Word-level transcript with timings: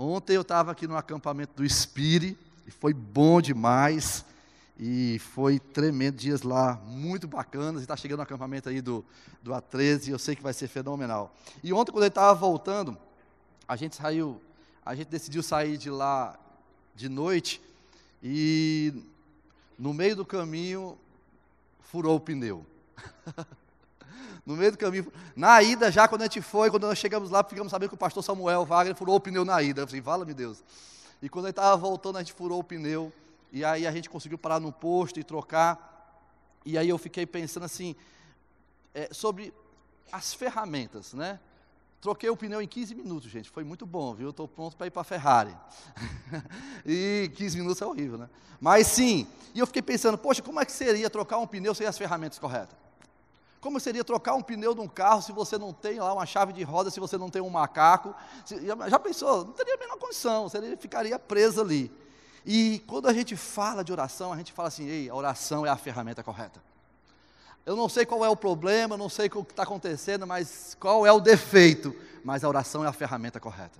Ontem 0.00 0.36
eu 0.36 0.42
estava 0.42 0.70
aqui 0.70 0.86
no 0.86 0.96
acampamento 0.96 1.54
do 1.56 1.64
Espire 1.64 2.38
e 2.64 2.70
foi 2.70 2.94
bom 2.94 3.40
demais. 3.40 4.24
E 4.78 5.18
foi 5.18 5.58
tremendo, 5.58 6.14
dias 6.14 6.42
lá 6.42 6.80
muito 6.86 7.26
bacanas. 7.26 7.80
E 7.80 7.84
está 7.84 7.96
chegando 7.96 8.20
o 8.20 8.22
acampamento 8.22 8.68
aí 8.68 8.80
do, 8.80 9.04
do 9.42 9.50
A13 9.50 10.06
e 10.06 10.10
eu 10.10 10.18
sei 10.20 10.36
que 10.36 10.42
vai 10.42 10.52
ser 10.52 10.68
fenomenal. 10.68 11.34
E 11.64 11.72
ontem, 11.72 11.90
quando 11.90 12.04
ele 12.04 12.10
estava 12.10 12.32
voltando, 12.32 12.96
a 13.66 13.74
gente 13.74 13.96
saiu, 13.96 14.40
a 14.86 14.94
gente 14.94 15.08
decidiu 15.08 15.42
sair 15.42 15.76
de 15.76 15.90
lá 15.90 16.38
de 16.94 17.08
noite 17.08 17.60
e 18.22 19.02
no 19.76 19.92
meio 19.92 20.14
do 20.14 20.24
caminho 20.24 20.96
furou 21.80 22.14
o 22.14 22.20
pneu. 22.20 22.64
no 24.44 24.56
meio 24.56 24.72
do 24.72 24.78
caminho. 24.78 25.12
Na 25.36 25.62
ida, 25.62 25.90
já 25.90 26.08
quando 26.08 26.22
a 26.22 26.24
gente 26.24 26.40
foi, 26.40 26.70
quando 26.70 26.86
nós 26.86 26.98
chegamos 26.98 27.30
lá, 27.30 27.44
ficamos 27.44 27.70
sabendo 27.70 27.90
que 27.90 27.94
o 27.94 27.98
pastor 27.98 28.22
Samuel 28.22 28.64
Wagner 28.64 28.94
furou 28.94 29.16
o 29.16 29.20
pneu 29.20 29.44
na 29.44 29.62
ida. 29.62 29.82
Eu 29.82 29.86
falei, 29.86 30.02
fala-me 30.02 30.34
Deus. 30.34 30.62
E 31.20 31.28
quando 31.28 31.46
ele 31.46 31.50
estava 31.50 31.76
voltando, 31.76 32.16
a 32.16 32.20
gente 32.20 32.32
furou 32.32 32.60
o 32.60 32.64
pneu. 32.64 33.12
E 33.52 33.64
aí 33.64 33.86
a 33.86 33.92
gente 33.92 34.08
conseguiu 34.08 34.38
parar 34.38 34.60
no 34.60 34.72
posto 34.72 35.18
e 35.18 35.24
trocar. 35.24 36.58
E 36.64 36.76
aí 36.76 36.88
eu 36.88 36.98
fiquei 36.98 37.26
pensando 37.26 37.64
assim, 37.64 37.96
é, 38.94 39.08
sobre 39.12 39.52
as 40.12 40.34
ferramentas, 40.34 41.12
né? 41.12 41.38
Troquei 42.00 42.30
o 42.30 42.36
pneu 42.36 42.62
em 42.62 42.68
15 42.68 42.94
minutos, 42.94 43.30
gente. 43.30 43.50
Foi 43.50 43.64
muito 43.64 43.84
bom, 43.84 44.14
viu? 44.14 44.30
Estou 44.30 44.46
pronto 44.46 44.76
para 44.76 44.86
ir 44.86 44.90
para 44.90 45.02
a 45.02 45.04
Ferrari. 45.04 45.56
e 46.86 47.30
15 47.34 47.58
minutos 47.58 47.82
é 47.82 47.86
horrível, 47.86 48.16
né? 48.16 48.28
Mas 48.60 48.86
sim, 48.86 49.26
e 49.54 49.58
eu 49.58 49.66
fiquei 49.66 49.82
pensando, 49.82 50.16
poxa, 50.16 50.40
como 50.42 50.60
é 50.60 50.64
que 50.64 50.72
seria 50.72 51.10
trocar 51.10 51.38
um 51.38 51.46
pneu 51.46 51.74
sem 51.74 51.86
as 51.86 51.98
ferramentas 51.98 52.38
corretas? 52.38 52.76
Como 53.60 53.80
seria 53.80 54.04
trocar 54.04 54.34
um 54.34 54.42
pneu 54.42 54.74
de 54.74 54.80
um 54.80 54.86
carro 54.86 55.20
se 55.20 55.32
você 55.32 55.58
não 55.58 55.72
tem 55.72 55.98
lá 55.98 56.12
uma 56.12 56.26
chave 56.26 56.52
de 56.52 56.62
roda, 56.62 56.90
se 56.90 57.00
você 57.00 57.18
não 57.18 57.28
tem 57.28 57.42
um 57.42 57.50
macaco? 57.50 58.14
Já 58.88 58.98
pensou? 58.98 59.44
Não 59.46 59.52
teria 59.52 59.74
a 59.74 59.78
menor 59.78 59.96
condição, 59.96 60.48
você 60.48 60.76
ficaria 60.76 61.18
preso 61.18 61.60
ali. 61.60 61.90
E 62.46 62.82
quando 62.86 63.08
a 63.08 63.12
gente 63.12 63.36
fala 63.36 63.82
de 63.82 63.90
oração, 63.90 64.32
a 64.32 64.36
gente 64.36 64.52
fala 64.52 64.68
assim: 64.68 64.86
ei, 64.86 65.10
a 65.10 65.14
oração 65.14 65.66
é 65.66 65.68
a 65.68 65.76
ferramenta 65.76 66.22
correta. 66.22 66.62
Eu 67.66 67.76
não 67.76 67.88
sei 67.88 68.06
qual 68.06 68.24
é 68.24 68.28
o 68.28 68.36
problema, 68.36 68.96
não 68.96 69.08
sei 69.08 69.26
o 69.26 69.44
que 69.44 69.52
está 69.52 69.64
acontecendo, 69.64 70.26
mas 70.26 70.76
qual 70.80 71.04
é 71.04 71.12
o 71.12 71.20
defeito, 71.20 71.94
mas 72.24 72.44
a 72.44 72.48
oração 72.48 72.84
é 72.84 72.88
a 72.88 72.92
ferramenta 72.92 73.38
correta. 73.38 73.78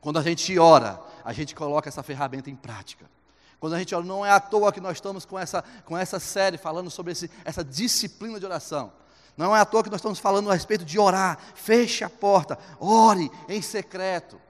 Quando 0.00 0.18
a 0.18 0.22
gente 0.22 0.58
ora, 0.58 0.98
a 1.24 1.32
gente 1.32 1.54
coloca 1.54 1.88
essa 1.88 2.02
ferramenta 2.02 2.50
em 2.50 2.56
prática. 2.56 3.04
Quando 3.60 3.74
a 3.74 3.78
gente 3.78 3.94
ora, 3.94 4.04
não 4.04 4.24
é 4.24 4.30
à 4.30 4.40
toa 4.40 4.72
que 4.72 4.80
nós 4.80 4.96
estamos 4.96 5.26
com 5.26 5.38
essa, 5.38 5.62
com 5.84 5.96
essa 5.96 6.18
série 6.18 6.56
falando 6.56 6.90
sobre 6.90 7.12
esse, 7.12 7.30
essa 7.44 7.62
disciplina 7.62 8.40
de 8.40 8.46
oração. 8.46 8.90
Não 9.36 9.56
é 9.56 9.60
à 9.60 9.64
toa 9.64 9.82
que 9.82 9.90
nós 9.90 9.98
estamos 9.98 10.18
falando 10.18 10.50
a 10.50 10.54
respeito 10.54 10.84
de 10.84 10.98
orar. 10.98 11.38
Feche 11.54 12.04
a 12.04 12.10
porta, 12.10 12.58
ore 12.78 13.30
em 13.48 13.62
secreto. 13.62 14.40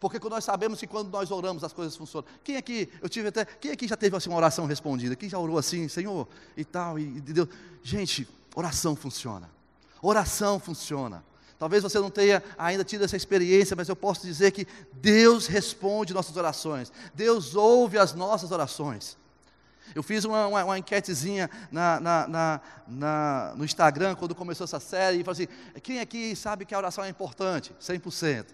Porque 0.00 0.18
nós 0.28 0.44
sabemos 0.44 0.80
que 0.80 0.86
quando 0.86 1.10
nós 1.10 1.30
oramos 1.30 1.64
as 1.64 1.72
coisas 1.72 1.96
funcionam. 1.96 2.28
Quem 2.42 2.56
aqui, 2.56 2.90
eu 3.00 3.08
tive 3.08 3.28
até, 3.28 3.44
quem 3.44 3.70
aqui 3.70 3.88
já 3.88 3.96
teve 3.96 4.14
assim, 4.14 4.28
uma 4.28 4.36
oração 4.36 4.66
respondida? 4.66 5.16
Quem 5.16 5.28
já 5.28 5.38
orou 5.38 5.56
assim, 5.56 5.88
Senhor, 5.88 6.28
e 6.56 6.64
tal, 6.64 6.98
e, 6.98 7.04
e 7.04 7.20
Deus. 7.20 7.48
Gente, 7.82 8.28
oração 8.54 8.94
funciona. 8.94 9.48
Oração 10.02 10.60
funciona. 10.60 11.24
Talvez 11.58 11.82
você 11.82 11.98
não 11.98 12.10
tenha 12.10 12.42
ainda 12.58 12.84
tido 12.84 13.04
essa 13.04 13.16
experiência, 13.16 13.74
mas 13.74 13.88
eu 13.88 13.96
posso 13.96 14.26
dizer 14.26 14.50
que 14.50 14.66
Deus 14.92 15.46
responde 15.46 16.12
nossas 16.12 16.36
orações. 16.36 16.92
Deus 17.14 17.54
ouve 17.54 17.96
as 17.96 18.12
nossas 18.12 18.50
orações. 18.50 19.16
Eu 19.94 20.02
fiz 20.02 20.24
uma, 20.24 20.46
uma, 20.46 20.64
uma 20.64 20.78
enquetezinha 20.78 21.50
na, 21.70 22.00
na, 22.00 22.60
na, 22.86 23.54
no 23.56 23.64
Instagram 23.64 24.14
quando 24.14 24.34
começou 24.34 24.64
essa 24.64 24.80
série 24.80 25.20
e 25.20 25.24
falei 25.24 25.44
assim: 25.44 25.80
quem 25.80 26.00
aqui 26.00 26.34
sabe 26.36 26.64
que 26.64 26.74
a 26.74 26.78
oração 26.78 27.04
é 27.04 27.08
importante? 27.08 27.74
100%. 27.80 28.46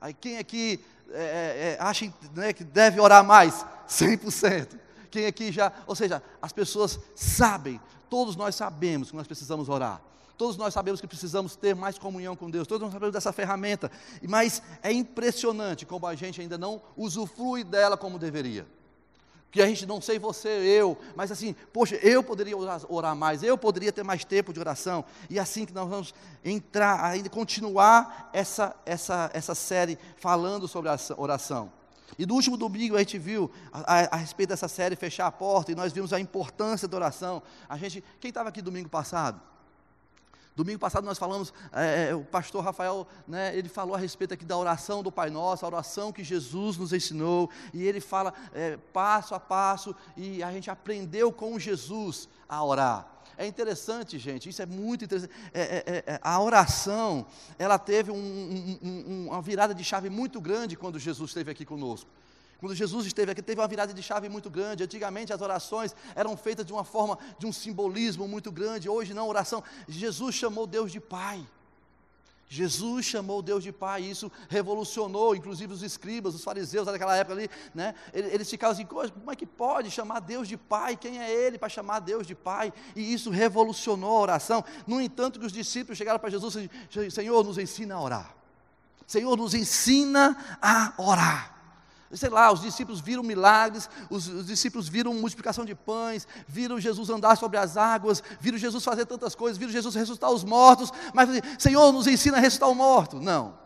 Aí 0.00 0.14
quem 0.14 0.38
aqui 0.38 0.84
é, 1.10 1.20
é, 1.20 1.72
é, 1.72 1.76
acha 1.80 2.12
né, 2.34 2.52
que 2.52 2.64
deve 2.64 3.00
orar 3.00 3.24
mais? 3.24 3.66
100%. 3.88 4.78
Quem 5.10 5.26
aqui 5.26 5.50
já, 5.50 5.72
ou 5.86 5.96
seja, 5.96 6.22
as 6.40 6.52
pessoas 6.52 6.98
sabem, 7.14 7.80
todos 8.10 8.36
nós 8.36 8.54
sabemos 8.54 9.10
que 9.10 9.16
nós 9.16 9.26
precisamos 9.26 9.68
orar. 9.68 10.00
Todos 10.36 10.56
nós 10.56 10.72
sabemos 10.72 11.00
que 11.00 11.06
precisamos 11.06 11.56
ter 11.56 11.74
mais 11.74 11.98
comunhão 11.98 12.36
com 12.36 12.48
Deus, 12.48 12.68
todos 12.68 12.82
nós 12.82 12.92
sabemos 12.92 13.12
dessa 13.12 13.32
ferramenta, 13.32 13.90
mas 14.28 14.62
é 14.84 14.92
impressionante 14.92 15.84
como 15.84 16.06
a 16.06 16.14
gente 16.14 16.40
ainda 16.40 16.56
não 16.56 16.80
usufrui 16.96 17.64
dela 17.64 17.96
como 17.96 18.20
deveria 18.20 18.64
que 19.50 19.62
a 19.62 19.66
gente 19.66 19.86
não 19.86 20.00
sei 20.00 20.18
você, 20.18 20.48
eu, 20.48 20.96
mas 21.16 21.30
assim, 21.30 21.54
poxa, 21.72 21.96
eu 21.96 22.22
poderia 22.22 22.54
orar 22.56 23.16
mais, 23.16 23.42
eu 23.42 23.56
poderia 23.56 23.92
ter 23.92 24.02
mais 24.02 24.24
tempo 24.24 24.52
de 24.52 24.60
oração, 24.60 25.04
e 25.30 25.38
assim 25.38 25.64
que 25.64 25.72
nós 25.72 25.88
vamos 25.88 26.14
entrar, 26.44 27.02
ainda 27.02 27.30
continuar 27.30 28.30
essa, 28.32 28.76
essa, 28.84 29.30
essa 29.32 29.54
série 29.54 29.98
falando 30.16 30.68
sobre 30.68 30.90
a 30.90 30.96
oração. 31.16 31.72
E 32.18 32.26
no 32.26 32.34
último 32.34 32.56
domingo 32.56 32.96
a 32.96 32.98
gente 32.98 33.18
viu 33.18 33.50
a, 33.72 33.94
a, 33.94 34.14
a, 34.14 34.16
respeito 34.16 34.50
dessa 34.50 34.68
série 34.68 34.96
fechar 34.96 35.26
a 35.26 35.32
porta, 35.32 35.72
e 35.72 35.74
nós 35.74 35.92
vimos 35.92 36.12
a 36.12 36.20
importância 36.20 36.86
da 36.86 36.96
oração. 36.96 37.42
A 37.68 37.76
gente, 37.76 38.02
quem 38.20 38.30
estava 38.30 38.48
aqui 38.48 38.62
domingo 38.62 38.88
passado? 38.88 39.40
Domingo 40.58 40.80
passado 40.80 41.04
nós 41.04 41.18
falamos, 41.18 41.54
é, 41.72 42.08
é, 42.08 42.14
o 42.16 42.24
pastor 42.24 42.64
Rafael, 42.64 43.06
né, 43.28 43.56
ele 43.56 43.68
falou 43.68 43.94
a 43.94 43.98
respeito 43.98 44.34
aqui 44.34 44.44
da 44.44 44.58
oração 44.58 45.04
do 45.04 45.12
Pai 45.12 45.30
Nosso, 45.30 45.64
a 45.64 45.68
oração 45.68 46.12
que 46.12 46.24
Jesus 46.24 46.76
nos 46.76 46.92
ensinou, 46.92 47.48
e 47.72 47.84
ele 47.84 48.00
fala 48.00 48.34
é, 48.52 48.76
passo 48.92 49.36
a 49.36 49.38
passo, 49.38 49.94
e 50.16 50.42
a 50.42 50.50
gente 50.50 50.68
aprendeu 50.68 51.30
com 51.30 51.60
Jesus 51.60 52.28
a 52.48 52.64
orar. 52.64 53.06
É 53.36 53.46
interessante, 53.46 54.18
gente, 54.18 54.48
isso 54.48 54.60
é 54.60 54.66
muito 54.66 55.04
interessante. 55.04 55.32
É, 55.54 55.60
é, 55.62 56.14
é, 56.14 56.20
a 56.20 56.42
oração, 56.42 57.24
ela 57.56 57.78
teve 57.78 58.10
um, 58.10 58.16
um, 58.16 58.78
um, 58.82 59.26
uma 59.28 59.40
virada 59.40 59.72
de 59.72 59.84
chave 59.84 60.10
muito 60.10 60.40
grande 60.40 60.74
quando 60.74 60.98
Jesus 60.98 61.30
esteve 61.30 61.52
aqui 61.52 61.64
conosco. 61.64 62.10
Quando 62.58 62.74
Jesus 62.74 63.06
esteve 63.06 63.30
aqui, 63.30 63.40
teve 63.40 63.60
uma 63.60 63.68
virada 63.68 63.94
de 63.94 64.02
chave 64.02 64.28
muito 64.28 64.50
grande. 64.50 64.82
Antigamente 64.82 65.32
as 65.32 65.40
orações 65.40 65.94
eram 66.14 66.36
feitas 66.36 66.66
de 66.66 66.72
uma 66.72 66.82
forma, 66.82 67.16
de 67.38 67.46
um 67.46 67.52
simbolismo 67.52 68.26
muito 68.26 68.50
grande. 68.50 68.88
Hoje 68.88 69.14
não, 69.14 69.28
oração. 69.28 69.62
Jesus 69.86 70.34
chamou 70.34 70.66
Deus 70.66 70.90
de 70.90 70.98
Pai. 70.98 71.46
Jesus 72.50 73.04
chamou 73.04 73.42
Deus 73.42 73.62
de 73.62 73.70
Pai, 73.70 74.02
e 74.02 74.10
isso 74.10 74.32
revolucionou, 74.48 75.36
inclusive 75.36 75.70
os 75.70 75.82
escribas, 75.82 76.34
os 76.34 76.42
fariseus 76.42 76.86
daquela 76.86 77.14
época 77.14 77.34
ali, 77.34 77.50
né? 77.74 77.94
Eles 78.12 78.48
ficavam 78.48 78.72
assim, 78.72 78.86
como 78.86 79.30
é 79.30 79.36
que 79.36 79.44
pode 79.44 79.90
chamar 79.90 80.20
Deus 80.20 80.48
de 80.48 80.56
Pai? 80.56 80.96
Quem 80.96 81.20
é 81.20 81.30
Ele 81.30 81.58
para 81.58 81.68
chamar 81.68 82.00
Deus 82.00 82.26
de 82.26 82.34
Pai? 82.34 82.72
E 82.96 83.12
isso 83.12 83.28
revolucionou 83.28 84.16
a 84.16 84.20
oração. 84.20 84.64
No 84.86 84.98
entanto, 84.98 85.38
que 85.38 85.44
os 85.44 85.52
discípulos 85.52 85.98
chegaram 85.98 86.18
para 86.18 86.30
Jesus 86.30 86.56
e 86.56 87.10
Senhor, 87.10 87.44
nos 87.44 87.58
ensina 87.58 87.96
a 87.96 88.00
orar. 88.00 88.34
Senhor, 89.06 89.36
nos 89.36 89.52
ensina 89.52 90.58
a 90.60 90.94
orar 90.96 91.57
sei 92.12 92.30
lá, 92.30 92.50
os 92.50 92.62
discípulos 92.62 93.00
viram 93.00 93.22
milagres, 93.22 93.88
os, 94.08 94.28
os, 94.28 94.46
discípulos 94.46 94.88
viram 94.88 95.12
multiplicação 95.12 95.64
de 95.64 95.74
pães, 95.74 96.26
viram 96.46 96.80
Jesus 96.80 97.10
andar 97.10 97.36
sobre 97.36 97.58
as 97.58 97.76
águas, 97.76 98.22
viram 98.40 98.56
Jesus 98.56 98.82
fazer 98.82 99.04
tantas 99.04 99.34
coisas, 99.34 99.58
viram 99.58 99.72
Jesus 99.72 99.94
ressuscitar 99.94 100.30
os 100.30 100.44
mortos, 100.44 100.90
mas 101.12 101.28
Senhor, 101.58 101.92
nos 101.92 102.06
ensina 102.06 102.38
a 102.38 102.40
ressuscitar 102.40 102.70
o 102.70 102.74
morto. 102.74 103.20
Não. 103.20 103.58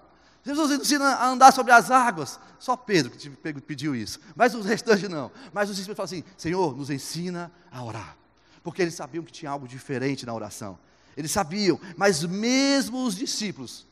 Jesus 0.45 0.71
nos 0.71 0.81
ensina 0.81 1.05
a 1.05 1.29
andar 1.29 1.53
sobre 1.53 1.73
as 1.73 1.91
águas. 1.91 2.41
Só 2.59 2.77
Pedro 2.77 3.11
que 3.11 3.61
pediu 3.61 3.95
isso, 3.95 4.19
mas 4.35 4.55
os 4.55 4.67
restantes 4.67 5.09
não. 5.09 5.31
Mas 5.53 5.71
os 5.71 5.77
discípulos 5.77 5.97
falam 5.97 6.07
assim: 6.07 6.25
Senhor, 6.37 6.77
nos 6.77 6.91
ensina 6.91 7.51
a 7.71 7.83
orar. 7.83 8.17
Porque 8.63 8.83
eles 8.83 8.95
sabiam 8.95 9.25
que 9.25 9.33
tinha 9.33 9.51
algo 9.51 9.67
diferente 9.67 10.27
na 10.27 10.35
oração. 10.35 10.79
Eles 11.17 11.31
sabiam, 11.31 11.79
mas 11.97 12.25
mesmo 12.25 13.05
os 13.05 13.15
discípulos 13.15 13.87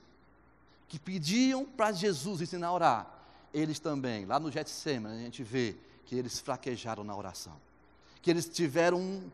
que 0.88 0.98
pediam 0.98 1.64
para 1.64 1.92
Jesus 1.92 2.40
ensinar 2.40 2.68
a 2.68 2.72
orar, 2.72 3.19
eles 3.52 3.78
também, 3.78 4.24
lá 4.24 4.38
no 4.38 4.50
Getsemane, 4.50 5.20
a 5.20 5.24
gente 5.24 5.42
vê 5.42 5.76
que 6.06 6.14
eles 6.16 6.40
fraquejaram 6.40 7.04
na 7.04 7.16
oração, 7.16 7.56
que 8.22 8.30
eles 8.30 8.48
tiveram 8.48 8.98
um, 8.98 9.30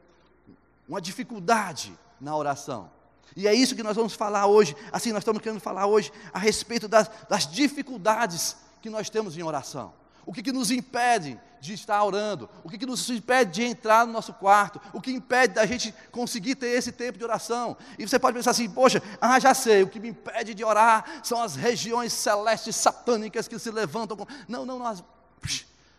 uma 0.88 1.00
dificuldade 1.00 1.97
na 2.21 2.37
oração. 2.37 2.91
E 3.34 3.47
é 3.47 3.54
isso 3.54 3.75
que 3.75 3.82
nós 3.82 3.97
vamos 3.97 4.15
falar 4.15 4.47
hoje. 4.47 4.77
Assim, 4.93 5.12
nós 5.12 5.22
estamos 5.22 5.43
querendo 5.43 5.60
falar 5.60 5.87
hoje 5.87 6.12
a 6.32 6.38
respeito 6.38 6.87
das, 6.87 7.10
das 7.28 7.50
dificuldades 7.50 8.56
que 8.81 8.88
nós 8.88 9.10
temos 9.10 9.37
em 9.37 9.43
oração. 9.43 9.93
O 10.27 10.33
que, 10.33 10.43
que 10.43 10.51
nos 10.51 10.73
impede 10.73 11.41
de 11.61 11.73
estar 11.73 12.03
orando? 12.03 12.51
O 12.65 12.69
que, 12.69 12.77
que 12.77 12.84
nos 12.84 13.09
impede 13.09 13.53
de 13.53 13.63
entrar 13.63 14.05
no 14.05 14.13
nosso 14.13 14.34
quarto? 14.34 14.81
O 14.93 15.01
que 15.01 15.13
impede 15.13 15.55
da 15.55 15.65
gente 15.65 15.95
conseguir 16.11 16.57
ter 16.57 16.67
esse 16.67 16.91
tempo 16.91 17.17
de 17.17 17.25
oração? 17.25 17.77
E 17.97 18.07
você 18.07 18.19
pode 18.19 18.37
pensar 18.37 18.51
assim, 18.51 18.69
poxa, 18.69 19.01
ah, 19.21 19.39
já 19.39 19.55
sei, 19.55 19.84
o 19.84 19.89
que 19.89 20.01
me 20.01 20.09
impede 20.09 20.53
de 20.53 20.65
orar 20.65 21.21
são 21.23 21.41
as 21.41 21.55
regiões 21.55 22.13
celestes 22.13 22.75
satânicas 22.75 23.47
que 23.47 23.57
se 23.57 23.71
levantam. 23.71 24.17
Com... 24.17 24.27
Não, 24.49 24.67
não, 24.67 24.81
não 24.81 24.87
às, 24.87 25.05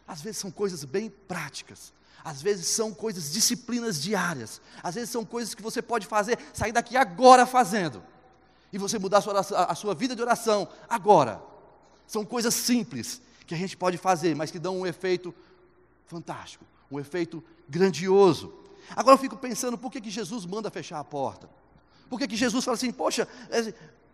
às 0.05 0.21
vezes 0.21 0.39
são 0.39 0.51
coisas 0.51 0.83
bem 0.83 1.09
práticas. 1.09 1.93
Às 2.21 2.41
vezes 2.41 2.67
são 2.67 2.93
coisas, 2.93 3.31
disciplinas 3.31 4.01
diárias. 4.01 4.59
Às 4.83 4.95
vezes 4.95 5.09
são 5.09 5.23
coisas 5.23 5.55
que 5.55 5.63
você 5.63 5.81
pode 5.81 6.05
fazer, 6.05 6.37
sair 6.51 6.73
daqui 6.73 6.97
agora 6.97 7.45
fazendo. 7.45 8.03
E 8.73 8.77
você 8.77 8.99
mudar 8.99 9.19
a 9.19 9.21
sua, 9.21 9.33
oração, 9.33 9.57
a 9.57 9.75
sua 9.75 9.95
vida 9.95 10.13
de 10.13 10.21
oração 10.21 10.67
agora. 10.89 11.41
São 12.05 12.25
coisas 12.25 12.53
simples 12.53 13.21
que 13.47 13.55
a 13.55 13.57
gente 13.57 13.75
pode 13.75 13.97
fazer, 13.97 14.35
mas 14.35 14.51
que 14.51 14.59
dão 14.59 14.77
um 14.77 14.85
efeito 14.85 15.33
fantástico, 16.05 16.65
um 16.91 16.99
efeito 16.99 17.43
grandioso. 17.67 18.53
Agora 18.95 19.15
eu 19.15 19.19
fico 19.19 19.37
pensando, 19.37 19.77
por 19.77 19.91
que, 19.91 20.01
que 20.01 20.09
Jesus 20.09 20.45
manda 20.45 20.69
fechar 20.69 20.99
a 20.99 21.03
porta? 21.03 21.49
Por 22.09 22.19
que, 22.19 22.27
que 22.27 22.35
Jesus 22.35 22.63
fala 22.63 22.75
assim, 22.75 22.91
poxa, 22.91 23.27
é, 23.49 23.73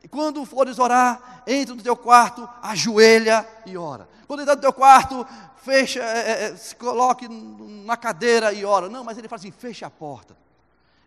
quando 0.10 0.46
fores 0.46 0.80
orar, 0.80 1.44
entra 1.48 1.76
no 1.76 1.82
teu 1.82 1.96
quarto, 1.96 2.48
ajoelha 2.62 3.48
e 3.66 3.78
ora. 3.78 4.08
Quando 4.28 4.42
entrar 4.42 4.56
no 4.56 4.62
teu 4.62 4.74
quarto, 4.74 5.26
fecha, 5.58 6.02
é, 6.02 6.46
é, 6.46 6.56
se 6.56 6.76
coloque 6.76 7.28
na 7.28 7.96
cadeira 7.96 8.52
e 8.54 8.66
ora. 8.66 8.90
Não, 8.90 9.04
mas 9.04 9.18
ele 9.18 9.28
fala 9.28 9.40
assim: 9.40 9.52
fecha 9.52 9.88
a 9.88 9.90
porta. 9.90 10.36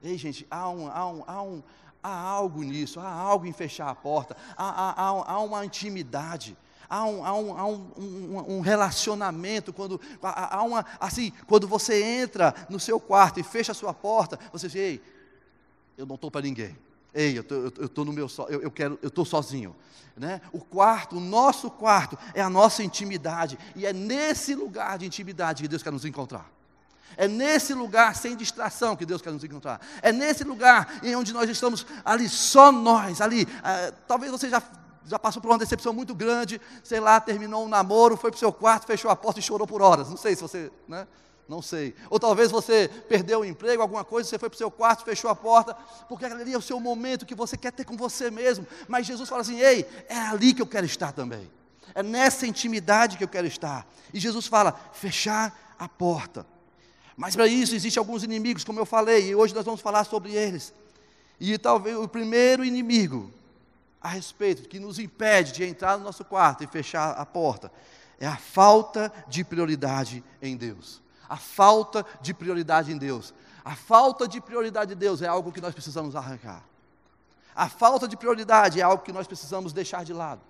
Ei, 0.03 0.17
gente, 0.17 0.47
há, 0.51 0.69
um, 0.69 0.89
há, 0.89 1.07
um, 1.07 1.25
há, 1.27 1.43
um, 1.43 1.63
há 2.03 2.17
algo 2.17 2.63
nisso, 2.63 3.01
há 3.01 3.11
algo 3.11 3.47
em 3.47 3.53
fechar 3.53 3.89
a 3.89 3.95
porta, 3.95 4.37
há, 4.57 4.91
há, 4.91 5.33
há 5.33 5.41
uma 5.41 5.65
intimidade. 5.65 6.57
Há 6.89 7.05
um, 7.05 7.25
há 7.25 7.35
um, 7.35 7.59
há 7.59 7.67
um, 7.67 7.91
um, 7.99 8.57
um 8.57 8.61
relacionamento, 8.61 9.73
quando, 9.73 10.01
há 10.23 10.63
uma, 10.63 10.85
assim, 11.01 11.33
quando 11.47 11.67
você 11.67 12.03
entra 12.03 12.55
no 12.69 12.79
seu 12.79 13.01
quarto 13.01 13.41
e 13.41 13.43
fecha 13.43 13.73
a 13.73 13.75
sua 13.75 13.93
porta, 13.93 14.39
você 14.53 14.69
diz, 14.69 14.77
ei, 14.77 15.03
eu 15.97 16.07
não 16.07 16.15
estou 16.15 16.31
para 16.31 16.43
ninguém. 16.43 16.77
Ei, 17.15 17.39
eu 17.39 17.43
estou 17.87 18.05
no 18.05 18.13
meu 18.13 18.29
eu, 18.49 18.61
eu 18.63 18.71
quero, 18.71 18.99
eu 19.03 19.09
estou 19.09 19.25
sozinho. 19.25 19.75
Né? 20.17 20.41
O 20.53 20.61
quarto, 20.61 21.17
o 21.17 21.21
nosso 21.21 21.71
quarto, 21.71 22.19
é 22.35 22.43
a 22.43 22.51
nossa 22.51 22.83
intimidade. 22.83 23.59
E 23.75 23.87
é 23.87 23.93
nesse 23.93 24.55
lugar 24.55 24.99
de 24.99 25.07
intimidade 25.07 25.63
que 25.63 25.69
Deus 25.69 25.83
quer 25.83 25.93
nos 25.93 26.05
encontrar. 26.05 26.51
É 27.17 27.27
nesse 27.27 27.73
lugar 27.73 28.15
sem 28.15 28.37
distração 28.37 28.97
que 28.97 29.07
Deus 29.07 29.23
quer 29.23 29.33
nos 29.33 29.45
encontrar. 29.45 29.81
É 30.03 30.13
nesse 30.13 30.45
lugar 30.45 31.01
em 31.03 31.15
onde 31.17 31.33
nós 31.33 31.49
estamos 31.49 31.87
ali, 32.05 32.29
só 32.29 32.71
nós, 32.71 33.21
ali. 33.21 33.47
Ah, 33.63 33.93
talvez 34.07 34.31
você 34.31 34.51
já, 34.51 34.63
já 35.07 35.19
passou 35.19 35.41
por 35.41 35.51
uma 35.51 35.59
decepção 35.59 35.93
muito 35.93 36.15
grande, 36.15 36.61
sei 36.83 37.01
lá, 37.01 37.21
terminou 37.21 37.65
um 37.65 37.69
namoro, 37.69 38.17
foi 38.17 38.31
para 38.31 38.37
o 38.37 38.39
seu 38.39 38.53
quarto, 38.53 38.87
fechou 38.87 39.11
a 39.11 39.17
porta 39.17 39.39
e 39.41 39.43
chorou 39.43 39.67
por 39.67 39.81
horas. 39.81 40.09
Não 40.11 40.17
sei 40.17 40.35
se 40.35 40.43
você. 40.43 40.71
Né? 40.89 41.07
Não 41.49 41.63
sei. 41.63 41.95
Ou 42.11 42.19
talvez 42.19 42.51
você 42.51 42.89
perdeu 43.09 43.41
o 43.41 43.45
emprego, 43.45 43.81
alguma 43.81 44.05
coisa, 44.05 44.29
você 44.29 44.39
foi 44.39 44.49
para 44.49 44.57
o 44.57 44.59
seu 44.59 44.71
quarto, 44.71 45.05
fechou 45.05 45.31
a 45.31 45.35
porta, 45.35 45.77
porque 46.09 46.25
ali 46.25 46.53
é 46.53 46.59
o 46.59 46.63
seu 46.63 46.81
momento 46.81 47.25
que 47.25 47.37
você 47.37 47.57
quer 47.57 47.71
ter 47.71 47.85
com 47.85 47.97
você 47.97 48.31
mesmo. 48.31 48.67
Mas 48.89 49.07
Jesus 49.07 49.29
fala 49.29 49.43
assim: 49.43 49.61
ei, 49.61 49.89
é 50.09 50.19
ali 50.19 50.53
que 50.53 50.61
eu 50.61 50.67
quero 50.67 50.87
estar 50.87 51.13
também. 51.13 51.49
É 51.95 52.03
nessa 52.03 52.47
intimidade 52.47 53.17
que 53.17 53.23
eu 53.23 53.29
quero 53.29 53.47
estar. 53.47 53.87
E 54.13 54.19
Jesus 54.19 54.47
fala: 54.47 54.73
fechar 54.93 55.77
a 55.79 55.89
porta. 55.89 56.45
Mas 57.17 57.37
para 57.37 57.47
isso 57.47 57.75
existem 57.75 58.01
alguns 58.01 58.25
inimigos, 58.25 58.65
como 58.65 58.81
eu 58.81 58.85
falei, 58.85 59.29
e 59.29 59.35
hoje 59.35 59.55
nós 59.55 59.65
vamos 59.65 59.81
falar 59.81 60.05
sobre 60.05 60.35
eles. 60.35 60.75
E 61.39 61.57
talvez 61.57 61.97
o 61.97 62.09
primeiro 62.09 62.65
inimigo 62.65 63.33
a 64.07 64.09
respeito 64.09 64.69
que 64.69 64.79
nos 64.79 64.99
impede 64.99 65.53
de 65.53 65.65
entrar 65.65 65.99
no 65.99 66.05
nosso 66.05 66.25
quarto 66.25 66.63
e 66.63 66.67
fechar 66.67 67.13
a 67.13 67.27
porta 67.27 67.73
é 68.19 68.27
a 68.27 68.37
falta 68.37 69.13
de 69.29 69.45
prioridade 69.45 70.25
em 70.41 70.57
Deus. 70.57 71.03
A 71.29 71.37
falta 71.37 72.07
de 72.21 72.33
prioridade 72.33 72.93
em 72.93 72.97
Deus. 72.97 73.35
A 73.65 73.75
falta 73.75 74.29
de 74.29 74.41
prioridade 74.41 74.95
em 74.95 74.97
Deus 74.97 75.23
é 75.23 75.27
algo 75.27 75.53
que 75.53 75.61
nós 75.61 75.75
precisamos 75.75 76.15
arrancar. 76.15 76.63
A 77.55 77.69
falta 77.69 78.07
de 78.07 78.17
prioridade 78.17 78.81
é 78.81 78.83
algo 78.83 79.03
que 79.03 79.13
nós 79.13 79.27
precisamos 79.27 79.73
deixar 79.73 80.05
de 80.05 80.13
lado. 80.13 80.41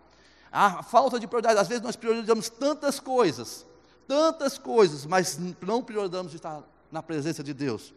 A 0.52 0.82
falta 0.82 1.18
de 1.18 1.26
prioridade, 1.26 1.58
às 1.58 1.68
vezes 1.68 1.82
nós 1.82 1.96
priorizamos 1.96 2.48
tantas 2.48 3.00
coisas 3.00 3.66
tantas 4.06 4.56
coisas, 4.56 5.04
mas 5.04 5.38
não 5.60 5.82
priorizamos 5.82 6.32
estar 6.34 6.62
na 6.90 7.02
presença 7.02 7.42
de 7.42 7.52
Deus. 7.52 7.92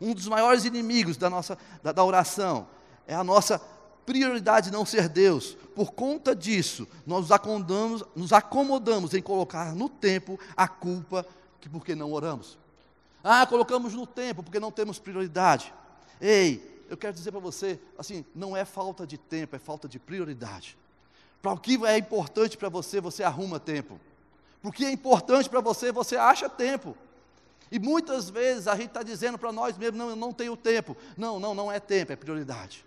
Um 0.00 0.14
dos 0.14 0.28
maiores 0.28 0.64
inimigos 0.64 1.16
da 1.16 1.30
nossa 1.30 1.56
da, 1.82 1.92
da 1.92 2.04
oração 2.04 2.66
é 3.06 3.14
a 3.14 3.24
nossa 3.24 3.60
prioridade 4.06 4.70
não 4.70 4.86
ser 4.86 5.08
Deus. 5.08 5.56
Por 5.74 5.92
conta 5.92 6.34
disso, 6.34 6.88
nós 7.04 7.22
nos 7.22 7.32
acomodamos, 7.32 8.04
nos 8.14 8.32
acomodamos 8.32 9.12
em 9.12 9.20
colocar 9.20 9.74
no 9.74 9.88
tempo 9.88 10.38
a 10.56 10.66
culpa 10.66 11.26
que 11.60 11.68
porque 11.68 11.94
não 11.94 12.12
oramos. 12.12 12.56
Ah, 13.22 13.44
colocamos 13.44 13.92
no 13.92 14.06
tempo 14.06 14.42
porque 14.42 14.60
não 14.60 14.70
temos 14.70 14.98
prioridade. 14.98 15.74
Ei, 16.20 16.84
eu 16.88 16.96
quero 16.96 17.12
dizer 17.12 17.32
para 17.32 17.40
você, 17.40 17.78
assim, 17.98 18.24
não 18.34 18.56
é 18.56 18.64
falta 18.64 19.06
de 19.06 19.18
tempo, 19.18 19.56
é 19.56 19.58
falta 19.58 19.88
de 19.88 19.98
prioridade. 19.98 20.78
Para 21.42 21.52
o 21.52 21.58
que 21.58 21.84
é 21.84 21.98
importante 21.98 22.56
para 22.56 22.68
você, 22.68 23.00
você 23.00 23.22
arruma 23.22 23.58
tempo. 23.58 24.00
Porque 24.62 24.84
é 24.84 24.90
importante 24.90 25.48
para 25.48 25.60
você, 25.60 25.92
você 25.92 26.16
acha 26.16 26.48
tempo. 26.48 26.96
E 27.70 27.78
muitas 27.78 28.30
vezes 28.30 28.68
a 28.68 28.76
gente 28.76 28.88
está 28.88 29.02
dizendo 29.02 29.36
para 29.36 29.52
nós 29.52 29.76
mesmos, 29.76 29.98
não, 29.98 30.10
eu 30.10 30.16
não 30.16 30.32
tenho 30.32 30.56
tempo. 30.56 30.96
Não, 31.16 31.38
não, 31.38 31.54
não 31.54 31.70
é 31.70 31.80
tempo, 31.80 32.12
é 32.12 32.16
prioridade. 32.16 32.84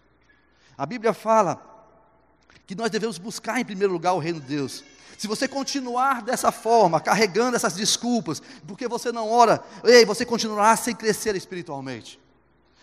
A 0.79 0.85
Bíblia 0.85 1.13
fala 1.13 1.61
que 2.65 2.73
nós 2.73 2.89
devemos 2.89 3.17
buscar 3.17 3.59
em 3.59 3.65
primeiro 3.65 3.91
lugar 3.91 4.13
o 4.13 4.17
reino 4.17 4.39
de 4.39 4.47
Deus. 4.47 4.81
Se 5.17 5.27
você 5.27 5.45
continuar 5.45 6.21
dessa 6.21 6.53
forma, 6.53 7.01
carregando 7.01 7.57
essas 7.57 7.73
desculpas, 7.73 8.41
porque 8.65 8.87
você 8.87 9.11
não 9.11 9.29
ora, 9.29 9.61
ei, 9.83 10.05
você 10.05 10.25
continuará 10.25 10.73
sem 10.77 10.95
crescer 10.95 11.35
espiritualmente. 11.35 12.17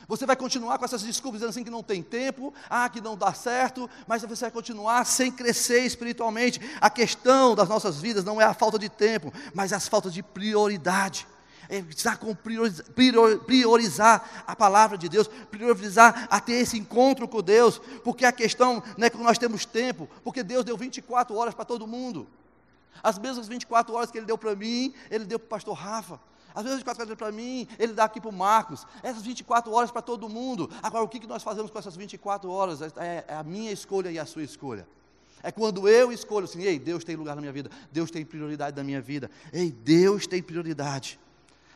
Você 0.07 0.27
vai 0.27 0.37
continuar 0.37 0.77
com 0.77 0.85
essas 0.85 1.03
desculpas 1.03 1.41
dizendo 1.41 1.49
assim 1.53 1.65
que 1.65 1.71
não 1.71 1.83
tem 1.83 2.03
tempo, 2.03 2.53
ah, 2.69 2.87
que 2.91 3.01
não 3.01 3.17
dá 3.17 3.33
certo, 3.33 3.89
mas 4.07 4.21
você 4.21 4.45
vai 4.45 4.51
continuar 4.51 5.07
sem 5.07 5.33
crescer 5.33 5.81
espiritualmente. 5.87 6.61
A 6.79 6.91
questão 6.91 7.55
das 7.55 7.67
nossas 7.67 7.99
vidas 7.99 8.25
não 8.25 8.39
é 8.39 8.45
a 8.45 8.53
falta 8.53 8.79
de 8.79 8.91
tempo, 8.91 9.33
mas 9.55 9.73
as 9.73 9.89
faltas 9.89 10.13
de 10.13 10.23
prioridade. 10.23 11.27
É 11.69 11.83
precisar 11.83 12.19
priorizar 13.47 14.45
a 14.47 14.55
palavra 14.55 14.97
de 14.97 15.09
Deus, 15.09 15.29
priorizar 15.51 16.27
a 16.31 16.41
ter 16.41 16.55
esse 16.55 16.79
encontro 16.79 17.27
com 17.27 17.43
Deus, 17.43 17.81
porque 18.05 18.25
a 18.25 18.33
questão 18.33 18.83
não 18.97 19.07
é 19.07 19.11
que 19.11 19.17
nós 19.19 19.39
temos 19.39 19.65
tempo, 19.65 20.09
porque 20.23 20.43
Deus 20.43 20.65
deu 20.65 20.77
24 20.77 21.35
horas 21.37 21.55
para 21.55 21.65
todo 21.65 21.87
mundo. 21.87 22.27
As 23.03 23.19
mesmas 23.19 23.49
24 23.49 23.95
horas 23.95 24.11
que 24.11 24.19
Ele 24.19 24.27
deu 24.27 24.39
para 24.39 24.55
mim, 24.55 24.95
Ele 25.11 25.25
deu 25.25 25.39
para 25.39 25.47
o 25.47 25.51
pastor 25.51 25.75
Rafa. 25.75 26.21
Às 26.57 26.63
vezes 26.63 26.79
24 26.79 27.03
horas 27.03 27.19
para 27.19 27.31
mim, 27.31 27.69
ele 27.79 27.93
dá 27.93 28.05
aqui 28.05 28.19
para 28.19 28.31
o 28.31 28.33
Marcos. 28.33 28.87
Essas 29.03 29.23
24 29.23 29.71
horas 29.71 29.91
para 29.91 30.01
todo 30.01 30.27
mundo. 30.27 30.71
Agora, 30.83 31.05
o 31.05 31.09
que, 31.09 31.27
nós 31.27 31.43
fazemos 31.43 31.71
com 31.71 31.79
essas 31.79 31.95
24 31.95 32.51
horas? 32.51 32.81
É, 32.81 33.27
é 33.29 33.35
a 33.35 33.43
minha 33.43 33.71
escolha 33.71 34.11
e 34.11 34.19
a 34.19 34.25
sua 34.25 34.43
escolha. 34.43 34.89
É 35.43 35.53
quando 35.53 35.87
eu 35.87 36.11
escolho 36.11 36.45
assim, 36.45 36.63
ei, 36.63 36.79
Deus 36.79 37.05
tem 37.05 37.15
lugar 37.15 37.35
na 37.35 37.43
minha 37.43 37.53
vida, 37.53 37.71
Deus 37.93 38.11
tem 38.11 38.25
prioridade 38.25 38.75
na 38.75 38.83
minha 38.83 39.03
vida. 39.03 39.31
Ei, 39.53 39.71
Deus 39.71 40.27
tem 40.27 40.43
prioridade. 40.43 41.21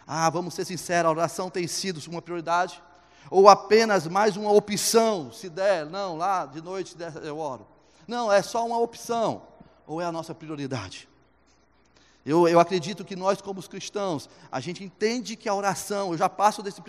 Ah, 0.07 0.29
vamos 0.31 0.55
ser 0.55 0.65
sinceros, 0.65 1.09
a 1.09 1.13
oração 1.13 1.51
tem 1.51 1.67
sido 1.67 2.01
uma 2.11 2.21
prioridade? 2.21 2.83
Ou 3.31 3.49
apenas 3.49 4.07
mais 4.07 4.37
uma 4.37 4.53
opção, 4.53 5.33
se 5.33 5.49
der, 5.49 5.87
não, 5.87 6.17
lá 6.17 6.47
de 6.47 6.61
noite 6.61 6.97
eu 7.23 7.39
oro. 7.39 7.67
Não, 8.07 8.33
é 8.33 8.43
só 8.43 8.67
uma 8.67 8.79
opção. 8.79 9.43
Ou 9.87 10.01
é 10.01 10.05
a 10.05 10.13
nossa 10.13 10.35
prioridade? 10.35 11.09
Eu, 12.25 12.47
eu 12.47 12.61
acredito 12.61 13.05
que 13.05 13.17
nós, 13.17 13.41
como 13.41 13.61
os 13.61 13.69
cristãos, 13.69 14.29
a 14.53 14.61
gente 14.61 14.85
entende 14.85 15.37
que 15.37 15.49
a 15.49 15.55
oração, 15.55 16.13
eu 16.13 16.19
já 16.19 16.29
passo 16.29 16.63
desse, 16.63 16.83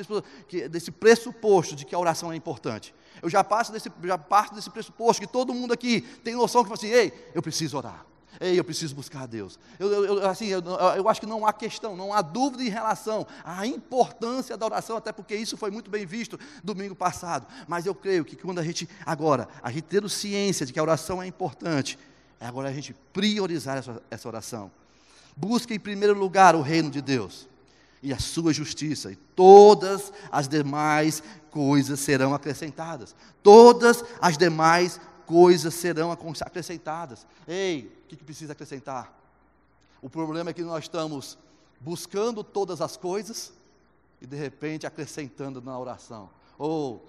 desse 0.69 0.92
pressuposto 0.92 1.75
de 1.75 1.86
que 1.86 1.96
a 1.96 2.00
oração 2.00 2.31
é 2.31 2.36
importante. 2.36 2.94
Eu 3.22 3.30
já 3.30 3.44
passo 3.44 3.72
desse, 3.72 3.90
já 4.04 4.18
parto 4.18 4.56
desse 4.56 4.69
pressuposto 4.69 5.22
que 5.22 5.28
todo 5.28 5.54
mundo 5.54 5.74
aqui 5.74 6.02
tem 6.24 6.36
noção 6.36 6.63
que 6.63 6.69
fala 6.69 6.78
assim, 6.78 6.92
ei, 6.92 7.31
eu 7.34 7.42
preciso 7.42 7.78
orar. 7.78 8.06
Ei, 8.39 8.57
eu 8.57 8.63
preciso 8.63 8.95
buscar 8.95 9.24
a 9.24 9.25
Deus. 9.25 9.60
Eu, 9.78 10.06
eu, 10.06 10.30
assim, 10.30 10.48
eu, 10.48 10.62
eu, 10.95 11.10
acho 11.10 11.19
que 11.19 11.28
não 11.28 11.45
há 11.45 11.53
questão, 11.53 11.96
não 11.96 12.13
há 12.13 12.22
dúvida 12.22 12.63
em 12.63 12.70
relação 12.70 13.27
à 13.44 13.67
importância 13.67 14.58
da 14.58 14.65
oração, 14.65 14.98
até 14.98 15.12
porque 15.12 15.36
isso 15.36 15.58
foi 15.58 15.70
muito 15.70 15.91
bem 15.91 16.05
visto 16.05 16.39
domingo 16.63 16.96
passado. 16.96 17.46
Mas 17.67 17.86
eu 17.86 17.94
creio 17.94 18.25
que 18.25 18.36
quando 18.36 18.60
a 18.60 18.63
gente, 18.63 18.88
agora, 19.05 19.48
a 19.62 19.72
gente 19.72 19.84
tendo 19.84 20.10
ciência 20.10 20.65
de 20.65 20.74
que 20.74 20.79
a 20.79 20.84
oração 20.84 21.22
é 21.22 21.27
importante, 21.27 22.00
é 22.39 22.46
agora 22.48 22.70
a 22.70 22.74
gente 22.74 22.96
priorizar 23.13 23.77
essa, 23.77 24.01
essa 24.10 24.27
oração. 24.27 24.72
Busque 25.36 25.74
em 25.74 25.79
primeiro 25.79 26.17
lugar 26.17 26.55
o 26.55 26.62
reino 26.62 26.89
de 26.89 27.01
Deus 27.01 27.48
e 28.03 28.12
a 28.12 28.17
sua 28.17 28.51
justiça, 28.51 29.12
e 29.12 29.15
todas 29.15 30.12
as 30.32 30.48
demais 30.48 31.22
coisas 31.51 32.00
serão 32.00 32.34
acrescentadas. 32.34 33.15
Todas 33.44 34.03
as 34.20 34.38
demais 34.38 35.00
coisas 35.25 35.74
serão 35.74 36.12
acrescentadas. 36.12 37.25
Ei, 37.48 37.92
o 38.06 38.08
que, 38.08 38.16
que 38.16 38.24
precisa 38.24 38.54
acrescentar? 38.54 39.13
O 40.01 40.10
problema 40.10 40.50
é 40.50 40.54
que 40.54 40.63
nós 40.63 40.86
estamos 40.86 41.38
buscando 41.80 42.44
todas 42.44 42.82
as 42.82 42.98
coisas 42.98 43.54
e 44.22 44.25
de 44.25 44.36
repente 44.36 44.86
acrescentando 44.86 45.62
na 45.62 45.78
oração. 45.78 46.30
Ou 46.58 47.06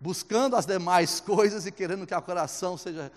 buscando 0.00 0.56
as 0.56 0.66
demais 0.66 1.20
coisas 1.20 1.66
e 1.66 1.72
querendo 1.72 2.06
que 2.06 2.14
a 2.14 2.22
oração 2.26 2.76
seja 2.76 3.10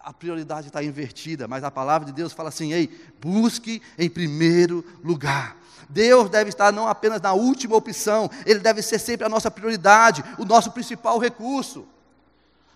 a 0.00 0.12
prioridade 0.12 0.68
está 0.68 0.82
invertida, 0.82 1.46
mas 1.46 1.62
a 1.62 1.70
palavra 1.70 2.06
de 2.06 2.12
Deus 2.12 2.32
fala 2.32 2.48
assim: 2.48 2.72
ei, 2.72 2.88
busque 3.20 3.82
em 3.98 4.08
primeiro 4.08 4.84
lugar. 5.02 5.56
Deus 5.88 6.28
deve 6.30 6.50
estar 6.50 6.72
não 6.72 6.86
apenas 6.86 7.20
na 7.20 7.32
última 7.32 7.76
opção, 7.76 8.30
Ele 8.46 8.60
deve 8.60 8.82
ser 8.82 8.98
sempre 8.98 9.26
a 9.26 9.28
nossa 9.28 9.50
prioridade, 9.50 10.24
o 10.38 10.44
nosso 10.44 10.70
principal 10.70 11.18
recurso. 11.18 11.86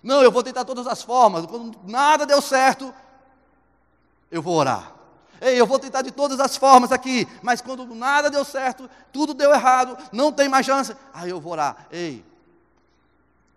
Não, 0.02 0.22
eu 0.22 0.32
vou 0.32 0.42
tentar 0.42 0.64
todas 0.64 0.86
as 0.86 1.02
formas, 1.02 1.46
quando 1.46 1.78
nada 1.84 2.26
deu 2.26 2.42
certo, 2.42 2.92
eu 4.30 4.42
vou 4.42 4.54
orar. 4.54 4.92
Ei, 5.40 5.60
eu 5.60 5.66
vou 5.66 5.78
tentar 5.78 6.02
de 6.02 6.10
todas 6.10 6.38
as 6.40 6.56
formas 6.56 6.92
aqui, 6.92 7.26
mas 7.42 7.60
quando 7.60 7.84
nada 7.94 8.30
deu 8.30 8.44
certo, 8.44 8.88
tudo 9.12 9.34
deu 9.34 9.52
errado, 9.52 9.96
não 10.12 10.32
tem 10.32 10.48
mais 10.48 10.64
chance, 10.64 10.96
aí 11.12 11.30
eu 11.30 11.40
vou 11.40 11.52
orar. 11.52 11.86
Ei, 11.90 12.24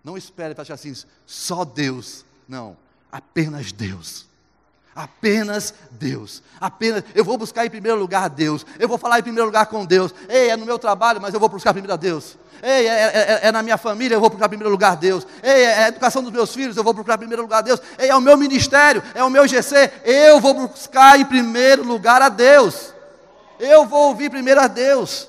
não 0.03 0.15
espere 0.15 0.53
para 0.53 0.61
achar 0.61 0.75
assim, 0.75 0.93
só 1.25 1.65
Deus. 1.65 2.23
Não, 2.47 2.77
apenas 3.11 3.71
Deus. 3.71 4.27
Apenas 4.95 5.73
Deus. 5.91 6.41
Apenas 6.59 7.03
eu 7.13 7.25
vou 7.25 7.37
buscar 7.37 7.65
em 7.65 7.69
primeiro 7.69 7.99
lugar 7.99 8.29
Deus. 8.29 8.65
Eu 8.79 8.87
vou 8.87 8.97
falar 8.97 9.19
em 9.19 9.23
primeiro 9.23 9.47
lugar 9.47 9.65
com 9.65 9.85
Deus. 9.85 10.15
Ei, 10.29 10.49
é 10.49 10.55
no 10.55 10.65
meu 10.65 10.79
trabalho, 10.79 11.19
mas 11.19 11.33
eu 11.33 11.39
vou 11.39 11.49
buscar 11.49 11.73
primeiro 11.73 11.93
a 11.93 11.97
Deus. 11.97 12.37
Ei, 12.63 12.87
é, 12.87 12.91
é, 12.91 13.11
é, 13.13 13.39
é 13.43 13.51
na 13.51 13.61
minha 13.61 13.77
família, 13.77 14.15
eu 14.15 14.21
vou 14.21 14.29
procurar 14.29 14.47
em 14.47 14.49
primeiro 14.49 14.71
lugar 14.71 14.95
Deus. 14.95 15.27
Ei, 15.43 15.63
é 15.63 15.83
a 15.83 15.87
educação 15.89 16.23
dos 16.23 16.31
meus 16.31 16.53
filhos, 16.53 16.77
eu 16.77 16.83
vou 16.83 16.93
procurar 16.93 17.15
em 17.15 17.19
primeiro 17.19 17.41
lugar 17.41 17.61
Deus. 17.61 17.81
Ei, 17.99 18.07
é 18.07 18.15
o 18.15 18.21
meu 18.21 18.37
ministério, 18.37 19.03
é 19.13 19.21
o 19.21 19.29
meu 19.29 19.45
GC, 19.45 19.91
eu 20.05 20.39
vou 20.39 20.53
buscar 20.53 21.19
em 21.19 21.25
primeiro 21.25 21.83
lugar 21.83 22.21
a 22.21 22.29
Deus. 22.29 22.93
Eu 23.59 23.85
vou 23.85 24.07
ouvir 24.07 24.29
primeiro 24.29 24.61
a 24.61 24.67
Deus. 24.67 25.27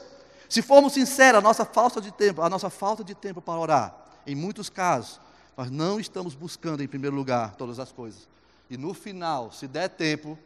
Se 0.49 0.63
formos 0.63 0.93
sinceros, 0.93 1.39
a 1.39 1.43
nossa 1.43 1.65
falta 1.65 2.01
de 2.01 2.13
tempo, 2.13 2.41
a 2.41 2.49
nossa 2.49 2.71
falta 2.71 3.03
de 3.03 3.17
tempo 3.17 3.43
para 3.43 3.59
orar, 3.59 3.95
em 4.25 4.37
muitos 4.37 4.71
casos, 4.71 5.21
nós 5.57 5.73
não 5.73 5.99
estamos 5.99 6.37
buscando 6.37 6.85
em 6.85 6.89
primeiro 6.89 7.17
lugar 7.17 7.57
todas 7.57 7.81
as 7.81 7.91
coisas. 7.91 8.29
E 8.69 8.77
no 8.77 8.93
final, 8.95 9.53
se 9.53 9.69
der 9.69 9.89
tempo, 9.89 10.39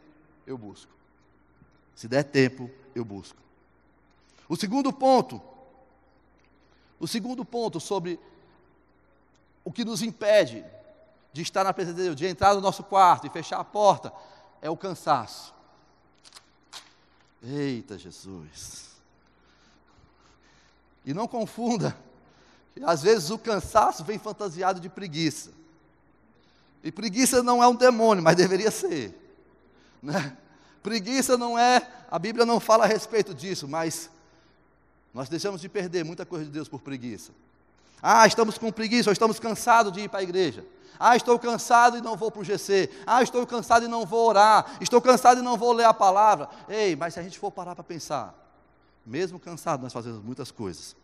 eu 0.45 0.57
busco. 0.57 0.91
Se 1.95 2.07
der 2.07 2.23
tempo, 2.23 2.69
eu 2.93 3.03
busco. 3.03 3.37
O 4.47 4.55
segundo 4.55 4.91
ponto, 4.91 5.41
o 6.99 7.07
segundo 7.07 7.43
ponto 7.45 7.79
sobre 7.79 8.19
o 9.63 9.71
que 9.71 9.85
nos 9.85 10.01
impede 10.01 10.65
de 11.33 11.41
estar 11.41 11.63
na 11.63 11.73
presença 11.73 11.97
de 11.97 12.03
Deus, 12.03 12.15
de 12.15 12.27
entrar 12.27 12.53
no 12.53 12.61
nosso 12.61 12.83
quarto 12.83 13.25
e 13.25 13.29
fechar 13.29 13.59
a 13.59 13.63
porta, 13.63 14.11
é 14.61 14.69
o 14.69 14.77
cansaço. 14.77 15.53
Eita 17.41 17.97
Jesus. 17.97 18.91
E 21.05 21.13
não 21.13 21.27
confunda, 21.27 21.97
às 22.85 23.01
vezes 23.01 23.29
o 23.31 23.39
cansaço 23.39 24.03
vem 24.03 24.19
fantasiado 24.19 24.79
de 24.79 24.89
preguiça. 24.89 25.51
E 26.83 26.91
preguiça 26.91 27.43
não 27.43 27.61
é 27.61 27.67
um 27.67 27.75
demônio, 27.75 28.23
mas 28.23 28.35
deveria 28.35 28.71
ser. 28.71 29.17
Né? 30.01 30.35
Preguiça 30.81 31.37
não 31.37 31.57
é, 31.57 31.87
a 32.09 32.17
Bíblia 32.17 32.45
não 32.45 32.59
fala 32.59 32.85
a 32.85 32.87
respeito 32.87 33.33
disso, 33.33 33.67
mas 33.67 34.09
nós 35.13 35.29
deixamos 35.29 35.61
de 35.61 35.69
perder 35.69 36.03
muita 36.03 36.25
coisa 36.25 36.45
de 36.45 36.51
Deus 36.51 36.67
por 36.67 36.81
preguiça. 36.81 37.31
Ah, 38.01 38.25
estamos 38.25 38.57
com 38.57 38.71
preguiça, 38.71 39.09
ou 39.09 39.13
estamos 39.13 39.39
cansados 39.39 39.91
de 39.91 40.01
ir 40.01 40.09
para 40.09 40.21
a 40.21 40.23
igreja. 40.23 40.65
Ah, 40.99 41.15
estou 41.15 41.37
cansado 41.37 41.97
e 41.97 42.01
não 42.01 42.15
vou 42.15 42.31
para 42.31 42.41
o 42.41 42.43
GC. 42.43 42.89
Ah, 43.05 43.21
estou 43.21 43.45
cansado 43.45 43.85
e 43.85 43.87
não 43.87 44.05
vou 44.05 44.27
orar. 44.27 44.77
Estou 44.79 45.01
cansado 45.01 45.39
e 45.39 45.43
não 45.43 45.57
vou 45.57 45.71
ler 45.71 45.85
a 45.85 45.93
palavra. 45.93 46.49
Ei, 46.67 46.95
mas 46.95 47.13
se 47.13 47.19
a 47.19 47.23
gente 47.23 47.39
for 47.39 47.51
parar 47.51 47.75
para 47.75 47.83
pensar, 47.83 48.35
mesmo 49.05 49.39
cansado, 49.39 49.81
nós 49.81 49.93
fazemos 49.93 50.23
muitas 50.23 50.51
coisas. 50.51 50.95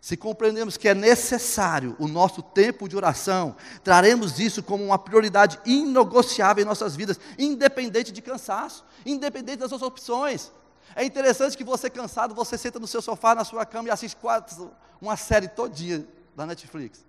Se 0.00 0.16
compreendemos 0.16 0.78
que 0.78 0.88
é 0.88 0.94
necessário 0.94 1.94
o 1.98 2.08
nosso 2.08 2.42
tempo 2.42 2.88
de 2.88 2.96
oração, 2.96 3.54
traremos 3.84 4.40
isso 4.40 4.62
como 4.62 4.82
uma 4.82 4.98
prioridade 4.98 5.60
inegociável 5.66 6.62
em 6.62 6.66
nossas 6.66 6.96
vidas, 6.96 7.20
independente 7.38 8.10
de 8.10 8.22
cansaço, 8.22 8.84
independente 9.04 9.58
das 9.58 9.68
suas 9.68 9.82
opções. 9.82 10.50
É 10.96 11.04
interessante 11.04 11.56
que 11.56 11.62
você 11.62 11.90
cansado, 11.90 12.34
você 12.34 12.56
senta 12.56 12.78
no 12.78 12.86
seu 12.86 13.02
sofá, 13.02 13.34
na 13.34 13.44
sua 13.44 13.66
cama 13.66 13.88
e 13.88 13.90
assiste 13.90 14.16
quatro, 14.16 14.70
uma 15.00 15.16
série 15.16 15.48
todinha 15.48 16.06
da 16.34 16.46
Netflix. 16.46 17.04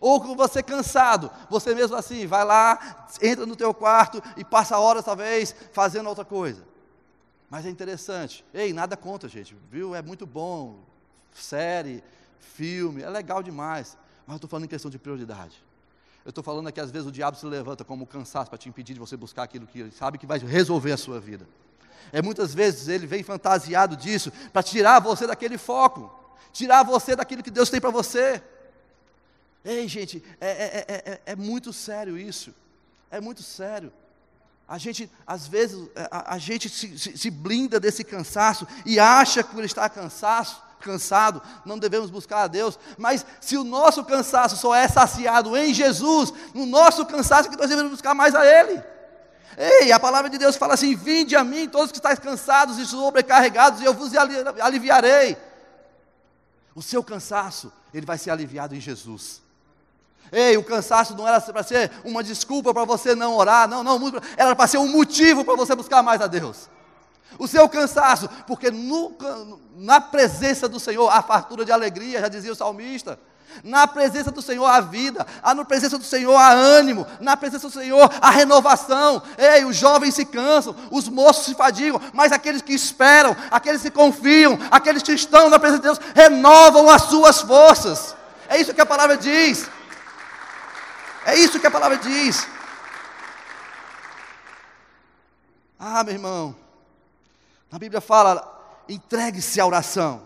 Ou 0.00 0.18
com 0.18 0.34
você 0.34 0.62
cansado, 0.62 1.30
você 1.50 1.74
mesmo 1.74 1.94
assim, 1.96 2.26
vai 2.26 2.44
lá, 2.44 3.06
entra 3.20 3.44
no 3.44 3.54
teu 3.54 3.74
quarto 3.74 4.22
e 4.38 4.44
passa 4.44 4.78
horas 4.78 5.04
talvez 5.04 5.54
fazendo 5.72 6.08
outra 6.08 6.24
coisa. 6.24 6.64
Mas 7.50 7.66
é 7.66 7.68
interessante. 7.68 8.42
Ei, 8.54 8.72
nada 8.72 8.96
contra, 8.96 9.28
gente, 9.28 9.54
viu? 9.70 9.94
É 9.94 10.00
muito 10.00 10.24
bom. 10.24 10.78
Série, 11.34 12.02
filme, 12.42 13.02
é 13.02 13.08
legal 13.08 13.42
demais. 13.42 13.96
Mas 14.26 14.34
eu 14.34 14.36
estou 14.36 14.50
falando 14.50 14.64
em 14.64 14.68
questão 14.68 14.90
de 14.90 14.98
prioridade. 14.98 15.62
Eu 16.24 16.30
estou 16.30 16.44
falando 16.44 16.68
aqui, 16.68 16.80
às 16.80 16.90
vezes, 16.90 17.08
o 17.08 17.12
diabo 17.12 17.36
se 17.36 17.44
levanta 17.46 17.84
como 17.84 18.06
cansaço 18.06 18.48
para 18.48 18.58
te 18.58 18.68
impedir 18.68 18.94
de 18.94 19.00
você 19.00 19.16
buscar 19.16 19.42
aquilo 19.42 19.66
que 19.66 19.80
ele 19.80 19.90
sabe 19.90 20.18
que 20.18 20.26
vai 20.26 20.38
resolver 20.38 20.92
a 20.92 20.96
sua 20.96 21.18
vida. 21.18 21.46
É 22.12 22.20
muitas 22.20 22.54
vezes 22.54 22.88
ele 22.88 23.06
vem 23.06 23.22
fantasiado 23.22 23.96
disso 23.96 24.30
para 24.52 24.62
tirar 24.62 25.00
você 25.00 25.26
daquele 25.26 25.58
foco, 25.58 26.12
tirar 26.52 26.82
você 26.82 27.16
daquilo 27.16 27.42
que 27.42 27.50
Deus 27.50 27.70
tem 27.70 27.80
para 27.80 27.90
você. 27.90 28.42
Ei, 29.64 29.86
gente, 29.88 30.22
é, 30.40 30.48
é, 30.48 30.86
é, 30.88 31.20
é, 31.26 31.36
muito 31.36 31.72
sério 31.72 32.18
isso. 32.18 32.54
É 33.10 33.20
muito 33.20 33.42
sério. 33.42 33.92
A 34.66 34.78
gente, 34.78 35.10
às 35.26 35.46
vezes, 35.46 35.88
a, 36.10 36.34
a 36.34 36.38
gente 36.38 36.68
se, 36.68 36.98
se, 36.98 37.18
se, 37.18 37.30
blinda 37.30 37.78
desse 37.78 38.02
cansaço 38.02 38.66
e 38.86 38.98
acha 38.98 39.42
que 39.42 39.52
por 39.52 39.64
estar 39.64 39.88
cansaço, 39.90 40.62
cansado, 40.82 41.40
não 41.64 41.78
devemos 41.78 42.10
buscar 42.10 42.42
a 42.42 42.46
Deus. 42.46 42.78
Mas 42.98 43.24
se 43.40 43.56
o 43.56 43.64
nosso 43.64 44.04
cansaço 44.04 44.56
só 44.56 44.74
é 44.74 44.86
saciado 44.88 45.56
em 45.56 45.72
Jesus, 45.72 46.32
no 46.52 46.66
nosso 46.66 47.06
cansaço 47.06 47.48
que 47.48 47.56
nós 47.56 47.68
devemos 47.68 47.92
buscar 47.92 48.14
mais 48.14 48.34
a 48.34 48.44
Ele. 48.44 48.82
Ei, 49.56 49.92
a 49.92 50.00
palavra 50.00 50.30
de 50.30 50.38
Deus 50.38 50.56
fala 50.56 50.74
assim: 50.74 50.94
Vinde 50.94 51.36
a 51.36 51.44
mim, 51.44 51.68
todos 51.68 51.92
que 51.92 51.98
estáis 51.98 52.18
cansados 52.18 52.78
e 52.78 52.86
sobrecarregados, 52.86 53.80
e 53.80 53.84
eu 53.84 53.94
vos 53.94 54.12
aliviarei. 54.60 55.36
O 56.74 56.82
seu 56.82 57.04
cansaço, 57.04 57.72
ele 57.92 58.06
vai 58.06 58.16
ser 58.16 58.30
aliviado 58.30 58.74
em 58.74 58.80
Jesus. 58.80 59.42
Ei, 60.30 60.56
o 60.56 60.64
cansaço 60.64 61.14
não 61.14 61.28
era 61.28 61.38
para 61.40 61.62
ser 61.62 61.90
uma 62.02 62.24
desculpa 62.24 62.72
para 62.72 62.86
você 62.86 63.14
não 63.14 63.36
orar, 63.36 63.68
não, 63.68 63.84
não, 63.84 64.00
era 64.34 64.56
para 64.56 64.66
ser 64.66 64.78
um 64.78 64.88
motivo 64.88 65.44
para 65.44 65.54
você 65.54 65.74
buscar 65.74 66.02
mais 66.02 66.22
a 66.22 66.26
Deus. 66.26 66.70
O 67.38 67.48
seu 67.48 67.68
cansaço, 67.68 68.28
porque 68.46 68.70
no, 68.70 69.16
na 69.76 70.00
presença 70.00 70.68
do 70.68 70.78
Senhor 70.78 71.08
há 71.08 71.22
fartura 71.22 71.64
de 71.64 71.72
alegria, 71.72 72.20
já 72.20 72.28
dizia 72.28 72.52
o 72.52 72.56
salmista. 72.56 73.18
Na 73.62 73.86
presença 73.86 74.30
do 74.30 74.40
Senhor 74.40 74.64
há 74.64 74.80
vida, 74.80 75.26
na 75.42 75.64
presença 75.64 75.98
do 75.98 76.04
Senhor 76.04 76.34
há 76.34 76.52
ânimo, 76.52 77.06
na 77.20 77.36
presença 77.36 77.68
do 77.68 77.72
Senhor 77.72 78.10
há 78.20 78.30
renovação. 78.30 79.22
Ei, 79.36 79.64
os 79.64 79.76
jovens 79.76 80.14
se 80.14 80.24
cansam, 80.24 80.74
os 80.90 81.08
moços 81.08 81.44
se 81.44 81.54
fadigam, 81.54 82.00
mas 82.12 82.32
aqueles 82.32 82.62
que 82.62 82.72
esperam, 82.72 83.36
aqueles 83.50 83.82
que 83.82 83.90
confiam, 83.90 84.58
aqueles 84.70 85.02
que 85.02 85.12
estão 85.12 85.50
na 85.50 85.58
presença 85.58 85.82
de 85.82 85.88
Deus, 85.88 86.00
renovam 86.14 86.88
as 86.88 87.02
suas 87.02 87.42
forças. 87.42 88.16
É 88.48 88.58
isso 88.60 88.74
que 88.74 88.80
a 88.80 88.86
palavra 88.86 89.16
diz. 89.16 89.68
É 91.24 91.36
isso 91.36 91.60
que 91.60 91.66
a 91.66 91.70
palavra 91.70 91.98
diz. 91.98 92.46
Ah, 95.78 96.02
meu 96.04 96.14
irmão, 96.14 96.56
a 97.72 97.78
Bíblia 97.78 98.00
fala: 98.00 98.84
entregue-se 98.88 99.60
à 99.60 99.66
oração, 99.66 100.22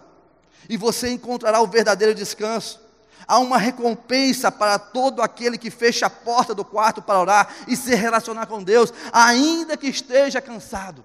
e 0.69 0.77
você 0.77 1.11
encontrará 1.11 1.61
o 1.61 1.67
verdadeiro 1.67 2.15
descanso. 2.15 2.85
Há 3.27 3.39
uma 3.39 3.59
recompensa 3.59 4.53
para 4.53 4.79
todo 4.79 5.23
aquele 5.23 5.59
que 5.59 5.71
fecha 5.71 6.07
a 6.07 6.11
porta 6.11 6.55
do 6.55 6.65
quarto 6.65 7.03
para 7.03 7.19
orar 7.19 7.49
e 7.67 7.77
se 7.77 7.95
relacionar 7.95 8.47
com 8.47 8.63
Deus, 8.63 8.93
ainda 9.13 9.77
que 9.77 9.89
esteja 9.89 10.41
cansado. 10.41 11.05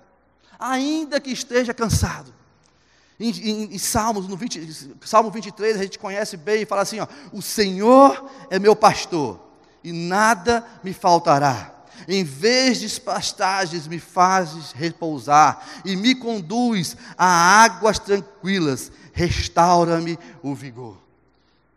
Ainda 0.59 1.19
que 1.19 1.31
esteja 1.31 1.73
cansado. 1.73 2.31
Em, 3.19 3.29
em, 3.29 3.75
em 3.75 3.77
Salmos, 3.79 4.27
no 4.27 4.37
20, 4.37 4.97
Salmo 5.03 5.31
23, 5.31 5.79
a 5.79 5.83
gente 5.83 5.97
conhece 5.97 6.37
bem 6.37 6.61
e 6.61 6.65
fala 6.65 6.81
assim: 6.81 6.99
ó, 6.99 7.07
O 7.33 7.41
Senhor 7.41 8.29
é 8.49 8.59
meu 8.59 8.75
pastor 8.75 9.39
e 9.83 9.91
nada 9.91 10.65
me 10.83 10.93
faltará. 10.93 11.80
Em 12.07 12.23
vez 12.23 12.79
de 12.79 12.99
pastagens 12.99 13.87
me 13.87 13.99
fazes 13.99 14.71
repousar 14.71 15.65
e 15.85 15.95
me 15.95 16.15
conduz 16.15 16.97
a 17.17 17.25
águas 17.63 17.99
tranquilas, 17.99 18.91
restaura-me 19.13 20.17
o 20.41 20.53
vigor. 20.55 20.97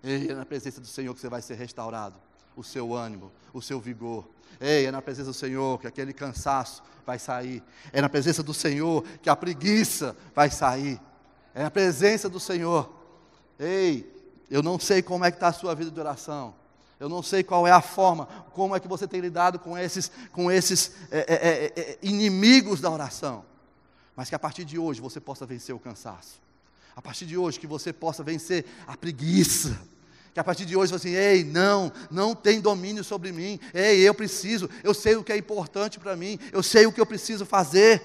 Ei, 0.03 0.31
é 0.31 0.35
na 0.35 0.45
presença 0.45 0.81
do 0.81 0.87
Senhor 0.87 1.15
que 1.15 1.21
você 1.21 1.29
vai 1.29 1.41
ser 1.41 1.55
restaurado, 1.55 2.17
o 2.57 2.63
seu 2.63 2.95
ânimo, 2.95 3.33
o 3.53 3.63
seu 3.63 3.81
vigor. 3.81 4.29
Ei, 4.61 4.87
é 4.87 4.91
na 4.91 5.03
presença 5.03 5.31
do 5.31 5.35
Senhor 5.35 5.81
que 5.81 5.87
aquele 5.87 6.13
cansaço 6.13 6.83
vai 7.07 7.19
sair. 7.19 7.63
É 7.93 8.01
na 8.01 8.09
presença 8.09 8.43
do 8.43 8.55
Senhor 8.55 9.05
que 9.23 9.31
a 9.31 9.37
preguiça 9.37 10.17
vai 10.35 10.51
sair. 10.51 11.01
É 11.55 11.63
na 11.63 11.71
presença 11.71 12.29
do 12.29 12.41
Senhor. 12.41 12.91
Ei, 13.59 14.13
eu 14.51 14.63
não 14.63 14.79
sei 14.79 15.03
como 15.03 15.25
é 15.25 15.31
que 15.31 15.37
está 15.37 15.49
a 15.49 15.53
sua 15.53 15.75
vida 15.75 15.91
de 15.91 15.99
oração. 15.99 16.55
Eu 16.99 17.09
não 17.09 17.23
sei 17.23 17.43
qual 17.43 17.67
é 17.67 17.71
a 17.71 17.81
forma, 17.81 18.27
como 18.53 18.75
é 18.75 18.81
que 18.81 18.89
você 18.89 19.07
tem 19.07 19.21
lidado 19.21 19.59
com 19.59 19.77
esses, 19.77 20.11
com 20.33 20.51
esses 20.51 20.93
é, 21.11 21.19
é, 21.19 21.35
é, 21.35 21.81
é, 21.81 21.99
inimigos 22.03 22.81
da 22.81 22.91
oração. 22.91 23.45
Mas 24.15 24.29
que 24.29 24.35
a 24.35 24.39
partir 24.39 24.65
de 24.65 24.79
hoje 24.79 25.01
você 25.01 25.21
possa 25.21 25.45
vencer 25.45 25.75
o 25.75 25.79
cansaço. 25.79 26.41
A 26.95 27.03
partir 27.03 27.27
de 27.27 27.37
hoje 27.37 27.59
que 27.59 27.67
você 27.67 27.93
possa 27.93 28.23
vencer 28.23 28.65
a 28.87 28.97
preguiça. 28.97 29.77
Que 30.33 30.41
a 30.41 30.45
partir 30.45 30.65
de 30.65 30.77
hoje 30.77 30.93
você 30.93 31.09
assim, 31.09 31.17
ei, 31.17 31.45
não, 31.45 31.93
não 32.11 32.35
tem 32.35 32.61
domínio 32.61 33.03
sobre 33.03 33.33
mim. 33.33 33.59
Ei, 33.73 34.01
eu 34.01 34.15
preciso, 34.15 34.71
eu 34.83 34.95
sei 34.95 35.17
o 35.17 35.25
que 35.25 35.33
é 35.33 35.37
importante 35.37 35.99
para 35.99 36.17
mim, 36.17 36.39
eu 36.53 36.63
sei 36.63 36.87
o 36.87 36.93
que 36.93 37.01
eu 37.01 37.07
preciso 37.07 37.45
fazer. 37.45 38.03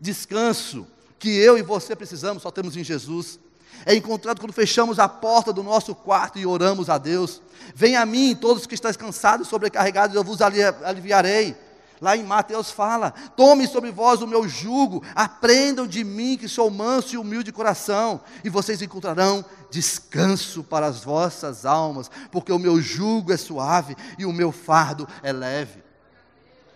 Descanso 0.00 0.86
que 1.18 1.30
eu 1.30 1.56
e 1.56 1.62
você 1.62 1.94
precisamos, 1.94 2.42
só 2.42 2.50
temos 2.50 2.76
em 2.76 2.82
Jesus 2.82 3.38
é 3.84 3.94
encontrado 3.94 4.40
quando 4.40 4.52
fechamos 4.52 4.98
a 4.98 5.08
porta 5.08 5.52
do 5.52 5.62
nosso 5.62 5.94
quarto 5.94 6.38
e 6.38 6.46
oramos 6.46 6.88
a 6.88 6.98
Deus. 6.98 7.40
Venha 7.74 8.00
a 8.00 8.06
mim, 8.06 8.34
todos 8.34 8.66
que 8.66 8.74
estáis 8.74 8.96
cansados 8.96 9.46
e 9.46 9.50
sobrecarregados, 9.50 10.14
eu 10.14 10.24
vos 10.24 10.40
aliviarei. 10.40 11.56
Lá 12.00 12.16
em 12.16 12.24
Mateus 12.24 12.70
fala: 12.70 13.12
Tome 13.36 13.68
sobre 13.68 13.92
vós 13.92 14.20
o 14.20 14.26
meu 14.26 14.48
jugo, 14.48 15.04
aprendam 15.14 15.86
de 15.86 16.02
mim 16.02 16.36
que 16.36 16.48
sou 16.48 16.68
manso 16.68 17.14
e 17.14 17.18
humilde 17.18 17.44
de 17.44 17.52
coração, 17.52 18.20
e 18.42 18.50
vocês 18.50 18.82
encontrarão 18.82 19.44
descanso 19.70 20.64
para 20.64 20.86
as 20.86 21.04
vossas 21.04 21.64
almas, 21.64 22.10
porque 22.32 22.52
o 22.52 22.58
meu 22.58 22.80
jugo 22.80 23.32
é 23.32 23.36
suave 23.36 23.96
e 24.18 24.26
o 24.26 24.32
meu 24.32 24.50
fardo 24.50 25.08
é 25.22 25.32
leve. 25.32 25.82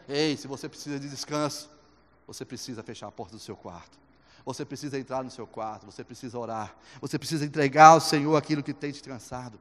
Ei, 0.09 0.37
se 0.37 0.47
você 0.47 0.69
precisa 0.69 1.01
de 1.01 1.09
descanso, 1.09 1.69
você 2.25 2.45
precisa 2.45 2.83
fechar 2.83 3.09
a 3.09 3.13
porta 3.13 3.35
do 3.35 3.41
seu 3.41 3.57
quarto. 3.57 4.06
Você 4.47 4.65
precisa 4.65 4.97
entrar 4.97 5.25
no 5.25 5.31
seu 5.31 5.45
quarto, 5.45 5.87
você 5.87 6.05
precisa 6.05 6.39
orar, 6.39 6.77
você 7.01 7.19
precisa 7.19 7.45
entregar 7.45 7.89
ao 7.89 8.01
Senhor 8.01 8.37
aquilo 8.37 8.63
que 8.63 8.73
tem 8.73 8.93
te 8.93 9.03
cansado. 9.03 9.59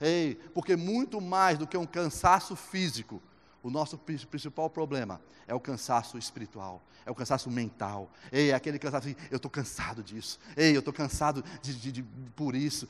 Ei, 0.00 0.36
porque 0.54 0.74
muito 0.74 1.20
mais 1.20 1.58
do 1.58 1.66
que 1.66 1.76
um 1.76 1.84
cansaço 1.84 2.56
físico, 2.56 3.22
o 3.62 3.70
nosso 3.70 3.98
principal 3.98 4.70
problema 4.70 5.20
é 5.46 5.54
o 5.54 5.60
cansaço 5.60 6.16
espiritual, 6.16 6.82
é 7.04 7.10
o 7.10 7.14
cansaço 7.14 7.50
mental. 7.50 8.10
Ei, 8.32 8.52
é 8.52 8.54
aquele 8.54 8.78
cansaço 8.78 9.06
assim, 9.06 9.16
eu 9.30 9.36
estou 9.36 9.50
cansado 9.50 10.02
disso. 10.02 10.38
Ei, 10.56 10.74
eu 10.74 10.78
estou 10.78 10.94
cansado 10.94 11.44
de, 11.60 11.74
de, 11.74 11.92
de, 11.92 12.02
por 12.34 12.56
isso. 12.56 12.88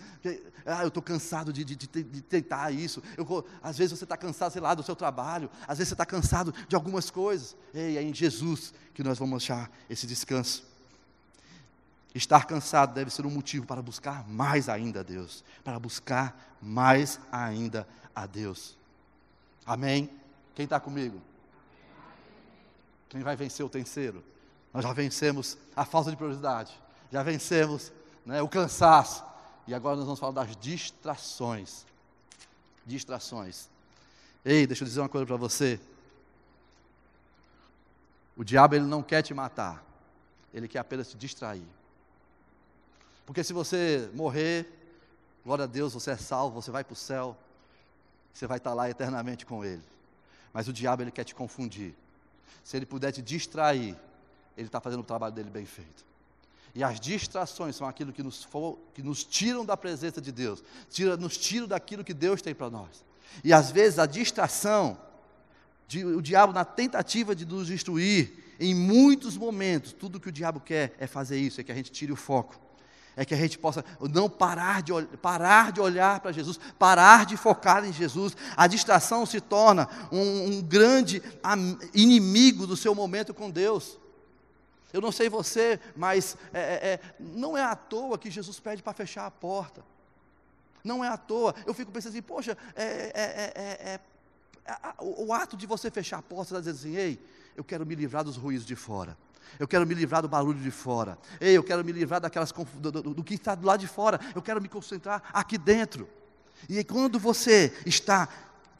Ah, 0.64 0.82
eu 0.82 0.88
estou 0.88 1.02
cansado 1.02 1.52
de, 1.52 1.64
de, 1.64 1.76
tentar 2.22 2.70
isso. 2.70 3.02
Eu, 3.16 3.44
às 3.60 3.76
vezes 3.76 3.98
você 3.98 4.04
está 4.04 4.16
cansado, 4.16 4.52
sei 4.52 4.62
lá, 4.62 4.74
do 4.74 4.82
seu 4.84 4.94
trabalho. 4.94 5.50
Às 5.66 5.78
vezes 5.78 5.88
você 5.88 5.94
está 5.94 6.06
cansado 6.06 6.54
de 6.68 6.76
algumas 6.76 7.10
coisas. 7.10 7.56
Ei, 7.74 7.98
é 7.98 8.02
em 8.02 8.14
Jesus 8.14 8.72
que 8.94 9.02
nós 9.02 9.18
vamos 9.18 9.42
achar 9.42 9.70
esse 9.90 10.06
descanso. 10.06 10.71
Estar 12.14 12.46
cansado 12.46 12.92
deve 12.92 13.10
ser 13.10 13.24
um 13.24 13.30
motivo 13.30 13.66
para 13.66 13.80
buscar 13.80 14.28
mais 14.28 14.68
ainda 14.68 15.00
a 15.00 15.02
Deus. 15.02 15.42
Para 15.64 15.78
buscar 15.78 16.56
mais 16.60 17.18
ainda 17.30 17.88
a 18.14 18.26
Deus. 18.26 18.76
Amém? 19.64 20.10
Quem 20.54 20.64
está 20.64 20.78
comigo? 20.78 21.20
Quem 23.08 23.22
vai 23.22 23.34
vencer 23.36 23.64
o 23.64 23.68
terceiro? 23.68 24.22
Nós 24.72 24.84
já 24.84 24.92
vencemos 24.92 25.56
a 25.76 25.84
falta 25.84 26.10
de 26.10 26.16
prioridade, 26.16 26.72
já 27.10 27.22
vencemos 27.22 27.92
né, 28.24 28.40
o 28.42 28.48
cansaço. 28.48 29.22
E 29.66 29.74
agora 29.74 29.96
nós 29.96 30.04
vamos 30.04 30.20
falar 30.20 30.32
das 30.32 30.56
distrações. 30.56 31.86
Distrações. 32.84 33.68
Ei, 34.44 34.66
deixa 34.66 34.82
eu 34.82 34.88
dizer 34.88 35.00
uma 35.00 35.08
coisa 35.08 35.26
para 35.26 35.36
você. 35.36 35.78
O 38.36 38.42
diabo 38.42 38.74
ele 38.74 38.86
não 38.86 39.02
quer 39.02 39.22
te 39.22 39.32
matar, 39.32 39.84
ele 40.52 40.66
quer 40.66 40.78
apenas 40.78 41.10
te 41.10 41.16
distrair. 41.16 41.66
Porque 43.24 43.44
se 43.44 43.52
você 43.52 44.10
morrer, 44.14 44.68
glória 45.44 45.64
a 45.64 45.68
Deus, 45.68 45.94
você 45.94 46.10
é 46.10 46.16
salvo, 46.16 46.60
você 46.60 46.70
vai 46.70 46.82
para 46.82 46.92
o 46.92 46.96
céu, 46.96 47.36
você 48.32 48.46
vai 48.46 48.58
estar 48.58 48.74
lá 48.74 48.88
eternamente 48.90 49.46
com 49.46 49.64
ele. 49.64 49.82
Mas 50.52 50.68
o 50.68 50.72
diabo 50.72 51.02
ele 51.02 51.10
quer 51.10 51.24
te 51.24 51.34
confundir. 51.34 51.94
Se 52.64 52.76
ele 52.76 52.86
puder 52.86 53.12
te 53.12 53.22
distrair, 53.22 53.96
ele 54.56 54.68
está 54.68 54.80
fazendo 54.80 55.00
o 55.00 55.04
trabalho 55.04 55.34
dele 55.34 55.50
bem 55.50 55.64
feito. 55.64 56.04
E 56.74 56.82
as 56.82 56.98
distrações 56.98 57.76
são 57.76 57.86
aquilo 57.86 58.12
que 58.12 58.22
nos, 58.22 58.42
for, 58.44 58.78
que 58.94 59.02
nos 59.02 59.24
tiram 59.24 59.64
da 59.64 59.76
presença 59.76 60.20
de 60.20 60.32
Deus, 60.32 60.62
tira, 60.90 61.16
nos 61.16 61.36
tiram 61.36 61.66
daquilo 61.66 62.02
que 62.02 62.14
Deus 62.14 62.40
tem 62.40 62.54
para 62.54 62.70
nós. 62.70 63.04
E 63.44 63.52
às 63.52 63.70
vezes 63.70 63.98
a 63.98 64.06
distração, 64.06 64.98
de, 65.86 66.04
o 66.04 66.22
diabo 66.22 66.52
na 66.52 66.64
tentativa 66.64 67.34
de 67.34 67.44
nos 67.44 67.66
destruir, 67.66 68.54
em 68.58 68.74
muitos 68.74 69.36
momentos, 69.36 69.92
tudo 69.92 70.20
que 70.20 70.28
o 70.28 70.32
diabo 70.32 70.60
quer 70.60 70.94
é 70.98 71.06
fazer 71.06 71.38
isso, 71.38 71.60
é 71.60 71.64
que 71.64 71.72
a 71.72 71.74
gente 71.74 71.90
tire 71.90 72.12
o 72.12 72.16
foco 72.16 72.58
é 73.16 73.24
que 73.24 73.34
a 73.34 73.36
gente 73.36 73.58
possa 73.58 73.84
não 74.00 74.28
parar 74.28 74.82
de, 74.82 74.92
parar 75.18 75.72
de 75.72 75.80
olhar 75.80 76.20
para 76.20 76.32
Jesus, 76.32 76.58
parar 76.78 77.26
de 77.26 77.36
focar 77.36 77.84
em 77.84 77.92
Jesus. 77.92 78.36
A 78.56 78.66
distração 78.66 79.26
se 79.26 79.40
torna 79.40 79.88
um, 80.10 80.46
um 80.46 80.62
grande 80.62 81.22
inimigo 81.94 82.66
do 82.66 82.76
seu 82.76 82.94
momento 82.94 83.34
com 83.34 83.50
Deus. 83.50 83.98
Eu 84.92 85.00
não 85.00 85.12
sei 85.12 85.28
você, 85.28 85.80
mas 85.96 86.36
é, 86.52 86.60
é, 86.60 86.92
é, 86.92 87.00
não 87.18 87.56
é 87.56 87.62
à 87.62 87.74
toa 87.74 88.18
que 88.18 88.30
Jesus 88.30 88.60
pede 88.60 88.82
para 88.82 88.92
fechar 88.92 89.26
a 89.26 89.30
porta. 89.30 89.82
Não 90.84 91.04
é 91.04 91.08
à 91.08 91.16
toa. 91.16 91.54
Eu 91.66 91.72
fico 91.72 91.90
pensando 91.90 92.12
assim, 92.12 92.22
poxa, 92.22 92.56
é, 92.74 92.82
é, 93.14 93.92
é 93.92 94.00
o 94.98 95.32
ato 95.32 95.56
de 95.56 95.66
você 95.66 95.90
fechar 95.90 96.18
a 96.18 96.22
porta, 96.22 96.54
está 96.54 96.70
dizendo 96.70 96.76
assim, 96.76 96.96
ei, 96.96 97.18
eu 97.56 97.64
quero 97.64 97.84
me 97.84 97.94
livrar 97.94 98.24
dos 98.24 98.36
ruídos 98.36 98.66
de 98.66 98.76
fora. 98.76 99.16
Eu 99.58 99.68
quero 99.68 99.86
me 99.86 99.94
livrar 99.94 100.22
do 100.22 100.28
barulho 100.28 100.60
de 100.60 100.70
fora. 100.70 101.18
Ei, 101.40 101.56
eu 101.56 101.62
quero 101.62 101.84
me 101.84 101.92
livrar 101.92 102.20
daquelas 102.20 102.52
do, 102.52 102.92
do, 102.92 103.02
do 103.14 103.24
que 103.24 103.34
está 103.34 103.54
do 103.54 103.66
lado 103.66 103.80
de 103.80 103.86
fora. 103.86 104.20
Eu 104.34 104.42
quero 104.42 104.60
me 104.60 104.68
concentrar 104.68 105.22
aqui 105.32 105.58
dentro. 105.58 106.08
E 106.68 106.82
quando 106.84 107.18
você 107.18 107.72
está 107.84 108.28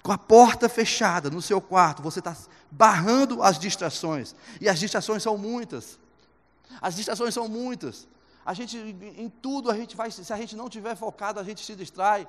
com 0.03 0.13
a 0.13 0.19
porta 0.19 0.69
fechada 0.69 1.31
no 1.31 1.41
seu 1.41 1.61
quarto, 1.61 2.03
você 2.03 2.19
está 2.19 2.37
barrando 2.71 3.43
as 3.43 3.59
distrações. 3.59 4.35
E 4.61 4.69
as 4.69 4.79
distrações 4.79 5.23
são 5.23 5.39
muitas. 5.39 5.99
As 6.81 6.97
distrações 6.97 7.35
são 7.35 7.49
muitas. 7.49 8.09
A 8.45 8.55
gente, 8.55 8.77
em 8.77 9.29
tudo, 9.29 9.71
a 9.71 9.77
gente 9.77 9.97
vai, 9.97 10.11
se 10.11 10.33
a 10.33 10.37
gente 10.37 10.57
não 10.57 10.69
tiver 10.69 10.97
focado, 10.97 11.39
a 11.39 11.45
gente 11.45 11.65
se 11.65 11.77
distrai 11.77 12.27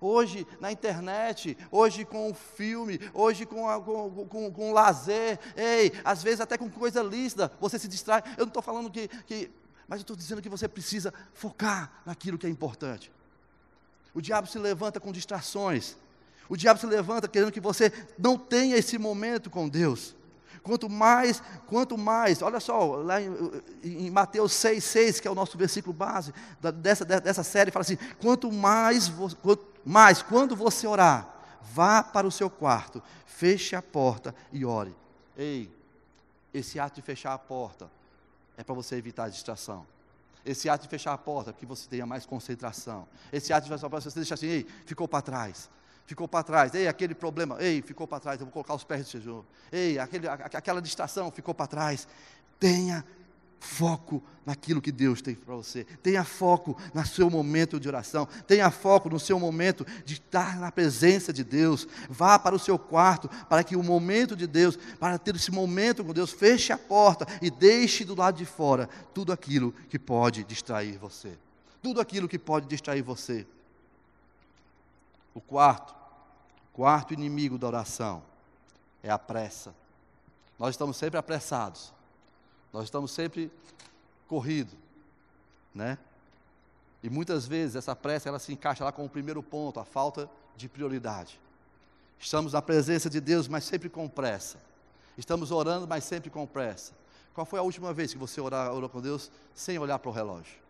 hoje 0.00 0.46
na 0.60 0.70
internet, 0.70 1.56
hoje 1.70 2.04
com 2.04 2.30
o 2.30 2.34
filme, 2.34 3.00
hoje 3.14 3.46
com, 3.46 3.68
a, 3.68 3.80
com, 3.80 4.26
com, 4.26 4.52
com 4.52 4.72
lazer, 4.72 5.38
ei, 5.56 5.92
às 6.04 6.22
vezes 6.22 6.40
até 6.40 6.56
com 6.58 6.70
coisa 6.70 7.02
lícita, 7.02 7.50
você 7.60 7.78
se 7.78 7.88
distrai. 7.88 8.22
Eu 8.36 8.44
não 8.44 8.48
estou 8.48 8.62
falando 8.62 8.90
que, 8.90 9.08
que. 9.26 9.50
Mas 9.88 10.00
eu 10.00 10.02
estou 10.02 10.16
dizendo 10.16 10.42
que 10.42 10.48
você 10.48 10.66
precisa 10.66 11.12
focar 11.32 12.02
naquilo 12.04 12.38
que 12.38 12.46
é 12.46 12.50
importante. 12.50 13.12
O 14.14 14.20
diabo 14.20 14.46
se 14.46 14.58
levanta 14.58 14.98
com 14.98 15.12
distrações. 15.12 15.96
O 16.48 16.56
diabo 16.56 16.80
se 16.80 16.86
levanta 16.86 17.28
querendo 17.28 17.52
que 17.52 17.60
você 17.60 17.92
não 18.18 18.38
tenha 18.38 18.76
esse 18.76 18.98
momento 18.98 19.50
com 19.50 19.68
Deus. 19.68 20.14
Quanto 20.62 20.88
mais, 20.88 21.40
quanto 21.66 21.96
mais, 21.96 22.42
olha 22.42 22.58
só, 22.58 22.96
lá 22.96 23.20
em, 23.20 23.30
em 23.84 24.10
Mateus 24.10 24.52
6, 24.52 24.82
6, 24.82 25.20
que 25.20 25.28
é 25.28 25.30
o 25.30 25.34
nosso 25.34 25.56
versículo 25.56 25.92
base 25.92 26.34
dessa, 26.74 27.04
dessa 27.04 27.44
série, 27.44 27.70
fala 27.70 27.82
assim: 27.82 27.98
quanto 28.18 28.50
mais, 28.50 29.08
quanto, 29.42 29.64
mas 29.88 30.20
quando 30.20 30.56
você 30.56 30.84
orar, 30.84 31.32
vá 31.62 32.02
para 32.02 32.26
o 32.26 32.30
seu 32.32 32.50
quarto, 32.50 33.00
feche 33.24 33.76
a 33.76 33.80
porta 33.80 34.34
e 34.52 34.64
ore. 34.64 34.92
Ei, 35.38 35.70
esse 36.52 36.80
ato 36.80 36.96
de 36.96 37.02
fechar 37.02 37.32
a 37.32 37.38
porta 37.38 37.88
é 38.56 38.64
para 38.64 38.74
você 38.74 38.96
evitar 38.96 39.26
a 39.26 39.28
distração. 39.28 39.86
Esse 40.44 40.68
ato 40.68 40.82
de 40.82 40.88
fechar 40.88 41.12
a 41.12 41.18
porta 41.18 41.50
é 41.50 41.52
que 41.52 41.64
você 41.64 41.88
tenha 41.88 42.04
mais 42.04 42.26
concentração. 42.26 43.06
Esse 43.32 43.52
ato 43.52 43.64
de 43.64 43.70
fechar 43.70 43.86
a 43.86 43.90
porta, 43.90 44.10
você 44.10 44.18
deixa 44.18 44.34
assim, 44.34 44.46
ei, 44.46 44.66
ficou 44.84 45.06
para 45.06 45.22
trás. 45.22 45.70
Ficou 46.04 46.26
para 46.26 46.42
trás. 46.42 46.74
Ei, 46.74 46.88
aquele 46.88 47.14
problema, 47.14 47.56
ei, 47.60 47.80
ficou 47.80 48.08
para 48.08 48.18
trás. 48.18 48.40
Eu 48.40 48.46
vou 48.46 48.52
colocar 48.52 48.74
os 48.74 48.82
pés 48.82 49.04
do 49.04 49.22
Senhor. 49.22 49.44
Ei, 49.70 50.00
aquele, 50.00 50.26
aquela 50.26 50.82
distração 50.82 51.30
ficou 51.30 51.54
para 51.54 51.68
trás. 51.68 52.08
Tenha 52.58 53.04
foco 53.66 54.22
naquilo 54.46 54.80
que 54.80 54.92
Deus 54.92 55.20
tem 55.20 55.34
para 55.34 55.54
você. 55.54 55.84
Tenha 55.84 56.24
foco 56.24 56.80
no 56.94 57.04
seu 57.04 57.28
momento 57.28 57.80
de 57.80 57.88
oração. 57.88 58.26
Tenha 58.46 58.70
foco 58.70 59.10
no 59.10 59.18
seu 59.18 59.38
momento 59.40 59.84
de 60.04 60.14
estar 60.14 60.58
na 60.58 60.70
presença 60.70 61.32
de 61.32 61.42
Deus. 61.42 61.86
Vá 62.08 62.38
para 62.38 62.54
o 62.54 62.58
seu 62.58 62.78
quarto 62.78 63.28
para 63.48 63.64
que 63.64 63.74
o 63.74 63.82
momento 63.82 64.36
de 64.36 64.46
Deus, 64.46 64.76
para 65.00 65.18
ter 65.18 65.34
esse 65.34 65.50
momento 65.50 66.04
com 66.04 66.12
Deus, 66.12 66.30
feche 66.30 66.72
a 66.72 66.78
porta 66.78 67.26
e 67.42 67.50
deixe 67.50 68.04
do 68.04 68.14
lado 68.14 68.38
de 68.38 68.46
fora 68.46 68.88
tudo 69.12 69.32
aquilo 69.32 69.72
que 69.90 69.98
pode 69.98 70.44
distrair 70.44 70.96
você. 70.96 71.36
Tudo 71.82 72.00
aquilo 72.00 72.28
que 72.28 72.38
pode 72.38 72.66
distrair 72.66 73.02
você. 73.02 73.46
O 75.34 75.40
quarto, 75.40 75.94
quarto 76.72 77.12
inimigo 77.12 77.58
da 77.58 77.66
oração 77.66 78.22
é 79.02 79.10
a 79.10 79.18
pressa. 79.18 79.74
Nós 80.58 80.70
estamos 80.70 80.96
sempre 80.96 81.18
apressados. 81.18 81.95
Nós 82.76 82.84
estamos 82.84 83.10
sempre 83.10 83.50
corrido, 84.28 84.76
né? 85.74 85.96
E 87.02 87.08
muitas 87.08 87.46
vezes 87.46 87.74
essa 87.74 87.96
pressa 87.96 88.28
ela 88.28 88.38
se 88.38 88.52
encaixa 88.52 88.84
lá 88.84 88.92
com 88.92 89.02
o 89.02 89.08
primeiro 89.08 89.42
ponto, 89.42 89.80
a 89.80 89.84
falta 89.86 90.28
de 90.58 90.68
prioridade. 90.68 91.40
Estamos 92.20 92.52
na 92.52 92.60
presença 92.60 93.08
de 93.08 93.18
Deus, 93.18 93.48
mas 93.48 93.64
sempre 93.64 93.88
com 93.88 94.06
pressa. 94.06 94.58
Estamos 95.16 95.50
orando, 95.50 95.88
mas 95.88 96.04
sempre 96.04 96.28
com 96.28 96.46
pressa. 96.46 96.92
Qual 97.32 97.46
foi 97.46 97.58
a 97.58 97.62
última 97.62 97.94
vez 97.94 98.12
que 98.12 98.18
você 98.18 98.42
orou, 98.42 98.76
orou 98.76 98.90
com 98.90 99.00
Deus 99.00 99.30
sem 99.54 99.78
olhar 99.78 99.98
para 99.98 100.10
o 100.10 100.12
relógio? 100.12 100.65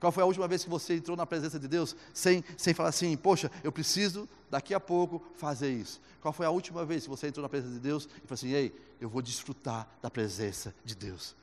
Qual 0.00 0.10
foi 0.10 0.22
a 0.22 0.26
última 0.26 0.48
vez 0.48 0.64
que 0.64 0.70
você 0.70 0.94
entrou 0.94 1.14
na 1.16 1.26
presença 1.26 1.58
de 1.58 1.68
Deus 1.68 1.94
sem, 2.14 2.42
sem 2.56 2.72
falar 2.72 2.88
assim, 2.88 3.14
poxa, 3.16 3.50
eu 3.62 3.70
preciso 3.70 4.26
daqui 4.50 4.72
a 4.72 4.80
pouco 4.80 5.22
fazer 5.36 5.70
isso? 5.70 6.00
Qual 6.22 6.32
foi 6.32 6.46
a 6.46 6.50
última 6.50 6.84
vez 6.84 7.04
que 7.04 7.10
você 7.10 7.28
entrou 7.28 7.42
na 7.42 7.48
presença 7.48 7.74
de 7.74 7.80
Deus 7.80 8.04
e 8.04 8.26
falou 8.26 8.34
assim, 8.34 8.52
ei, 8.52 8.74
eu 8.98 9.10
vou 9.10 9.20
desfrutar 9.20 9.86
da 10.00 10.10
presença 10.10 10.74
de 10.84 10.94
Deus? 10.94 11.38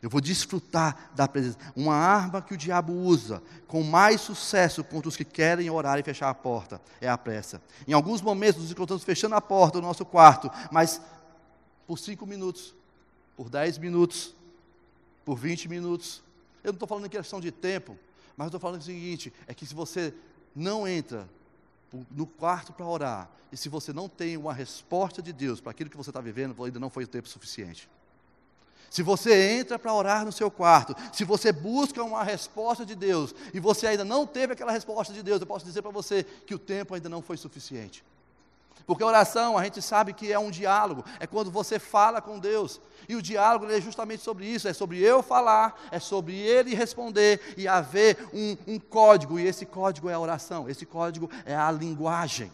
Eu 0.00 0.10
vou 0.10 0.20
desfrutar 0.20 1.10
da 1.14 1.28
presença. 1.28 1.58
Uma 1.76 1.94
arma 1.94 2.42
que 2.42 2.54
o 2.54 2.56
diabo 2.56 2.92
usa 2.92 3.40
com 3.68 3.82
mais 3.84 4.20
sucesso 4.20 4.82
contra 4.82 5.08
os 5.08 5.16
que 5.16 5.24
querem 5.24 5.70
orar 5.70 5.98
e 5.98 6.02
fechar 6.02 6.28
a 6.28 6.34
porta 6.34 6.80
é 7.00 7.08
a 7.08 7.16
pressa. 7.16 7.62
Em 7.86 7.92
alguns 7.92 8.20
momentos 8.20 8.62
nos 8.62 8.70
encontramos 8.72 9.04
fechando 9.04 9.36
a 9.36 9.40
porta 9.40 9.80
do 9.80 9.86
nosso 9.86 10.04
quarto, 10.04 10.50
mas 10.72 11.00
por 11.86 11.98
cinco 11.98 12.26
minutos, 12.26 12.74
por 13.36 13.48
dez 13.48 13.78
minutos, 13.78 14.34
por 15.24 15.36
vinte 15.36 15.68
minutos, 15.68 16.20
eu 16.62 16.72
não 16.72 16.76
estou 16.76 16.88
falando 16.88 17.06
em 17.06 17.10
questão 17.10 17.40
de 17.40 17.50
tempo, 17.50 17.98
mas 18.36 18.46
estou 18.46 18.60
falando 18.60 18.80
o 18.80 18.84
seguinte: 18.84 19.32
é 19.46 19.54
que 19.54 19.66
se 19.66 19.74
você 19.74 20.14
não 20.54 20.86
entra 20.86 21.28
no 22.10 22.26
quarto 22.26 22.72
para 22.72 22.86
orar, 22.86 23.30
e 23.50 23.56
se 23.56 23.68
você 23.68 23.92
não 23.92 24.08
tem 24.08 24.36
uma 24.36 24.52
resposta 24.52 25.20
de 25.20 25.32
Deus 25.32 25.60
para 25.60 25.72
aquilo 25.72 25.90
que 25.90 25.96
você 25.96 26.10
está 26.10 26.20
vivendo, 26.20 26.62
ainda 26.64 26.80
não 26.80 26.88
foi 26.88 27.04
o 27.04 27.08
tempo 27.08 27.28
suficiente. 27.28 27.88
Se 28.88 29.02
você 29.02 29.58
entra 29.58 29.78
para 29.78 29.92
orar 29.92 30.24
no 30.24 30.32
seu 30.32 30.50
quarto, 30.50 30.94
se 31.14 31.24
você 31.24 31.50
busca 31.50 32.02
uma 32.02 32.22
resposta 32.22 32.84
de 32.84 32.94
Deus 32.94 33.34
e 33.54 33.58
você 33.58 33.86
ainda 33.86 34.04
não 34.04 34.26
teve 34.26 34.52
aquela 34.52 34.70
resposta 34.70 35.14
de 35.14 35.22
Deus, 35.22 35.40
eu 35.40 35.46
posso 35.46 35.64
dizer 35.64 35.80
para 35.80 35.90
você 35.90 36.24
que 36.24 36.54
o 36.54 36.58
tempo 36.58 36.94
ainda 36.94 37.08
não 37.08 37.22
foi 37.22 37.38
suficiente. 37.38 38.04
Porque 38.86 39.04
oração, 39.04 39.56
a 39.56 39.64
gente 39.64 39.80
sabe 39.80 40.12
que 40.12 40.32
é 40.32 40.38
um 40.38 40.50
diálogo, 40.50 41.04
é 41.20 41.26
quando 41.26 41.50
você 41.50 41.78
fala 41.78 42.20
com 42.20 42.38
Deus. 42.38 42.80
E 43.08 43.16
o 43.16 43.22
diálogo 43.22 43.70
é 43.70 43.80
justamente 43.80 44.22
sobre 44.22 44.46
isso: 44.46 44.68
é 44.68 44.72
sobre 44.72 44.98
eu 44.98 45.22
falar, 45.22 45.80
é 45.90 45.98
sobre 45.98 46.36
ele 46.36 46.74
responder 46.74 47.54
e 47.56 47.68
haver 47.68 48.28
um, 48.32 48.56
um 48.66 48.78
código. 48.78 49.38
E 49.38 49.46
esse 49.46 49.66
código 49.66 50.08
é 50.08 50.14
a 50.14 50.20
oração, 50.20 50.68
esse 50.68 50.84
código 50.84 51.30
é 51.44 51.54
a 51.54 51.70
linguagem. 51.70 52.50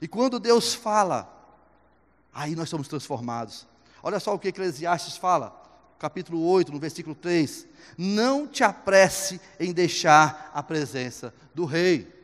E 0.00 0.08
quando 0.08 0.40
Deus 0.40 0.74
fala, 0.74 1.28
aí 2.32 2.54
nós 2.54 2.68
somos 2.68 2.88
transformados. 2.88 3.66
Olha 4.02 4.18
só 4.18 4.34
o 4.34 4.38
que 4.38 4.48
Eclesiastes 4.48 5.16
fala, 5.16 5.54
capítulo 5.98 6.42
8, 6.46 6.72
no 6.72 6.78
versículo 6.78 7.14
3: 7.14 7.66
Não 7.98 8.46
te 8.46 8.64
apresse 8.64 9.40
em 9.58 9.72
deixar 9.72 10.50
a 10.54 10.62
presença 10.62 11.34
do 11.54 11.64
rei. 11.64 12.19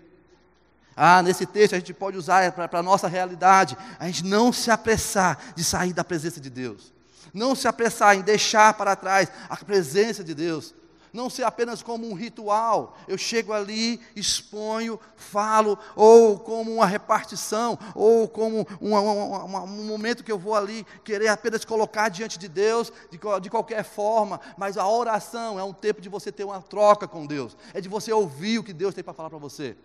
Ah, 0.96 1.22
nesse 1.22 1.44
texto 1.44 1.74
a 1.74 1.78
gente 1.78 1.92
pode 1.92 2.16
usar 2.16 2.50
para 2.52 2.78
a 2.78 2.82
nossa 2.82 3.06
realidade, 3.06 3.76
a 3.98 4.06
gente 4.06 4.24
não 4.24 4.50
se 4.50 4.70
apressar 4.70 5.52
de 5.54 5.62
sair 5.62 5.92
da 5.92 6.02
presença 6.02 6.40
de 6.40 6.48
Deus, 6.48 6.90
não 7.34 7.54
se 7.54 7.68
apressar 7.68 8.16
em 8.16 8.22
deixar 8.22 8.72
para 8.72 8.96
trás 8.96 9.30
a 9.50 9.56
presença 9.56 10.24
de 10.24 10.34
Deus, 10.34 10.74
não 11.12 11.28
ser 11.28 11.42
apenas 11.44 11.82
como 11.82 12.08
um 12.08 12.14
ritual, 12.14 12.96
eu 13.06 13.18
chego 13.18 13.52
ali, 13.52 14.00
exponho, 14.14 14.98
falo, 15.16 15.78
ou 15.94 16.38
como 16.38 16.72
uma 16.72 16.86
repartição, 16.86 17.78
ou 17.94 18.26
como 18.26 18.66
um, 18.80 18.94
um, 18.94 19.54
um 19.64 19.84
momento 19.84 20.24
que 20.24 20.32
eu 20.32 20.38
vou 20.38 20.54
ali 20.54 20.86
querer 21.04 21.28
apenas 21.28 21.62
colocar 21.62 22.08
diante 22.08 22.38
de 22.38 22.48
Deus, 22.48 22.90
de, 23.10 23.18
de 23.42 23.50
qualquer 23.50 23.84
forma, 23.84 24.40
mas 24.56 24.78
a 24.78 24.88
oração 24.88 25.58
é 25.58 25.64
um 25.64 25.74
tempo 25.74 26.00
de 26.00 26.08
você 26.08 26.32
ter 26.32 26.44
uma 26.44 26.62
troca 26.62 27.06
com 27.06 27.26
Deus, 27.26 27.54
é 27.74 27.82
de 27.82 27.88
você 27.88 28.10
ouvir 28.10 28.58
o 28.58 28.64
que 28.64 28.72
Deus 28.72 28.94
tem 28.94 29.04
para 29.04 29.12
falar 29.12 29.28
para 29.28 29.38
você 29.38 29.76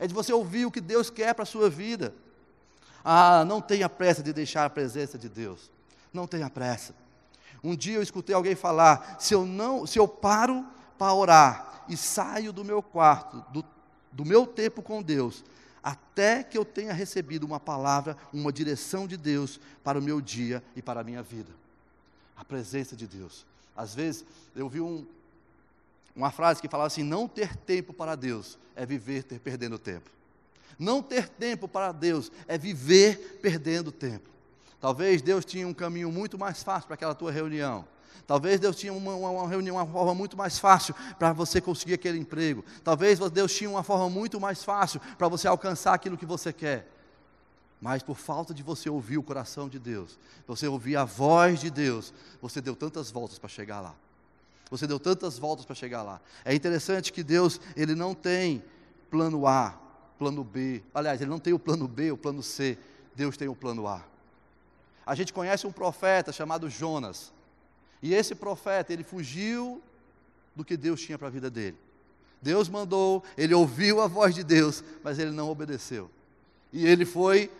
é 0.00 0.06
de 0.06 0.14
você 0.14 0.32
ouvir 0.32 0.64
o 0.64 0.70
que 0.70 0.80
Deus 0.80 1.10
quer 1.10 1.34
para 1.34 1.42
a 1.42 1.46
sua 1.46 1.68
vida. 1.68 2.14
Ah, 3.04 3.44
não 3.44 3.60
tenha 3.60 3.88
pressa 3.88 4.22
de 4.22 4.32
deixar 4.32 4.64
a 4.64 4.70
presença 4.70 5.18
de 5.18 5.28
Deus. 5.28 5.70
Não 6.12 6.26
tenha 6.26 6.48
pressa. 6.48 6.94
Um 7.62 7.76
dia 7.76 7.96
eu 7.96 8.02
escutei 8.02 8.34
alguém 8.34 8.54
falar: 8.54 9.16
se 9.20 9.34
eu 9.34 9.44
não, 9.44 9.86
se 9.86 9.98
eu 9.98 10.08
paro 10.08 10.66
para 10.98 11.12
orar 11.12 11.84
e 11.86 11.98
saio 11.98 12.50
do 12.50 12.64
meu 12.64 12.82
quarto, 12.82 13.44
do, 13.52 13.62
do 14.10 14.24
meu 14.24 14.46
tempo 14.46 14.80
com 14.80 15.02
Deus, 15.02 15.44
até 15.82 16.42
que 16.42 16.56
eu 16.56 16.64
tenha 16.64 16.94
recebido 16.94 17.44
uma 17.44 17.60
palavra, 17.60 18.16
uma 18.32 18.50
direção 18.50 19.06
de 19.06 19.18
Deus 19.18 19.60
para 19.84 19.98
o 19.98 20.02
meu 20.02 20.18
dia 20.18 20.62
e 20.74 20.80
para 20.80 21.00
a 21.00 21.04
minha 21.04 21.22
vida. 21.22 21.50
A 22.38 22.44
presença 22.44 22.96
de 22.96 23.06
Deus. 23.06 23.44
Às 23.76 23.94
vezes 23.94 24.24
eu 24.56 24.66
vi 24.66 24.80
um, 24.80 25.06
uma 26.14 26.30
frase 26.30 26.60
que 26.60 26.68
falava 26.68 26.88
assim: 26.88 27.02
não 27.02 27.28
ter 27.28 27.56
tempo 27.56 27.92
para 27.92 28.14
Deus 28.14 28.58
é 28.74 28.84
viver 28.84 29.22
ter, 29.22 29.38
perdendo 29.38 29.78
tempo. 29.78 30.10
Não 30.78 31.02
ter 31.02 31.28
tempo 31.28 31.68
para 31.68 31.92
Deus 31.92 32.32
é 32.48 32.56
viver 32.56 33.38
perdendo 33.42 33.92
tempo. 33.92 34.30
Talvez 34.80 35.20
Deus 35.20 35.44
tinha 35.44 35.68
um 35.68 35.74
caminho 35.74 36.10
muito 36.10 36.38
mais 36.38 36.62
fácil 36.62 36.86
para 36.86 36.94
aquela 36.94 37.14
tua 37.14 37.30
reunião. 37.30 37.86
Talvez 38.26 38.60
Deus 38.60 38.76
tinha 38.76 38.92
uma, 38.92 39.14
uma, 39.14 39.48
reunião, 39.48 39.76
uma 39.76 39.84
forma 39.84 40.14
muito 40.14 40.36
mais 40.36 40.58
fácil 40.58 40.94
para 41.18 41.32
você 41.32 41.60
conseguir 41.60 41.94
aquele 41.94 42.16
emprego. 42.16 42.64
Talvez 42.82 43.18
Deus 43.18 43.52
tinha 43.52 43.68
uma 43.68 43.82
forma 43.82 44.08
muito 44.08 44.40
mais 44.40 44.62
fácil 44.64 45.00
para 45.18 45.28
você 45.28 45.48
alcançar 45.48 45.94
aquilo 45.94 46.16
que 46.16 46.24
você 46.24 46.52
quer. 46.52 46.88
Mas 47.80 48.02
por 48.02 48.16
falta 48.16 48.54
de 48.54 48.62
você 48.62 48.88
ouvir 48.88 49.18
o 49.18 49.22
coração 49.22 49.68
de 49.68 49.78
Deus, 49.78 50.18
você 50.46 50.68
ouvir 50.68 50.96
a 50.96 51.04
voz 51.04 51.60
de 51.60 51.70
Deus, 51.70 52.14
você 52.40 52.60
deu 52.60 52.76
tantas 52.76 53.10
voltas 53.10 53.38
para 53.38 53.48
chegar 53.48 53.80
lá. 53.80 53.94
Você 54.70 54.86
deu 54.86 55.00
tantas 55.00 55.36
voltas 55.36 55.64
para 55.64 55.74
chegar 55.74 56.02
lá. 56.02 56.20
É 56.44 56.54
interessante 56.54 57.12
que 57.12 57.22
Deus, 57.24 57.60
ele 57.76 57.94
não 57.94 58.14
tem 58.14 58.62
plano 59.10 59.46
A, 59.46 59.78
plano 60.18 60.44
B. 60.44 60.82
Aliás, 60.94 61.20
ele 61.20 61.30
não 61.30 61.40
tem 61.40 61.52
o 61.52 61.58
plano 61.58 61.88
B, 61.88 62.12
o 62.12 62.16
plano 62.16 62.42
C. 62.42 62.78
Deus 63.14 63.36
tem 63.36 63.48
o 63.48 63.54
plano 63.54 63.88
A. 63.88 64.04
A 65.04 65.14
gente 65.14 65.32
conhece 65.32 65.66
um 65.66 65.72
profeta 65.72 66.30
chamado 66.30 66.70
Jonas. 66.70 67.32
E 68.00 68.14
esse 68.14 68.34
profeta, 68.34 68.92
ele 68.92 69.02
fugiu 69.02 69.82
do 70.54 70.64
que 70.64 70.76
Deus 70.76 71.00
tinha 71.00 71.18
para 71.18 71.26
a 71.26 71.30
vida 71.30 71.50
dele. 71.50 71.76
Deus 72.40 72.68
mandou, 72.68 73.24
ele 73.36 73.52
ouviu 73.52 74.00
a 74.00 74.06
voz 74.06 74.34
de 74.34 74.44
Deus, 74.44 74.84
mas 75.02 75.18
ele 75.18 75.32
não 75.32 75.50
obedeceu. 75.50 76.10
E 76.72 76.86
ele 76.86 77.04
foi 77.04 77.50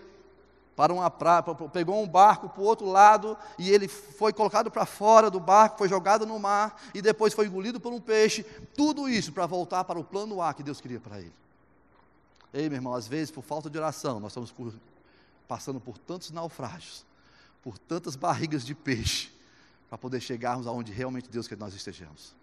para 0.81 0.95
uma 0.95 1.11
praia, 1.11 1.43
pegou 1.71 2.03
um 2.03 2.09
barco 2.09 2.49
para 2.49 2.63
o 2.63 2.65
outro 2.65 2.87
lado 2.87 3.37
e 3.59 3.69
ele 3.69 3.87
foi 3.87 4.33
colocado 4.33 4.71
para 4.71 4.87
fora 4.87 5.31
do 5.31 5.39
barco, 5.39 5.77
foi 5.77 5.91
jogado 5.91 6.25
no 6.25 6.39
mar 6.39 6.81
e 6.95 7.03
depois 7.03 7.35
foi 7.35 7.49
engolido 7.49 7.79
por 7.79 7.93
um 7.93 8.01
peixe. 8.01 8.43
Tudo 8.75 9.07
isso 9.07 9.31
para 9.31 9.45
voltar 9.45 9.85
para 9.85 9.99
o 9.99 10.05
plano 10.05 10.41
A 10.41 10.55
que 10.55 10.63
Deus 10.63 10.81
queria 10.81 10.99
para 10.99 11.19
ele. 11.19 11.35
Ei, 12.51 12.67
meu 12.71 12.79
irmão, 12.79 12.95
às 12.95 13.07
vezes 13.07 13.31
por 13.31 13.45
falta 13.45 13.69
de 13.69 13.77
oração, 13.77 14.21
nós 14.21 14.33
estamos 14.33 14.51
por, 14.51 14.73
passando 15.47 15.79
por 15.79 15.99
tantos 15.99 16.31
naufrágios, 16.31 17.05
por 17.63 17.77
tantas 17.77 18.17
barrigas 18.17 18.65
de 18.65 18.75
peixe, 18.75 19.31
para 19.91 19.99
poder 19.99 20.23
chegarmos 20.23 20.67
aonde 20.67 20.93
realmente 20.93 21.29
Deus 21.29 21.47
quer 21.47 21.57
que 21.57 21.61
nós 21.61 21.75
estejamos. 21.75 22.35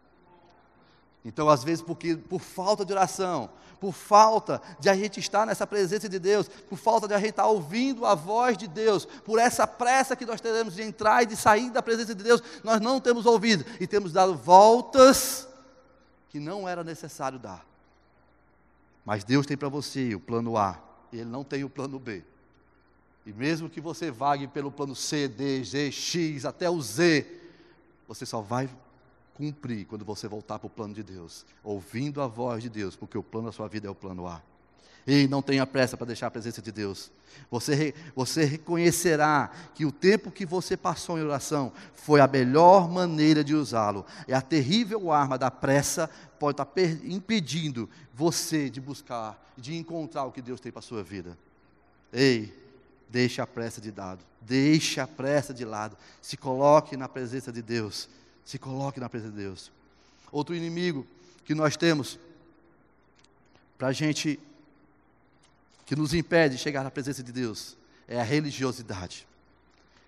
Então, 1.23 1.49
às 1.49 1.63
vezes, 1.63 1.81
porque 1.81 2.15
por 2.15 2.39
falta 2.39 2.85
de 2.85 2.93
oração, 2.93 3.49
por 3.79 3.93
falta 3.93 4.61
de 4.79 4.89
a 4.89 4.95
gente 4.95 5.19
estar 5.19 5.45
nessa 5.45 5.67
presença 5.67 6.07
de 6.07 6.19
Deus, 6.19 6.47
por 6.47 6.77
falta 6.77 7.07
de 7.07 7.13
a 7.13 7.19
gente 7.19 7.31
estar 7.31 7.47
ouvindo 7.47 8.05
a 8.05 8.15
voz 8.15 8.57
de 8.57 8.67
Deus, 8.67 9.05
por 9.05 9.39
essa 9.39 9.67
pressa 9.67 10.15
que 10.15 10.25
nós 10.25 10.41
teremos 10.41 10.75
de 10.75 10.81
entrar 10.81 11.23
e 11.23 11.25
de 11.25 11.35
sair 11.35 11.69
da 11.69 11.81
presença 11.81 12.15
de 12.15 12.23
Deus, 12.23 12.41
nós 12.63 12.79
não 12.79 12.99
temos 12.99 13.25
ouvido 13.25 13.65
e 13.79 13.87
temos 13.87 14.11
dado 14.13 14.35
voltas 14.35 15.47
que 16.29 16.39
não 16.39 16.67
era 16.67 16.83
necessário 16.83 17.39
dar. 17.39 17.65
Mas 19.05 19.23
Deus 19.23 19.45
tem 19.45 19.55
para 19.55 19.69
você 19.69 20.15
o 20.15 20.19
plano 20.19 20.57
A, 20.57 20.79
e 21.11 21.17
Ele 21.17 21.29
não 21.29 21.43
tem 21.43 21.63
o 21.63 21.69
plano 21.69 21.99
B. 21.99 22.23
E 23.25 23.33
mesmo 23.33 23.69
que 23.69 23.81
você 23.81 24.09
vague 24.09 24.47
pelo 24.47 24.71
plano 24.71 24.95
C, 24.95 25.27
D, 25.27 25.63
G, 25.63 25.91
X, 25.91 26.45
até 26.45 26.69
o 26.69 26.81
Z, 26.81 27.25
você 28.07 28.25
só 28.25 28.41
vai 28.41 28.69
cumprir 29.37 29.85
quando 29.85 30.03
você 30.03 30.27
voltar 30.27 30.57
para 30.57 30.65
o 30.65 30.69
plano 30.69 30.95
de 30.95 31.03
Deus, 31.03 31.45
ouvindo 31.63 32.23
a 32.23 32.27
voz 32.27 32.63
de 32.63 32.69
Deus, 32.69 32.95
porque 32.95 33.17
o 33.17 33.21
plano 33.21 33.47
da 33.47 33.53
sua 33.53 33.67
vida 33.67 33.87
é 33.87 33.89
o 33.89 33.93
plano 33.93 34.27
A. 34.27 34.41
E 35.05 35.27
não 35.27 35.43
tenha 35.43 35.65
pressa 35.65 35.95
para 35.95 36.07
deixar 36.07 36.27
a 36.27 36.31
presença 36.31 36.59
de 36.59 36.71
Deus. 36.71 37.11
Você, 37.51 37.93
você 38.15 38.43
reconhecerá 38.43 39.51
que 39.75 39.85
o 39.85 39.91
tempo 39.91 40.31
que 40.31 40.45
você 40.45 40.75
passou 40.75 41.19
em 41.19 41.23
oração 41.23 41.71
foi 41.93 42.19
a 42.19 42.27
melhor 42.27 42.89
maneira 42.89 43.43
de 43.43 43.53
usá-lo. 43.53 44.05
E 44.27 44.33
a 44.33 44.41
terrível 44.41 45.11
arma 45.11 45.37
da 45.37 45.51
pressa 45.51 46.09
pode 46.39 46.59
estar 46.59 46.67
impedindo 47.05 47.87
você 48.13 48.69
de 48.69 48.81
buscar, 48.81 49.39
de 49.55 49.77
encontrar 49.77 50.25
o 50.25 50.31
que 50.31 50.41
Deus 50.41 50.59
tem 50.59 50.71
para 50.71 50.79
a 50.79 50.83
sua 50.83 51.03
vida. 51.03 51.37
Ei, 52.11 52.51
deixe 53.07 53.39
a 53.39 53.47
pressa 53.47 53.79
de 53.79 53.91
lado. 53.91 54.25
Deixe 54.41 54.99
a 54.99 55.07
pressa 55.07 55.53
de 55.53 55.63
lado. 55.63 55.95
Se 56.21 56.35
coloque 56.35 56.97
na 56.97 57.07
presença 57.07 57.51
de 57.51 57.61
Deus 57.61 58.09
se 58.47 58.57
coloque 58.57 58.97
na 58.97 59.09
presença 59.09 59.33
de 59.33 59.39
Deus. 59.39 59.69
Outro 60.31 60.55
inimigo 60.55 61.05
que 61.43 61.53
nós 61.53 61.75
temos 61.75 62.17
para 63.77 63.89
a 63.89 63.91
gente, 63.91 64.39
que 65.85 65.97
nos 65.97 66.13
impede 66.13 66.55
de 66.55 66.61
chegar 66.61 66.81
na 66.81 66.89
presença 66.89 67.21
de 67.21 67.33
Deus, 67.33 67.75
é 68.07 68.17
a 68.17 68.23
religiosidade. 68.23 69.27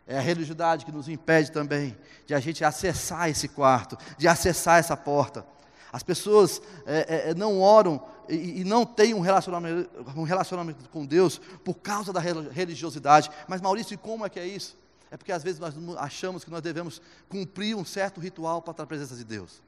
É 0.08 0.18
a 0.18 0.22
religiosidade 0.22 0.86
que 0.86 0.92
nos 0.92 1.10
impede 1.10 1.52
também 1.52 1.98
de 2.26 2.34
a 2.34 2.40
gente 2.40 2.64
acessar 2.64 3.30
esse 3.30 3.50
quarto, 3.50 3.98
de 4.18 4.26
acessar 4.26 4.80
essa 4.80 4.96
porta. 4.96 5.46
As 5.92 6.02
pessoas 6.02 6.62
é, 6.86 7.26
é, 7.28 7.32
é 7.32 7.34
não 7.36 7.60
oram 7.60 8.02
e, 8.30 8.62
e, 8.62 8.64
não 8.64 8.86
têm 8.86 9.14
um 9.14 9.20
relacionamento, 9.20 9.90
um 10.16 10.24
relacionamento 10.24 10.88
com 10.90 11.06
Deus 11.06 11.42
por 11.66 11.74
causa 11.74 12.14
da 12.14 12.22
religiosidade. 12.22 13.30
Mas, 13.50 13.60
Maurício, 13.60 13.98
como 13.98 14.26
é 14.26 14.30
que 14.30 14.40
é 14.40 14.48
isso? 14.48 14.78
É 15.12 15.18
porque 15.18 15.32
às 15.32 15.44
vezes 15.44 15.60
nós 15.60 15.74
achamos 15.98 16.44
que 16.44 16.52
nós 16.52 16.62
devemos 16.62 17.02
cumprir 17.28 17.76
um 17.76 17.86
certo 17.86 18.20
ritual 18.20 18.62
para 18.62 18.72
estar 18.72 18.84
na 18.84 18.88
presença 18.88 19.16
de 19.16 19.24
Deus. 19.24 19.62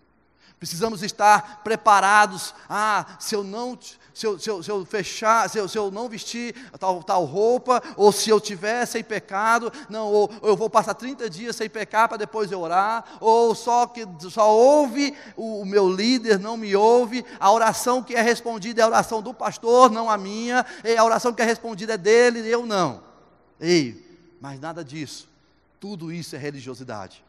Precisamos 0.62 1.02
estar 1.02 1.64
preparados. 1.64 2.54
Ah, 2.70 3.18
se 3.20 3.34
eu 3.34 3.44
não, 3.44 3.76
se 4.14 4.28
eu, 4.28 4.38
se 4.38 4.48
eu, 4.48 4.62
se 4.62 4.70
eu 4.70 4.86
fechar, 4.86 5.50
se 5.50 5.58
eu, 5.58 5.68
se 5.68 5.76
eu 5.76 5.90
não 5.90 6.08
vestir 6.08 6.54
tal, 6.80 7.02
tal 7.02 7.26
roupa, 7.26 7.82
ou 7.98 8.12
se 8.12 8.30
eu 8.30 8.40
tiver 8.40 8.86
sem 8.86 9.04
pecado, 9.04 9.74
não, 9.90 10.06
ou, 10.06 10.32
ou 10.40 10.50
eu 10.50 10.56
vou 10.56 10.70
passar 10.70 10.94
30 10.94 11.28
dias 11.32 11.56
sem 11.56 11.68
pecar 11.68 12.08
para 12.08 12.20
depois 12.20 12.52
eu 12.52 12.62
orar, 12.62 13.04
ou 13.20 13.56
só 13.56 13.88
que 13.88 14.08
só 14.30 14.56
ouve 14.56 15.18
o, 15.36 15.62
o 15.62 15.66
meu 15.66 15.90
líder, 15.90 16.38
não 16.38 16.56
me 16.56 16.76
ouve. 16.76 17.26
A 17.40 17.52
oração 17.52 18.04
que 18.04 18.14
é 18.14 18.22
respondida 18.22 18.82
é 18.82 18.84
a 18.84 18.88
oração 18.88 19.20
do 19.20 19.34
pastor, 19.34 19.90
não 19.90 20.12
a 20.12 20.18
minha. 20.18 20.64
A 20.96 21.04
oração 21.04 21.34
que 21.34 21.42
é 21.42 21.46
respondida 21.46 21.96
é 21.96 21.98
dele, 21.98 22.48
eu 22.48 22.68
não. 22.68 23.02
Ei, 23.60 24.38
mas 24.40 24.60
nada 24.60 24.84
disso. 24.84 25.31
Tudo 25.82 26.14
isso 26.14 26.36
é 26.36 26.40
religiosidade. 26.40 27.24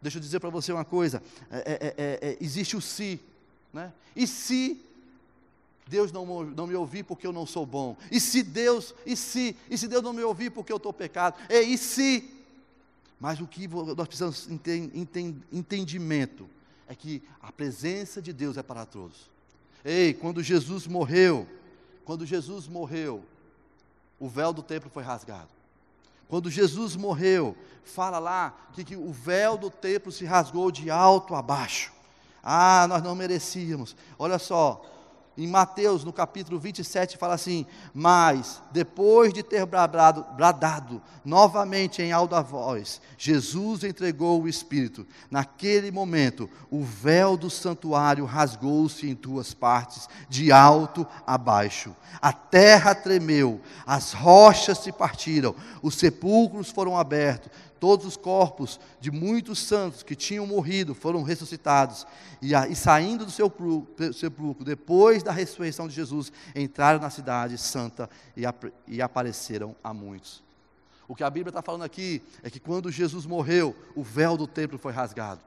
Deixa 0.00 0.18
eu 0.18 0.22
dizer 0.22 0.38
para 0.38 0.50
você 0.50 0.72
uma 0.72 0.84
coisa: 0.84 1.20
é, 1.50 1.58
é, 1.58 1.94
é, 1.98 2.28
é, 2.30 2.36
existe 2.40 2.76
o 2.76 2.80
se, 2.80 3.20
né? 3.72 3.92
E 4.14 4.24
se 4.24 4.80
Deus 5.84 6.12
não, 6.12 6.44
não 6.44 6.68
me 6.68 6.76
ouvir 6.76 7.02
porque 7.02 7.26
eu 7.26 7.32
não 7.32 7.44
sou 7.44 7.66
bom? 7.66 7.96
E 8.08 8.20
se 8.20 8.44
Deus, 8.44 8.94
e 9.04 9.16
se, 9.16 9.56
e 9.68 9.76
se 9.76 9.88
Deus 9.88 10.00
não 10.00 10.12
me 10.12 10.22
ouvir 10.22 10.50
porque 10.50 10.72
eu 10.72 10.76
estou 10.76 10.92
pecado? 10.92 11.38
E, 11.50 11.60
e 11.60 11.76
se? 11.76 12.30
Mas 13.18 13.40
o 13.40 13.48
que 13.48 13.66
nós 13.66 14.06
precisamos 14.06 14.46
ter 14.62 14.76
entendimento 15.50 16.48
é 16.86 16.94
que 16.94 17.20
a 17.42 17.50
presença 17.50 18.22
de 18.22 18.32
Deus 18.32 18.56
é 18.56 18.62
para 18.62 18.86
todos. 18.86 19.28
Ei, 19.84 20.14
quando 20.14 20.40
Jesus 20.40 20.86
morreu, 20.86 21.48
quando 22.04 22.24
Jesus 22.24 22.68
morreu, 22.68 23.24
o 24.20 24.28
véu 24.28 24.52
do 24.52 24.62
templo 24.62 24.88
foi 24.88 25.02
rasgado. 25.02 25.55
Quando 26.28 26.50
Jesus 26.50 26.96
morreu, 26.96 27.56
fala 27.84 28.18
lá 28.18 28.56
que, 28.72 28.84
que 28.84 28.96
o 28.96 29.12
véu 29.12 29.56
do 29.56 29.70
templo 29.70 30.10
se 30.10 30.24
rasgou 30.24 30.70
de 30.70 30.90
alto 30.90 31.34
a 31.34 31.42
baixo. 31.42 31.92
Ah, 32.42 32.86
nós 32.88 33.02
não 33.02 33.14
merecíamos. 33.14 33.96
Olha 34.18 34.38
só, 34.38 34.84
em 35.36 35.46
Mateus, 35.46 36.02
no 36.02 36.12
capítulo 36.12 36.58
27, 36.58 37.18
fala 37.18 37.34
assim: 37.34 37.66
Mas, 37.92 38.62
depois 38.72 39.32
de 39.34 39.42
ter 39.42 39.66
bradado, 39.66 40.24
bradado 40.34 41.02
novamente 41.24 42.00
em 42.00 42.10
alta 42.10 42.42
voz, 42.42 43.00
Jesus 43.18 43.84
entregou 43.84 44.42
o 44.42 44.48
Espírito. 44.48 45.06
Naquele 45.30 45.90
momento, 45.90 46.48
o 46.70 46.82
véu 46.82 47.36
do 47.36 47.50
santuário 47.50 48.24
rasgou-se 48.24 49.08
em 49.08 49.14
duas 49.14 49.52
partes, 49.52 50.08
de 50.28 50.50
alto 50.50 51.06
a 51.26 51.36
baixo. 51.36 51.94
A 52.20 52.32
terra 52.32 52.94
tremeu, 52.94 53.60
as 53.86 54.12
rochas 54.12 54.78
se 54.78 54.90
partiram, 54.90 55.54
os 55.82 55.96
sepulcros 55.96 56.70
foram 56.70 56.96
abertos 56.96 57.50
todos 57.80 58.06
os 58.06 58.16
corpos 58.16 58.80
de 59.00 59.10
muitos 59.10 59.58
santos 59.58 60.02
que 60.02 60.14
tinham 60.14 60.46
morrido 60.46 60.94
foram 60.94 61.22
ressuscitados, 61.22 62.06
e, 62.40 62.54
e 62.54 62.76
saindo 62.76 63.24
do 63.24 63.30
seu 63.30 63.52
sepulcro, 64.12 64.64
depois 64.64 65.22
da 65.22 65.32
ressurreição 65.32 65.88
de 65.88 65.94
Jesus, 65.94 66.32
entraram 66.54 67.00
na 67.00 67.10
cidade 67.10 67.58
santa 67.58 68.08
e, 68.36 68.42
e 68.86 69.02
apareceram 69.02 69.74
a 69.82 69.92
muitos. 69.92 70.42
O 71.08 71.14
que 71.14 71.22
a 71.22 71.30
Bíblia 71.30 71.50
está 71.50 71.62
falando 71.62 71.84
aqui 71.84 72.22
é 72.42 72.50
que 72.50 72.58
quando 72.58 72.90
Jesus 72.90 73.26
morreu, 73.26 73.74
o 73.94 74.02
véu 74.02 74.36
do 74.36 74.46
templo 74.46 74.78
foi 74.78 74.92
rasgado. 74.92 75.40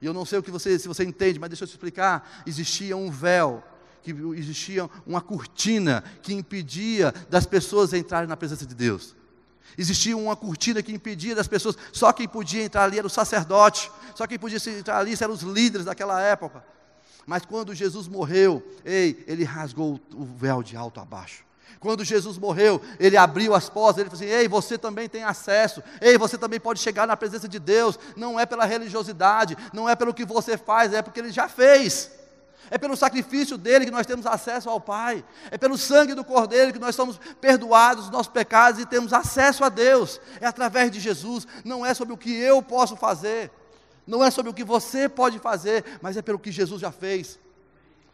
E 0.00 0.06
eu 0.06 0.12
não 0.12 0.24
sei 0.24 0.38
o 0.38 0.42
que 0.42 0.50
você, 0.50 0.78
se 0.78 0.88
você 0.88 1.04
entende, 1.04 1.38
mas 1.38 1.50
deixa 1.50 1.64
eu 1.64 1.68
te 1.68 1.72
explicar. 1.72 2.42
Existia 2.46 2.96
um 2.96 3.10
véu, 3.10 3.62
que 4.02 4.10
existia 4.36 4.88
uma 5.06 5.20
cortina 5.20 6.04
que 6.22 6.32
impedia 6.32 7.12
das 7.28 7.44
pessoas 7.44 7.92
entrarem 7.92 8.28
na 8.28 8.36
presença 8.36 8.64
de 8.66 8.74
Deus. 8.74 9.16
Existia 9.76 10.16
uma 10.16 10.36
cortina 10.36 10.82
que 10.82 10.92
impedia 10.92 11.34
das 11.34 11.48
pessoas, 11.48 11.76
só 11.92 12.12
quem 12.12 12.26
podia 12.26 12.62
entrar 12.62 12.84
ali 12.84 12.98
era 12.98 13.06
o 13.06 13.10
sacerdote, 13.10 13.90
só 14.14 14.26
quem 14.26 14.38
podia 14.38 14.58
entrar 14.70 14.98
ali 14.98 15.14
eram 15.20 15.34
os 15.34 15.42
líderes 15.42 15.84
daquela 15.86 16.20
época. 16.20 16.64
Mas 17.26 17.44
quando 17.44 17.74
Jesus 17.74 18.06
morreu, 18.06 18.62
ei, 18.84 19.24
ele 19.26 19.44
rasgou 19.44 20.00
o 20.14 20.24
véu 20.24 20.62
de 20.62 20.76
alto 20.76 21.00
a 21.00 21.04
baixo. 21.04 21.44
Quando 21.80 22.04
Jesus 22.04 22.38
morreu, 22.38 22.80
ele 22.98 23.16
abriu 23.16 23.54
as 23.54 23.68
portas, 23.68 24.00
ele 24.00 24.10
falou 24.10 24.24
assim: 24.24 24.32
Ei, 24.32 24.48
você 24.48 24.78
também 24.78 25.08
tem 25.08 25.24
acesso, 25.24 25.82
ei, 26.00 26.16
você 26.16 26.38
também 26.38 26.58
pode 26.58 26.80
chegar 26.80 27.06
na 27.06 27.16
presença 27.16 27.48
de 27.48 27.58
Deus. 27.58 27.98
Não 28.16 28.40
é 28.40 28.46
pela 28.46 28.64
religiosidade, 28.64 29.56
não 29.72 29.88
é 29.88 29.94
pelo 29.94 30.14
que 30.14 30.24
você 30.24 30.56
faz, 30.56 30.92
é 30.92 31.02
porque 31.02 31.20
ele 31.20 31.30
já 31.30 31.48
fez. 31.48 32.10
É 32.70 32.78
pelo 32.78 32.96
sacrifício 32.96 33.56
dele 33.56 33.84
que 33.84 33.90
nós 33.90 34.06
temos 34.06 34.26
acesso 34.26 34.68
ao 34.68 34.80
Pai. 34.80 35.24
É 35.50 35.58
pelo 35.58 35.78
sangue 35.78 36.14
do 36.14 36.24
Cordeiro 36.24 36.72
que 36.72 36.78
nós 36.78 36.94
somos 36.94 37.18
perdoados 37.40 38.04
dos 38.04 38.12
nossos 38.12 38.32
pecados 38.32 38.80
e 38.80 38.86
temos 38.86 39.12
acesso 39.12 39.64
a 39.64 39.68
Deus. 39.68 40.20
É 40.40 40.46
através 40.46 40.90
de 40.90 41.00
Jesus. 41.00 41.46
Não 41.64 41.84
é 41.84 41.94
sobre 41.94 42.14
o 42.14 42.16
que 42.16 42.34
eu 42.34 42.62
posso 42.62 42.96
fazer. 42.96 43.50
Não 44.06 44.24
é 44.24 44.30
sobre 44.30 44.50
o 44.50 44.54
que 44.54 44.64
você 44.64 45.08
pode 45.08 45.38
fazer, 45.38 45.84
mas 46.00 46.16
é 46.16 46.22
pelo 46.22 46.38
que 46.38 46.52
Jesus 46.52 46.80
já 46.80 46.92
fez. 46.92 47.38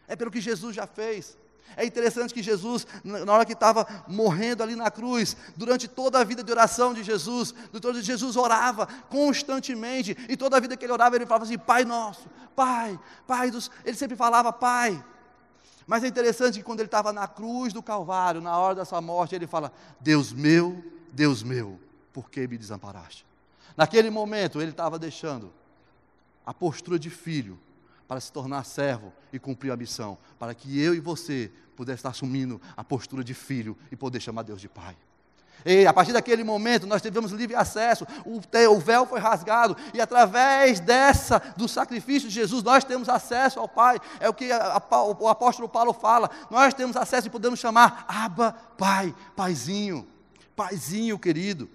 É 0.07 0.15
pelo 0.15 0.31
que 0.31 0.41
Jesus 0.41 0.75
já 0.75 0.87
fez. 0.87 1.37
É 1.75 1.85
interessante 1.85 2.33
que 2.33 2.43
Jesus, 2.43 2.85
na 3.03 3.31
hora 3.33 3.45
que 3.45 3.53
estava 3.53 3.85
morrendo 4.07 4.63
ali 4.63 4.75
na 4.75 4.91
cruz, 4.91 5.35
durante 5.55 5.87
toda 5.87 6.19
a 6.19 6.23
vida 6.23 6.43
de 6.43 6.51
oração 6.51 6.93
de 6.93 7.03
Jesus, 7.03 7.53
Jesus 8.01 8.35
orava 8.35 8.87
constantemente, 9.09 10.15
e 10.29 10.37
toda 10.37 10.57
a 10.57 10.59
vida 10.59 10.77
que 10.77 10.85
ele 10.85 10.93
orava, 10.93 11.15
ele 11.15 11.25
falava 11.25 11.45
assim: 11.45 11.57
Pai 11.57 11.85
nosso, 11.85 12.27
Pai, 12.55 12.99
Pai 13.25 13.51
dos. 13.51 13.69
Ele 13.85 13.97
sempre 13.97 14.15
falava 14.15 14.51
Pai. 14.51 15.03
Mas 15.85 16.03
é 16.03 16.07
interessante 16.07 16.57
que 16.57 16.63
quando 16.63 16.79
ele 16.79 16.87
estava 16.87 17.11
na 17.11 17.27
cruz 17.27 17.73
do 17.73 17.83
Calvário, 17.83 18.41
na 18.41 18.57
hora 18.57 18.75
da 18.75 18.85
sua 18.85 19.01
morte, 19.01 19.35
ele 19.35 19.47
fala: 19.47 19.71
Deus 19.99 20.31
meu, 20.31 20.83
Deus 21.11 21.43
meu, 21.43 21.79
por 22.13 22.29
que 22.29 22.47
me 22.47 22.57
desamparaste? 22.57 23.25
Naquele 23.75 24.09
momento, 24.09 24.61
ele 24.61 24.71
estava 24.71 24.99
deixando 24.99 25.51
a 26.45 26.53
postura 26.53 26.99
de 26.99 27.09
filho 27.09 27.59
para 28.07 28.19
se 28.19 28.31
tornar 28.31 28.63
servo 28.63 29.13
e 29.31 29.39
cumprir 29.39 29.71
a 29.71 29.77
missão, 29.77 30.17
para 30.37 30.53
que 30.53 30.79
eu 30.79 30.93
e 30.93 30.99
você 30.99 31.51
pudesse 31.75 31.99
estar 31.99 32.09
assumindo 32.09 32.61
a 32.75 32.83
postura 32.83 33.23
de 33.23 33.33
filho 33.33 33.77
e 33.91 33.95
poder 33.95 34.19
chamar 34.19 34.43
Deus 34.43 34.61
de 34.61 34.69
Pai. 34.69 34.95
E 35.65 35.87
a 35.87 35.93
partir 35.93 36.11
daquele 36.11 36.43
momento 36.43 36.85
nós 36.85 37.01
tivemos 37.01 37.31
livre 37.31 37.55
acesso, 37.55 38.05
o, 38.25 38.41
o 38.71 38.79
véu 38.79 39.05
foi 39.05 39.19
rasgado, 39.19 39.77
e 39.93 40.01
através 40.01 40.79
dessa, 40.79 41.41
do 41.55 41.67
sacrifício 41.67 42.27
de 42.27 42.35
Jesus, 42.35 42.63
nós 42.63 42.83
temos 42.83 43.07
acesso 43.07 43.59
ao 43.59 43.67
Pai. 43.67 43.99
É 44.19 44.27
o 44.27 44.33
que 44.33 44.51
a, 44.51 44.81
a, 44.89 45.03
o 45.03 45.27
apóstolo 45.27 45.69
Paulo 45.69 45.93
fala. 45.93 46.29
Nós 46.49 46.73
temos 46.73 46.97
acesso 46.97 47.27
e 47.27 47.29
podemos 47.29 47.59
chamar 47.59 48.05
Abba, 48.07 48.53
Pai, 48.77 49.15
Paizinho, 49.35 50.07
Paizinho 50.55 51.17
querido. 51.17 51.69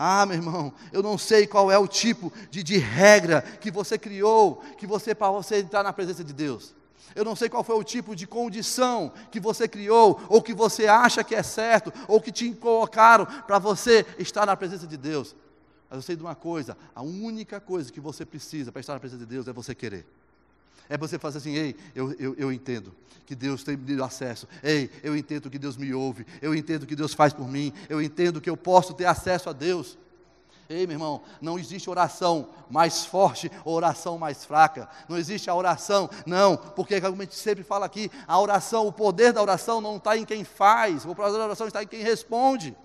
Ah, 0.00 0.24
meu 0.24 0.36
irmão, 0.36 0.72
eu 0.92 1.02
não 1.02 1.18
sei 1.18 1.44
qual 1.44 1.72
é 1.72 1.76
o 1.76 1.88
tipo 1.88 2.32
de, 2.52 2.62
de 2.62 2.78
regra 2.78 3.42
que 3.42 3.68
você 3.68 3.98
criou, 3.98 4.62
que 4.76 4.86
você 4.86 5.12
para 5.12 5.32
você 5.32 5.58
entrar 5.58 5.82
na 5.82 5.92
presença 5.92 6.22
de 6.22 6.32
Deus. 6.32 6.72
Eu 7.16 7.24
não 7.24 7.34
sei 7.34 7.48
qual 7.48 7.64
foi 7.64 7.74
o 7.74 7.82
tipo 7.82 8.14
de 8.14 8.24
condição 8.24 9.12
que 9.32 9.40
você 9.40 9.66
criou, 9.66 10.20
ou 10.28 10.40
que 10.40 10.54
você 10.54 10.86
acha 10.86 11.24
que 11.24 11.34
é 11.34 11.42
certo, 11.42 11.92
ou 12.06 12.20
que 12.20 12.30
te 12.30 12.48
colocaram 12.52 13.26
para 13.26 13.58
você 13.58 14.06
estar 14.20 14.46
na 14.46 14.56
presença 14.56 14.86
de 14.86 14.96
Deus. 14.96 15.34
Mas 15.90 15.96
eu 15.96 16.02
sei 16.02 16.14
de 16.14 16.22
uma 16.22 16.36
coisa: 16.36 16.78
a 16.94 17.02
única 17.02 17.58
coisa 17.58 17.90
que 17.90 18.00
você 18.00 18.24
precisa 18.24 18.70
para 18.70 18.78
estar 18.78 18.94
na 18.94 19.00
presença 19.00 19.24
de 19.24 19.26
Deus 19.26 19.48
é 19.48 19.52
você 19.52 19.74
querer. 19.74 20.06
É 20.88 20.96
você 20.96 21.18
fazer 21.18 21.38
assim, 21.38 21.54
ei, 21.54 21.76
eu, 21.94 22.12
eu, 22.18 22.34
eu 22.38 22.52
entendo 22.52 22.94
que 23.26 23.34
Deus 23.34 23.62
tem 23.62 23.76
me 23.76 24.02
acesso. 24.02 24.48
Ei, 24.62 24.90
eu 25.02 25.14
entendo 25.14 25.50
que 25.50 25.58
Deus 25.58 25.76
me 25.76 25.92
ouve. 25.92 26.26
Eu 26.40 26.54
entendo 26.54 26.86
que 26.86 26.96
Deus 26.96 27.12
faz 27.12 27.32
por 27.32 27.46
mim. 27.46 27.72
Eu 27.88 28.00
entendo 28.00 28.40
que 28.40 28.48
eu 28.48 28.56
posso 28.56 28.94
ter 28.94 29.04
acesso 29.04 29.50
a 29.50 29.52
Deus. 29.52 29.98
Ei, 30.70 30.86
meu 30.86 30.96
irmão, 30.96 31.22
não 31.40 31.58
existe 31.58 31.88
oração 31.88 32.48
mais 32.70 33.06
forte 33.06 33.50
ou 33.64 33.74
oração 33.74 34.18
mais 34.18 34.44
fraca. 34.44 34.88
Não 35.08 35.16
existe 35.16 35.48
a 35.48 35.54
oração, 35.54 36.10
não, 36.26 36.58
porque 36.58 37.00
como 37.00 37.20
a 37.20 37.24
gente 37.24 37.36
sempre 37.36 37.64
fala 37.64 37.86
aqui, 37.86 38.10
a 38.26 38.38
oração, 38.38 38.86
o 38.86 38.92
poder 38.92 39.32
da 39.32 39.40
oração 39.40 39.80
não 39.80 39.96
está 39.96 40.16
em 40.16 40.26
quem 40.26 40.44
faz, 40.44 41.06
o 41.06 41.14
poder 41.14 41.38
da 41.38 41.44
oração 41.44 41.66
está 41.66 41.82
em 41.82 41.86
quem 41.86 42.02
responde. 42.02 42.76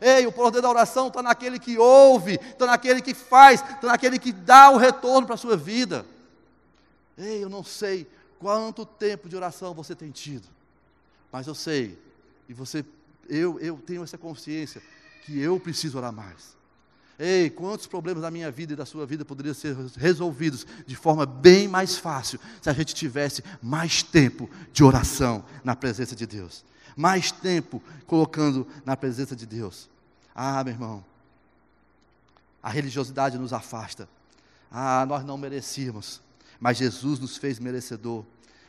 Ei, 0.00 0.26
o 0.26 0.32
poder 0.32 0.60
da 0.60 0.68
oração 0.68 1.08
está 1.08 1.22
naquele 1.22 1.58
que 1.58 1.78
ouve, 1.78 2.34
está 2.34 2.66
naquele 2.66 3.00
que 3.00 3.14
faz, 3.14 3.62
está 3.62 3.86
naquele 3.88 4.18
que 4.18 4.30
dá 4.30 4.70
o 4.70 4.76
retorno 4.76 5.26
para 5.26 5.34
a 5.34 5.38
sua 5.38 5.56
vida. 5.56 6.04
Ei, 7.18 7.42
eu 7.42 7.48
não 7.48 7.64
sei 7.64 8.06
quanto 8.38 8.86
tempo 8.86 9.28
de 9.28 9.36
oração 9.36 9.74
você 9.74 9.94
tem 9.94 10.10
tido, 10.10 10.48
mas 11.32 11.46
eu 11.46 11.54
sei, 11.54 11.98
e 12.48 12.54
você, 12.54 12.84
eu, 13.28 13.58
eu 13.58 13.76
tenho 13.78 14.04
essa 14.04 14.16
consciência 14.16 14.80
que 15.24 15.38
eu 15.38 15.58
preciso 15.58 15.98
orar 15.98 16.12
mais. 16.12 16.56
Ei, 17.18 17.50
quantos 17.50 17.88
problemas 17.88 18.22
da 18.22 18.30
minha 18.30 18.48
vida 18.48 18.74
e 18.74 18.76
da 18.76 18.86
sua 18.86 19.04
vida 19.04 19.24
poderiam 19.24 19.52
ser 19.52 19.76
resolvidos 19.96 20.64
de 20.86 20.94
forma 20.94 21.26
bem 21.26 21.66
mais 21.66 21.98
fácil 21.98 22.38
se 22.62 22.70
a 22.70 22.72
gente 22.72 22.94
tivesse 22.94 23.42
mais 23.60 24.04
tempo 24.04 24.48
de 24.72 24.84
oração 24.84 25.44
na 25.64 25.74
presença 25.74 26.14
de 26.14 26.24
Deus. 26.26 26.64
Mais 26.96 27.32
tempo 27.32 27.82
colocando 28.06 28.66
na 28.84 28.96
presença 28.96 29.34
de 29.34 29.46
Deus. 29.46 29.90
Ah, 30.32 30.62
meu 30.62 30.72
irmão, 30.72 31.04
a 32.62 32.70
religiosidade 32.70 33.36
nos 33.36 33.52
afasta. 33.52 34.08
Ah, 34.70 35.04
nós 35.06 35.24
não 35.24 35.36
merecíamos, 35.36 36.20
mas 36.60 36.76
Jesus 36.76 37.18
nos 37.18 37.36
fez 37.36 37.58
merecedor. 37.58 38.24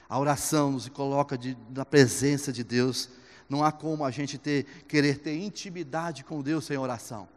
A 0.07 0.17
oração 0.17 0.71
nos 0.71 0.87
coloca 0.89 1.37
de, 1.37 1.57
na 1.73 1.85
presença 1.85 2.51
de 2.51 2.63
Deus. 2.63 3.09
Não 3.47 3.63
há 3.63 3.71
como 3.71 4.03
a 4.03 4.11
gente 4.11 4.37
ter, 4.37 4.65
querer 4.87 5.19
ter 5.19 5.37
intimidade 5.37 6.23
com 6.23 6.41
Deus 6.41 6.65
sem 6.65 6.77
oração 6.77 7.27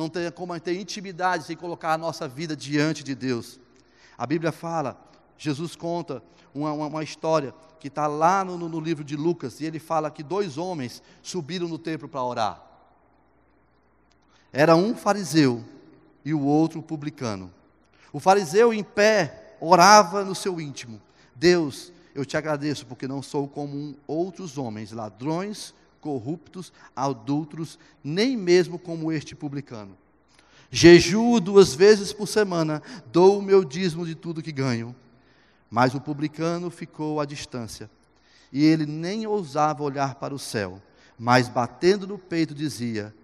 não 0.00 0.08
tem 0.08 0.30
como 0.30 0.58
ter 0.58 0.78
intimidade 0.80 1.44
sem 1.44 1.56
colocar 1.56 1.92
a 1.92 1.98
nossa 1.98 2.26
vida 2.26 2.56
diante 2.56 3.04
de 3.04 3.14
Deus. 3.14 3.60
A 4.16 4.26
Bíblia 4.26 4.50
fala, 4.50 4.98
Jesus 5.36 5.76
conta 5.76 6.22
uma, 6.54 6.72
uma, 6.72 6.86
uma 6.86 7.04
história 7.04 7.54
que 7.78 7.88
está 7.88 8.06
lá 8.06 8.44
no, 8.44 8.56
no 8.56 8.80
livro 8.80 9.04
de 9.04 9.16
Lucas, 9.16 9.60
e 9.60 9.64
ele 9.64 9.78
fala 9.78 10.10
que 10.10 10.22
dois 10.22 10.58
homens 10.58 11.02
subiram 11.22 11.68
no 11.68 11.78
templo 11.78 12.08
para 12.08 12.22
orar. 12.22 12.62
Era 14.52 14.74
um 14.74 14.94
fariseu 14.94 15.62
e 16.24 16.34
o 16.34 16.44
outro 16.44 16.82
publicano. 16.82 17.52
O 18.12 18.18
fariseu 18.18 18.72
em 18.72 18.82
pé 18.82 19.49
orava 19.60 20.24
no 20.24 20.34
seu 20.34 20.60
íntimo: 20.60 21.00
Deus, 21.34 21.92
eu 22.14 22.24
te 22.24 22.36
agradeço 22.36 22.86
porque 22.86 23.06
não 23.06 23.22
sou 23.22 23.46
como 23.46 23.96
outros 24.06 24.58
homens, 24.58 24.92
ladrões, 24.92 25.74
corruptos, 26.00 26.72
adultos, 26.94 27.78
nem 28.02 28.36
mesmo 28.36 28.78
como 28.78 29.12
este 29.12 29.34
publicano. 29.34 29.96
Jejuo 30.70 31.40
duas 31.40 31.74
vezes 31.74 32.12
por 32.12 32.26
semana, 32.26 32.82
dou 33.12 33.38
o 33.38 33.42
meu 33.42 33.64
dízimo 33.64 34.06
de 34.06 34.14
tudo 34.14 34.42
que 34.42 34.52
ganho. 34.52 34.94
Mas 35.68 35.94
o 35.94 36.00
publicano 36.00 36.70
ficou 36.70 37.20
à 37.20 37.24
distância, 37.24 37.88
e 38.52 38.64
ele 38.64 38.86
nem 38.86 39.26
ousava 39.26 39.84
olhar 39.84 40.16
para 40.16 40.34
o 40.34 40.38
céu, 40.38 40.82
mas 41.16 41.48
batendo 41.48 42.06
no 42.06 42.18
peito 42.18 42.54
dizia: 42.54 43.14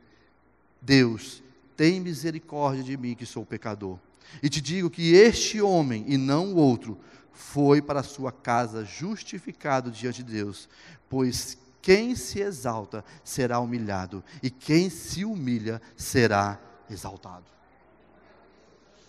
Deus, 0.81 1.42
tem 1.77 2.01
misericórdia 2.01 2.85
de 2.85 2.96
mim 2.96 3.14
que 3.14 3.27
sou 3.27 3.44
pecador. 3.44 3.99
E 4.43 4.49
te 4.49 4.61
digo 4.61 4.91
que 4.91 5.15
este 5.15 5.61
homem, 5.61 6.05
e 6.07 6.17
não 6.17 6.53
o 6.53 6.57
outro, 6.57 6.99
foi 7.33 7.83
para 7.83 8.01
a 8.01 8.05
sua 8.05 8.33
casa 8.33 8.85
justificado 8.85 9.91
diante 9.91 10.23
de 10.23 10.33
Deus, 10.33 10.69
pois 11.09 11.59
quem 11.83 12.17
se 12.17 12.41
exalta 12.41 13.05
será 13.23 13.61
humilhado, 13.61 14.25
e 14.43 14.51
quem 14.51 14.91
se 14.91 15.25
humilha 15.25 15.81
será 15.97 16.59
exaltado. 16.91 17.45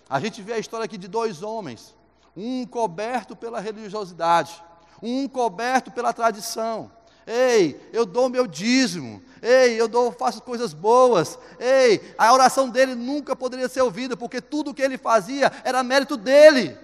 A 0.10 0.20
gente 0.20 0.42
vê 0.42 0.54
a 0.54 0.60
história 0.60 0.86
aqui 0.86 0.98
de 0.98 1.08
dois 1.08 1.42
homens, 1.42 1.96
um 2.36 2.66
coberto 2.66 3.36
pela 3.36 3.60
religiosidade, 3.60 4.64
um 5.02 5.28
coberto 5.28 5.92
pela 5.92 6.14
tradição. 6.14 6.92
Ei, 7.28 7.90
eu 7.92 8.06
dou 8.06 8.30
meu 8.30 8.48
dízimo. 8.48 9.22
Ei, 9.42 9.80
eu 9.80 9.90
dou, 9.90 10.14
faço 10.14 10.42
coisas 10.42 10.74
boas. 10.74 11.38
Ei, 11.60 12.16
a 12.18 12.32
oração 12.32 12.70
dele 12.70 12.96
nunca 12.96 13.36
poderia 13.36 13.68
ser 13.68 13.82
ouvida, 13.82 14.16
porque 14.16 14.40
tudo 14.40 14.72
o 14.72 14.74
que 14.74 14.82
ele 14.82 14.98
fazia 14.98 15.52
era 15.66 15.84
mérito 15.84 16.16
dele. 16.16 16.78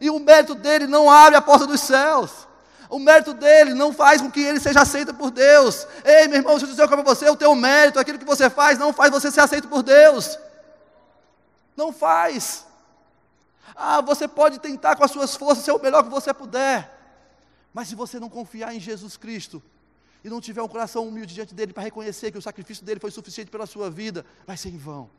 E 0.00 0.10
o 0.10 0.18
mérito 0.18 0.56
dele 0.56 0.88
não 0.88 1.08
abre 1.08 1.36
a 1.36 1.40
porta 1.40 1.64
dos 1.64 1.80
céus. 1.80 2.48
O 2.90 2.98
mérito 2.98 3.32
dele 3.32 3.72
não 3.72 3.92
faz 3.92 4.20
com 4.20 4.30
que 4.30 4.40
ele 4.40 4.58
seja 4.58 4.80
aceito 4.82 5.14
por 5.14 5.30
Deus. 5.30 5.86
Ei, 6.04 6.26
meu 6.26 6.38
irmão, 6.38 6.54
deixa 6.54 6.66
eu 6.66 6.70
dizer 6.70 6.88
para 6.88 7.02
você, 7.02 7.30
o 7.30 7.36
teu 7.36 7.54
mérito, 7.54 7.98
aquilo 7.98 8.18
que 8.18 8.24
você 8.24 8.50
faz, 8.50 8.76
não 8.76 8.92
faz 8.92 9.12
você 9.12 9.30
ser 9.30 9.40
aceito 9.40 9.68
por 9.68 9.82
Deus. 9.82 10.36
Não 11.76 11.92
faz. 11.92 12.66
Ah, 13.76 14.00
você 14.00 14.26
pode 14.26 14.58
tentar 14.58 14.96
com 14.96 15.04
as 15.04 15.10
suas 15.12 15.36
forças 15.36 15.64
ser 15.64 15.72
o 15.72 15.80
melhor 15.80 16.02
que 16.02 16.10
você 16.10 16.34
puder. 16.34 16.90
Mas 17.72 17.88
se 17.88 17.94
você 17.94 18.18
não 18.18 18.28
confiar 18.28 18.74
em 18.74 18.80
Jesus 18.80 19.16
Cristo 19.16 19.62
e 20.24 20.30
não 20.30 20.40
tiver 20.40 20.62
um 20.62 20.68
coração 20.68 21.06
humilde 21.06 21.34
diante 21.34 21.54
dele 21.54 21.74
para 21.74 21.82
reconhecer 21.82 22.32
que 22.32 22.38
o 22.38 22.42
sacrifício 22.42 22.82
dele 22.82 22.98
foi 22.98 23.10
suficiente 23.10 23.50
pela 23.50 23.66
sua 23.66 23.90
vida, 23.90 24.24
vai 24.46 24.56
ser 24.56 24.70
em 24.70 24.78
vão. 24.78 25.10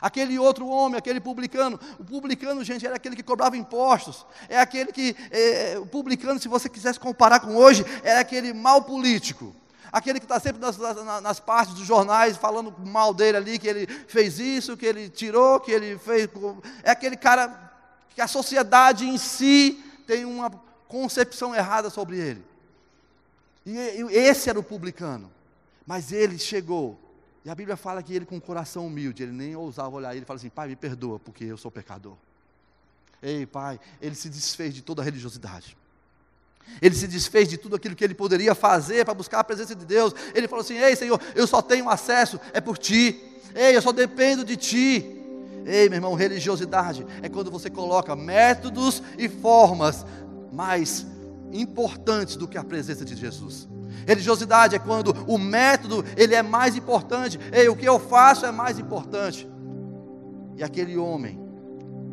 Aquele 0.00 0.36
outro 0.38 0.66
homem, 0.66 0.98
aquele 0.98 1.20
publicano, 1.20 1.78
o 1.98 2.04
publicano, 2.04 2.64
gente, 2.64 2.84
era 2.84 2.96
aquele 2.96 3.14
que 3.14 3.22
cobrava 3.22 3.56
impostos, 3.56 4.26
é 4.48 4.58
aquele 4.58 4.90
que, 4.90 5.14
é, 5.30 5.78
o 5.78 5.86
publicano, 5.86 6.40
se 6.40 6.48
você 6.48 6.68
quisesse 6.68 6.98
comparar 6.98 7.38
com 7.38 7.54
hoje, 7.54 7.84
era 8.02 8.20
aquele 8.20 8.52
mal 8.52 8.82
político, 8.82 9.54
aquele 9.92 10.18
que 10.18 10.24
está 10.24 10.40
sempre 10.40 10.60
nas, 10.60 10.76
nas, 10.76 11.22
nas, 11.22 11.38
partes 11.38 11.74
dos 11.74 11.86
jornais 11.86 12.36
falando 12.36 12.74
mal 12.84 13.14
dele 13.14 13.36
ali, 13.36 13.58
que 13.58 13.68
ele 13.68 13.86
fez 14.08 14.40
isso, 14.40 14.76
que 14.76 14.86
ele 14.86 15.08
tirou, 15.08 15.60
que 15.60 15.70
ele 15.70 15.98
fez. 15.98 16.28
É 16.82 16.90
aquele 16.90 17.16
cara 17.16 17.70
que 18.14 18.20
a 18.20 18.26
sociedade 18.26 19.06
em 19.06 19.18
si 19.18 19.84
tem 20.06 20.24
uma 20.24 20.50
concepção 20.88 21.54
errada 21.54 21.90
sobre 21.90 22.18
ele. 22.18 22.51
E, 23.64 23.72
e 23.72 24.02
esse 24.16 24.50
era 24.50 24.58
o 24.58 24.62
publicano. 24.62 25.30
Mas 25.86 26.12
ele 26.12 26.38
chegou 26.38 26.98
e 27.44 27.50
a 27.50 27.54
Bíblia 27.54 27.76
fala 27.76 28.02
que 28.02 28.14
ele, 28.14 28.24
com 28.24 28.36
um 28.36 28.40
coração 28.40 28.86
humilde, 28.86 29.22
ele 29.22 29.32
nem 29.32 29.56
ousava 29.56 29.96
olhar, 29.96 30.14
ele 30.14 30.24
fala 30.24 30.38
assim: 30.38 30.48
Pai, 30.48 30.68
me 30.68 30.76
perdoa, 30.76 31.18
porque 31.18 31.44
eu 31.44 31.56
sou 31.56 31.70
pecador. 31.70 32.14
Ei, 33.20 33.46
Pai, 33.46 33.80
ele 34.00 34.14
se 34.14 34.28
desfez 34.28 34.74
de 34.74 34.82
toda 34.82 35.02
a 35.02 35.04
religiosidade. 35.04 35.76
Ele 36.80 36.94
se 36.94 37.08
desfez 37.08 37.48
de 37.48 37.58
tudo 37.58 37.74
aquilo 37.74 37.96
que 37.96 38.04
ele 38.04 38.14
poderia 38.14 38.54
fazer 38.54 39.04
para 39.04 39.14
buscar 39.14 39.40
a 39.40 39.44
presença 39.44 39.74
de 39.74 39.84
Deus. 39.84 40.14
Ele 40.34 40.46
falou 40.46 40.62
assim: 40.62 40.76
Ei, 40.76 40.94
Senhor, 40.94 41.20
eu 41.34 41.46
só 41.46 41.60
tenho 41.60 41.88
acesso, 41.90 42.38
é 42.52 42.60
por 42.60 42.78
ti. 42.78 43.20
Ei, 43.54 43.76
eu 43.76 43.82
só 43.82 43.90
dependo 43.90 44.44
de 44.44 44.56
ti. 44.56 45.18
Ei, 45.66 45.88
meu 45.88 45.96
irmão, 45.96 46.14
religiosidade 46.14 47.04
é 47.22 47.28
quando 47.28 47.50
você 47.50 47.68
coloca 47.68 48.14
métodos 48.14 49.02
e 49.18 49.28
formas 49.28 50.06
mais 50.52 51.06
importantes 51.52 52.36
do 52.36 52.48
que 52.48 52.58
a 52.58 52.64
presença 52.64 53.04
de 53.04 53.14
Jesus. 53.14 53.68
Religiosidade 54.06 54.74
é 54.74 54.78
quando 54.78 55.14
o 55.26 55.38
método 55.38 56.04
ele 56.16 56.34
é 56.34 56.42
mais 56.42 56.76
importante. 56.76 57.38
Ei, 57.52 57.68
o 57.68 57.76
que 57.76 57.86
eu 57.88 57.98
faço 57.98 58.46
é 58.46 58.50
mais 58.50 58.78
importante. 58.78 59.48
E 60.56 60.62
aquele 60.62 60.96
homem, 60.96 61.40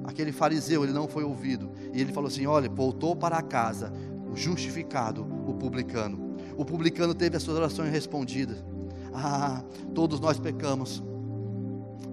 aquele 0.05 0.31
fariseu, 0.31 0.83
ele 0.83 0.93
não 0.93 1.07
foi 1.07 1.23
ouvido. 1.23 1.71
E 1.93 2.01
ele 2.01 2.11
falou 2.11 2.27
assim: 2.27 2.45
olha, 2.45 2.69
voltou 2.69 3.15
para 3.15 3.41
casa, 3.41 3.91
o 4.31 4.35
justificado, 4.35 5.25
o 5.47 5.53
publicano. 5.53 6.35
O 6.57 6.65
publicano 6.65 7.13
teve 7.13 7.37
as 7.37 7.43
suas 7.43 7.57
orações 7.57 7.91
respondidas. 7.91 8.63
Ah, 9.13 9.63
todos 9.93 10.19
nós 10.19 10.39
pecamos. 10.39 11.03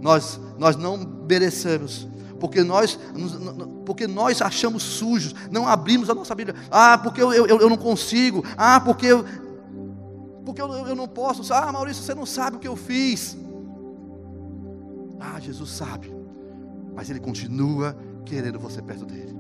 Nós, 0.07 0.41
nós 0.57 0.77
não 0.77 0.97
merecemos 1.29 2.07
porque 2.39 2.63
nós, 2.63 2.97
porque 3.85 4.07
nós 4.07 4.41
achamos 4.41 4.85
sujos, 4.85 5.35
não 5.51 5.67
abrimos 5.67 6.09
a 6.09 6.15
nossa 6.15 6.33
Bíblia. 6.33 6.55
Ah, 6.71 6.97
porque 6.97 7.21
eu, 7.21 7.33
eu, 7.33 7.47
eu 7.47 7.69
não 7.69 7.77
consigo. 7.77 8.45
Ah, 8.57 8.79
porque 8.79 9.07
eu, 9.07 9.25
porque 10.45 10.63
eu, 10.63 10.69
eu 10.87 10.95
não 10.95 11.09
posso. 11.09 11.53
Ah, 11.53 11.73
Maurício, 11.73 12.05
você 12.05 12.15
não 12.15 12.25
sabe 12.25 12.57
o 12.57 12.61
que 12.61 12.69
eu 12.69 12.77
fiz. 12.77 13.37
Ah, 15.19 15.41
Jesus 15.41 15.71
sabe, 15.71 16.15
mas 16.95 17.11
Ele 17.11 17.19
continua 17.19 17.97
querendo 18.25 18.61
você 18.61 18.81
perto 18.81 19.05
dele. 19.05 19.37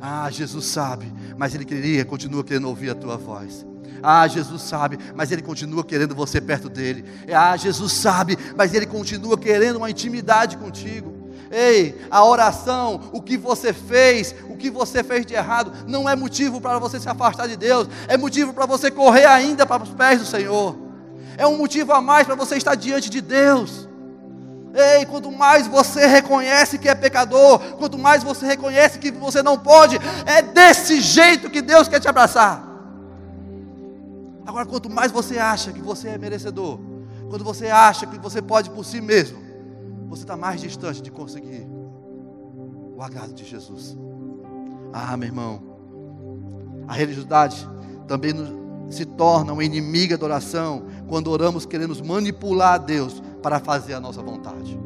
Ah, 0.00 0.30
Jesus 0.30 0.64
sabe, 0.64 1.12
mas 1.36 1.54
Ele 1.54 1.66
queria, 1.66 2.06
continua 2.06 2.42
querendo 2.42 2.68
ouvir 2.68 2.88
a 2.88 2.94
tua 2.94 3.18
voz. 3.18 3.66
Ah, 4.02 4.26
Jesus 4.26 4.62
sabe, 4.62 4.98
mas 5.14 5.30
Ele 5.30 5.42
continua 5.42 5.84
querendo 5.84 6.14
você 6.14 6.40
perto 6.40 6.68
dele. 6.68 7.04
Ah, 7.32 7.56
Jesus 7.56 7.92
sabe, 7.92 8.38
mas 8.56 8.74
Ele 8.74 8.86
continua 8.86 9.36
querendo 9.38 9.76
uma 9.76 9.90
intimidade 9.90 10.56
contigo. 10.56 11.20
Ei, 11.50 12.00
a 12.08 12.24
oração, 12.24 13.10
o 13.12 13.20
que 13.20 13.36
você 13.36 13.72
fez, 13.72 14.34
o 14.48 14.56
que 14.56 14.70
você 14.70 15.02
fez 15.02 15.26
de 15.26 15.34
errado, 15.34 15.72
não 15.86 16.08
é 16.08 16.14
motivo 16.14 16.60
para 16.60 16.78
você 16.78 17.00
se 17.00 17.08
afastar 17.08 17.48
de 17.48 17.56
Deus, 17.56 17.88
é 18.06 18.16
motivo 18.16 18.52
para 18.52 18.66
você 18.66 18.88
correr 18.88 19.26
ainda 19.26 19.66
para 19.66 19.82
os 19.82 19.90
pés 19.90 20.20
do 20.20 20.26
Senhor. 20.26 20.76
É 21.36 21.46
um 21.46 21.58
motivo 21.58 21.92
a 21.92 22.00
mais 22.00 22.24
para 22.24 22.36
você 22.36 22.56
estar 22.56 22.76
diante 22.76 23.10
de 23.10 23.20
Deus. 23.20 23.88
Ei, 24.72 25.04
quanto 25.06 25.32
mais 25.32 25.66
você 25.66 26.06
reconhece 26.06 26.78
que 26.78 26.88
é 26.88 26.94
pecador, 26.94 27.58
quanto 27.76 27.98
mais 27.98 28.22
você 28.22 28.46
reconhece 28.46 29.00
que 29.00 29.10
você 29.10 29.42
não 29.42 29.58
pode, 29.58 29.98
é 30.26 30.42
desse 30.42 31.00
jeito 31.00 31.50
que 31.50 31.60
Deus 31.60 31.88
quer 31.88 31.98
te 31.98 32.08
abraçar. 32.08 32.69
Agora, 34.50 34.66
quanto 34.66 34.90
mais 34.90 35.12
você 35.12 35.38
acha 35.38 35.72
que 35.72 35.80
você 35.80 36.08
é 36.08 36.18
merecedor, 36.18 36.80
quando 37.28 37.44
você 37.44 37.68
acha 37.68 38.04
que 38.04 38.18
você 38.18 38.42
pode 38.42 38.68
por 38.68 38.84
si 38.84 39.00
mesmo, 39.00 39.38
você 40.08 40.24
está 40.24 40.36
mais 40.36 40.60
distante 40.60 41.00
de 41.00 41.08
conseguir 41.08 41.68
o 42.96 43.00
agrado 43.00 43.32
de 43.32 43.44
Jesus. 43.44 43.96
Ah, 44.92 45.16
meu 45.16 45.28
irmão, 45.28 45.62
a 46.88 46.94
religiosidade 46.94 47.64
também 48.08 48.32
se 48.90 49.04
torna 49.04 49.52
uma 49.52 49.62
inimiga 49.62 50.18
da 50.18 50.24
oração 50.24 50.82
quando 51.06 51.30
oramos 51.30 51.64
querendo 51.64 51.94
manipular 52.04 52.74
a 52.74 52.78
Deus 52.78 53.22
para 53.40 53.60
fazer 53.60 53.94
a 53.94 54.00
nossa 54.00 54.20
vontade. 54.20 54.76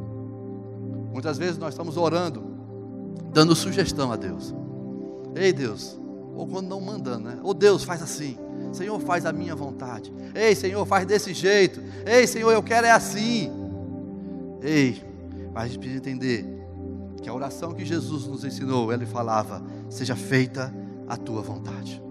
Muitas 1.11 1.38
vezes 1.38 1.57
nós 1.57 1.72
estamos 1.72 1.96
orando, 1.96 2.44
dando 3.33 3.57
sugestão 3.57 4.12
a 4.12 4.16
Deus. 4.16 4.55
Ei 5.35 5.55
Deus, 5.55 5.98
ou 6.37 6.46
quando 6.46 6.68
não 6.68 6.83
mandando, 6.83 7.31
né? 7.31 7.38
Ou 7.42 7.55
Deus 7.55 7.83
faz 7.83 8.03
assim. 8.03 8.43
Senhor, 8.74 9.00
faz 9.00 9.24
a 9.24 9.32
minha 9.32 9.54
vontade. 9.54 10.12
Ei, 10.34 10.54
Senhor, 10.54 10.84
faz 10.87 11.06
desse 11.06 11.32
jeito. 11.32 11.82
Ei, 12.04 12.26
Senhor, 12.26 12.50
eu 12.52 12.62
quero 12.62 12.87
é 12.87 12.90
assim. 12.90 13.50
Ei, 14.62 15.02
mas 15.52 15.64
a 15.64 15.66
gente 15.68 15.78
precisa 15.78 15.98
entender 15.98 16.46
que 17.22 17.28
a 17.28 17.34
oração 17.34 17.72
que 17.72 17.84
Jesus 17.84 18.26
nos 18.26 18.44
ensinou, 18.44 18.92
ele 18.92 19.06
falava: 19.06 19.62
seja 19.88 20.16
feita 20.16 20.74
a 21.08 21.16
tua 21.16 21.40
vontade. 21.40 22.02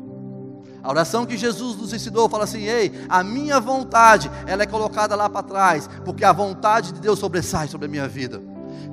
A 0.81 0.89
oração 0.89 1.25
que 1.25 1.37
Jesus 1.37 1.77
nos 1.77 1.93
ensinou 1.93 2.27
fala 2.27 2.43
assim: 2.45 2.63
ei, 2.63 2.91
a 3.07 3.23
minha 3.23 3.59
vontade, 3.59 4.29
ela 4.45 4.63
é 4.63 4.65
colocada 4.65 5.15
lá 5.15 5.29
para 5.29 5.43
trás, 5.43 5.89
porque 6.03 6.25
a 6.25 6.33
vontade 6.33 6.91
de 6.91 6.99
Deus 6.99 7.19
sobressai 7.19 7.67
sobre 7.67 7.85
a 7.85 7.89
minha 7.89 8.07
vida. 8.07 8.41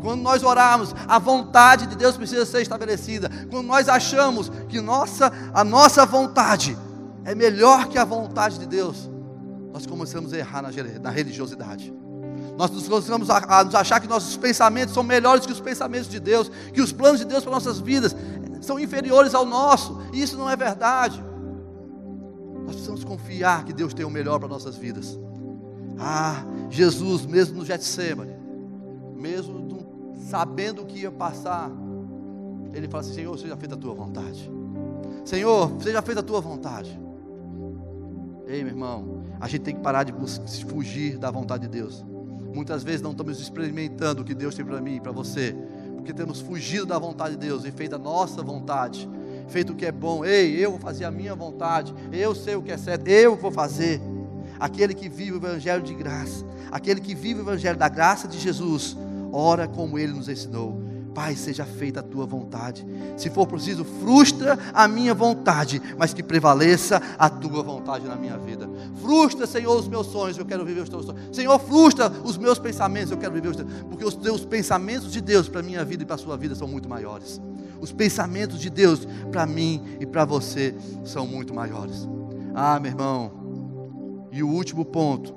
Quando 0.00 0.22
nós 0.22 0.42
orarmos, 0.42 0.94
a 1.06 1.18
vontade 1.18 1.86
de 1.86 1.96
Deus 1.96 2.16
precisa 2.16 2.46
ser 2.46 2.62
estabelecida. 2.62 3.30
Quando 3.50 3.66
nós 3.66 3.88
achamos 3.88 4.50
que 4.68 4.80
nossa, 4.80 5.32
a 5.52 5.62
nossa 5.62 6.06
vontade 6.06 6.76
é 7.24 7.34
melhor 7.34 7.88
que 7.88 7.98
a 7.98 8.04
vontade 8.04 8.58
de 8.58 8.66
Deus, 8.66 9.10
nós 9.72 9.86
começamos 9.86 10.32
a 10.32 10.38
errar 10.38 10.62
na, 10.62 11.10
religiosidade. 11.10 11.92
Nós 12.56 12.70
nos 12.70 12.88
começamos 12.88 13.30
a, 13.30 13.64
nos 13.64 13.74
achar 13.74 14.00
que 14.00 14.08
nossos 14.08 14.36
pensamentos 14.36 14.94
são 14.94 15.02
melhores 15.02 15.46
que 15.46 15.52
os 15.52 15.60
pensamentos 15.60 16.08
de 16.08 16.18
Deus, 16.18 16.50
que 16.72 16.80
os 16.80 16.92
planos 16.92 17.20
de 17.20 17.26
Deus 17.26 17.42
para 17.42 17.52
nossas 17.52 17.78
vidas 17.78 18.14
são 18.60 18.78
inferiores 18.78 19.34
ao 19.34 19.46
nosso, 19.46 20.00
e 20.12 20.20
isso 20.20 20.36
não 20.36 20.50
é 20.50 20.56
verdade. 20.56 21.22
Nós 22.64 22.72
precisamos 22.72 23.04
confiar 23.04 23.64
que 23.64 23.72
Deus 23.72 23.94
tem 23.94 24.04
o 24.04 24.10
melhor 24.10 24.38
para 24.38 24.48
nossas 24.48 24.76
vidas. 24.76 25.18
Ah, 25.98 26.44
Jesus, 26.68 27.26
mesmo 27.26 27.58
no 27.58 27.64
Getsemane, 27.64 28.34
mesmo 29.16 29.60
sabendo 30.30 30.82
o 30.82 30.86
que 30.86 31.00
ia 31.00 31.10
passar, 31.10 31.70
ele 32.72 32.88
fala 32.88 33.02
assim: 33.02 33.14
Senhor, 33.14 33.38
seja 33.38 33.56
feita 33.56 33.74
a 33.74 33.78
tua 33.78 33.94
vontade. 33.94 34.50
Senhor, 35.24 35.72
seja 35.80 36.00
feita 36.02 36.20
a 36.20 36.22
tua 36.22 36.40
vontade. 36.40 36.98
Ei, 38.50 38.64
meu 38.64 38.72
irmão, 38.72 39.22
a 39.38 39.46
gente 39.46 39.60
tem 39.60 39.76
que 39.76 39.80
parar 39.80 40.02
de 40.02 40.12
fugir 40.64 41.16
da 41.16 41.30
vontade 41.30 41.68
de 41.68 41.68
Deus. 41.68 42.04
Muitas 42.52 42.82
vezes 42.82 43.00
não 43.00 43.12
estamos 43.12 43.40
experimentando 43.40 44.22
o 44.22 44.24
que 44.24 44.34
Deus 44.34 44.56
tem 44.56 44.64
para 44.64 44.80
mim 44.80 44.96
e 44.96 45.00
para 45.00 45.12
você, 45.12 45.54
porque 45.94 46.12
temos 46.12 46.40
fugido 46.40 46.84
da 46.84 46.98
vontade 46.98 47.36
de 47.36 47.46
Deus 47.46 47.64
e 47.64 47.70
feito 47.70 47.94
a 47.94 47.98
nossa 47.98 48.42
vontade, 48.42 49.08
feito 49.46 49.72
o 49.72 49.76
que 49.76 49.86
é 49.86 49.92
bom. 49.92 50.24
Ei, 50.24 50.56
eu 50.56 50.72
vou 50.72 50.80
fazer 50.80 51.04
a 51.04 51.12
minha 51.12 51.32
vontade, 51.32 51.94
eu 52.12 52.34
sei 52.34 52.56
o 52.56 52.62
que 52.62 52.72
é 52.72 52.76
certo, 52.76 53.06
eu 53.06 53.36
vou 53.36 53.52
fazer. 53.52 54.00
Aquele 54.58 54.94
que 54.94 55.08
vive 55.08 55.30
o 55.30 55.36
evangelho 55.36 55.84
de 55.84 55.94
graça, 55.94 56.44
aquele 56.72 57.00
que 57.00 57.14
vive 57.14 57.38
o 57.38 57.44
evangelho 57.44 57.78
da 57.78 57.88
graça 57.88 58.26
de 58.26 58.36
Jesus, 58.36 58.96
ora 59.30 59.68
como 59.68 59.96
ele 59.96 60.12
nos 60.12 60.28
ensinou. 60.28 60.89
Pai, 61.14 61.34
seja 61.34 61.64
feita 61.64 62.00
a 62.00 62.02
tua 62.02 62.24
vontade. 62.24 62.86
Se 63.16 63.28
for 63.30 63.46
preciso, 63.46 63.84
frustra 63.84 64.56
a 64.72 64.86
minha 64.86 65.12
vontade, 65.12 65.82
mas 65.98 66.14
que 66.14 66.22
prevaleça 66.22 67.02
a 67.18 67.28
tua 67.28 67.62
vontade 67.62 68.06
na 68.06 68.14
minha 68.14 68.38
vida. 68.38 68.68
Frustra, 69.02 69.46
Senhor, 69.46 69.76
os 69.76 69.88
meus 69.88 70.06
sonhos, 70.06 70.38
eu 70.38 70.46
quero 70.46 70.64
viver 70.64 70.82
os 70.82 70.88
teus 70.88 71.04
sonhos. 71.04 71.20
Senhor, 71.32 71.58
frustra 71.58 72.10
os 72.24 72.36
meus 72.38 72.58
pensamentos, 72.58 73.10
eu 73.10 73.18
quero 73.18 73.34
viver 73.34 73.48
os 73.48 73.56
teus. 73.56 73.68
Porque 73.88 74.04
os 74.04 74.14
teus 74.14 74.44
pensamentos 74.44 75.10
de 75.10 75.20
Deus 75.20 75.48
para 75.48 75.60
a 75.60 75.62
minha 75.62 75.84
vida 75.84 76.04
e 76.04 76.06
para 76.06 76.14
a 76.14 76.18
sua 76.18 76.36
vida 76.36 76.54
são 76.54 76.68
muito 76.68 76.88
maiores. 76.88 77.40
Os 77.80 77.90
pensamentos 77.90 78.60
de 78.60 78.70
Deus 78.70 79.06
para 79.32 79.46
mim 79.46 79.82
e 79.98 80.06
para 80.06 80.24
você 80.24 80.74
são 81.04 81.26
muito 81.26 81.52
maiores. 81.52 82.08
Ah, 82.54 82.78
meu 82.78 82.92
irmão. 82.92 83.32
E 84.30 84.44
o 84.44 84.48
último 84.48 84.84
ponto, 84.84 85.34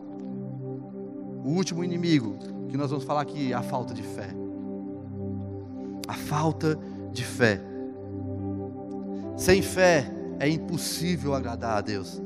o 1.44 1.50
último 1.50 1.84
inimigo 1.84 2.38
que 2.70 2.78
nós 2.78 2.92
vamos 2.92 3.06
falar 3.06 3.22
aqui 3.22 3.52
é 3.52 3.56
a 3.56 3.64
falta 3.64 3.92
de 3.92 4.04
fé 4.04 4.43
a 6.08 6.14
falta 6.14 6.78
de 7.12 7.24
fé. 7.24 7.60
Sem 9.38 9.62
fé 9.62 10.12
é 10.40 10.48
impossível 10.48 11.34
agradar 11.34 11.78
a 11.78 11.82
Deus. 11.82 12.22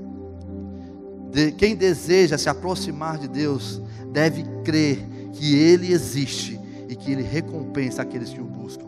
De, 1.32 1.52
quem 1.52 1.76
deseja 1.76 2.38
se 2.38 2.50
aproximar 2.50 3.18
de 3.18 3.28
Deus 3.28 3.82
deve 4.12 4.44
crer 4.64 5.00
que 5.34 5.56
Ele 5.56 5.92
existe 5.92 6.60
e 6.88 6.96
que 6.96 7.12
Ele 7.12 7.24
recompensa 7.24 8.02
aqueles 8.02 8.30
que 8.30 8.42
o 8.42 8.46
buscam. 8.46 8.86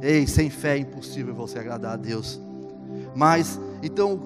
Ei, 0.00 0.26
sem 0.26 0.50
fé 0.50 0.76
é 0.76 0.78
impossível 0.78 1.34
você 1.34 1.58
agradar 1.58 1.92
a 1.92 1.96
Deus. 1.96 2.40
Mas, 3.14 3.60
então, 3.82 4.16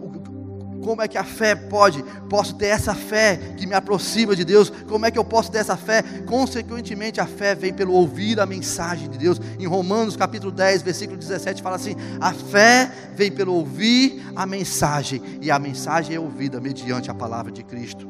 como 0.83 1.03
é 1.03 1.09
que 1.09 1.19
a 1.19 1.25
fé 1.25 1.55
pode? 1.55 2.03
Posso 2.29 2.55
ter 2.55 2.67
essa 2.67 2.95
fé 2.95 3.37
que 3.57 3.67
me 3.67 3.75
aproxima 3.75 4.35
de 4.35 4.45
Deus? 4.45 4.71
Como 4.89 5.07
é 5.07 5.11
que 5.11 5.19
eu 5.19 5.25
posso 5.25 5.51
ter 5.51 5.59
essa 5.59 5.77
fé? 5.77 6.03
Consequentemente, 6.27 7.21
a 7.21 7.27
fé 7.27 7.55
vem 7.55 7.73
pelo 7.73 7.93
ouvir 7.93 8.41
a 8.41 8.47
mensagem 8.47 9.09
de 9.09 9.19
Deus. 9.19 9.41
Em 9.59 9.67
Romanos 9.67 10.17
capítulo 10.17 10.53
10, 10.53 10.83
versículo 10.83 11.19
17, 11.19 11.63
fala 11.63 11.77
assim: 11.77 11.95
a 12.21 12.33
fé 12.33 12.91
vem 13.15 13.31
pelo 13.31 13.53
ouvir 13.53 14.23
a 14.35 14.47
mensagem, 14.47 15.23
e 15.41 15.51
a 15.51 15.59
mensagem 15.59 16.15
é 16.17 16.21
ouvida 16.21 16.61
mediante 16.61 17.11
a 17.11 17.15
palavra 17.15 17.51
de 17.51 17.63
Cristo. 17.63 18.09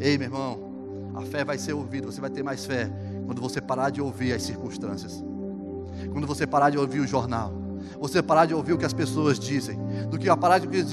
Ei, 0.00 0.16
meu 0.16 0.26
irmão, 0.26 1.12
a 1.14 1.22
fé 1.22 1.44
vai 1.44 1.58
ser 1.58 1.72
ouvida, 1.72 2.06
você 2.06 2.20
vai 2.20 2.30
ter 2.30 2.42
mais 2.42 2.64
fé 2.64 2.90
quando 3.26 3.40
você 3.40 3.60
parar 3.60 3.90
de 3.90 4.00
ouvir 4.00 4.32
as 4.32 4.42
circunstâncias, 4.42 5.22
quando 6.12 6.26
você 6.26 6.46
parar 6.46 6.70
de 6.70 6.78
ouvir 6.78 7.00
o 7.00 7.06
jornal 7.06 7.68
você 7.98 8.22
parar 8.22 8.46
de 8.46 8.54
ouvir 8.54 8.72
o 8.72 8.78
que 8.78 8.84
as 8.84 8.92
pessoas 8.92 9.38
dizem, 9.38 9.78
do 10.10 10.18
que 10.18 10.28
a 10.28 10.36
parar 10.36 10.58
de 10.58 10.66
ouvir 10.66 10.84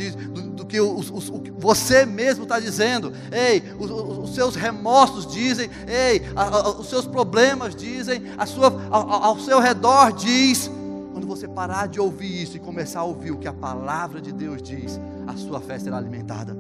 do, 0.66 0.68
que 0.68 0.82
os, 0.82 1.10
os, 1.10 1.30
o, 1.30 1.42
você 1.58 2.06
mesmo 2.06 2.44
está 2.44 2.60
dizendo. 2.60 3.14
Ei, 3.32 3.64
os, 3.80 3.90
os, 3.90 4.36
seus 4.36 4.56
remorsos 4.56 5.32
dizem, 5.32 5.70
ei, 5.88 6.22
a, 6.36 6.44
a, 6.44 6.70
os 6.80 6.90
seus 6.90 7.06
problemas 7.06 7.76
dizem, 7.76 8.24
a 8.38 8.46
sua, 8.46 8.68
a, 8.92 9.26
ao 9.28 9.40
seu 9.40 9.60
redor 9.60 10.12
diz. 10.12 10.70
Quando 11.14 11.28
você 11.28 11.48
parar 11.48 11.88
de 11.88 12.00
ouvir 12.00 12.44
isso 12.44 12.58
e 12.58 12.60
começar 12.60 13.00
a 13.00 13.04
ouvir 13.04 13.32
o 13.32 13.38
que 13.38 13.48
a 13.48 13.54
palavra 13.54 14.20
de 14.20 14.34
Deus 14.34 14.62
diz, 14.62 15.00
a 15.26 15.36
sua 15.38 15.62
fé 15.62 15.80
será 15.80 15.98
alimentada. 15.98 16.58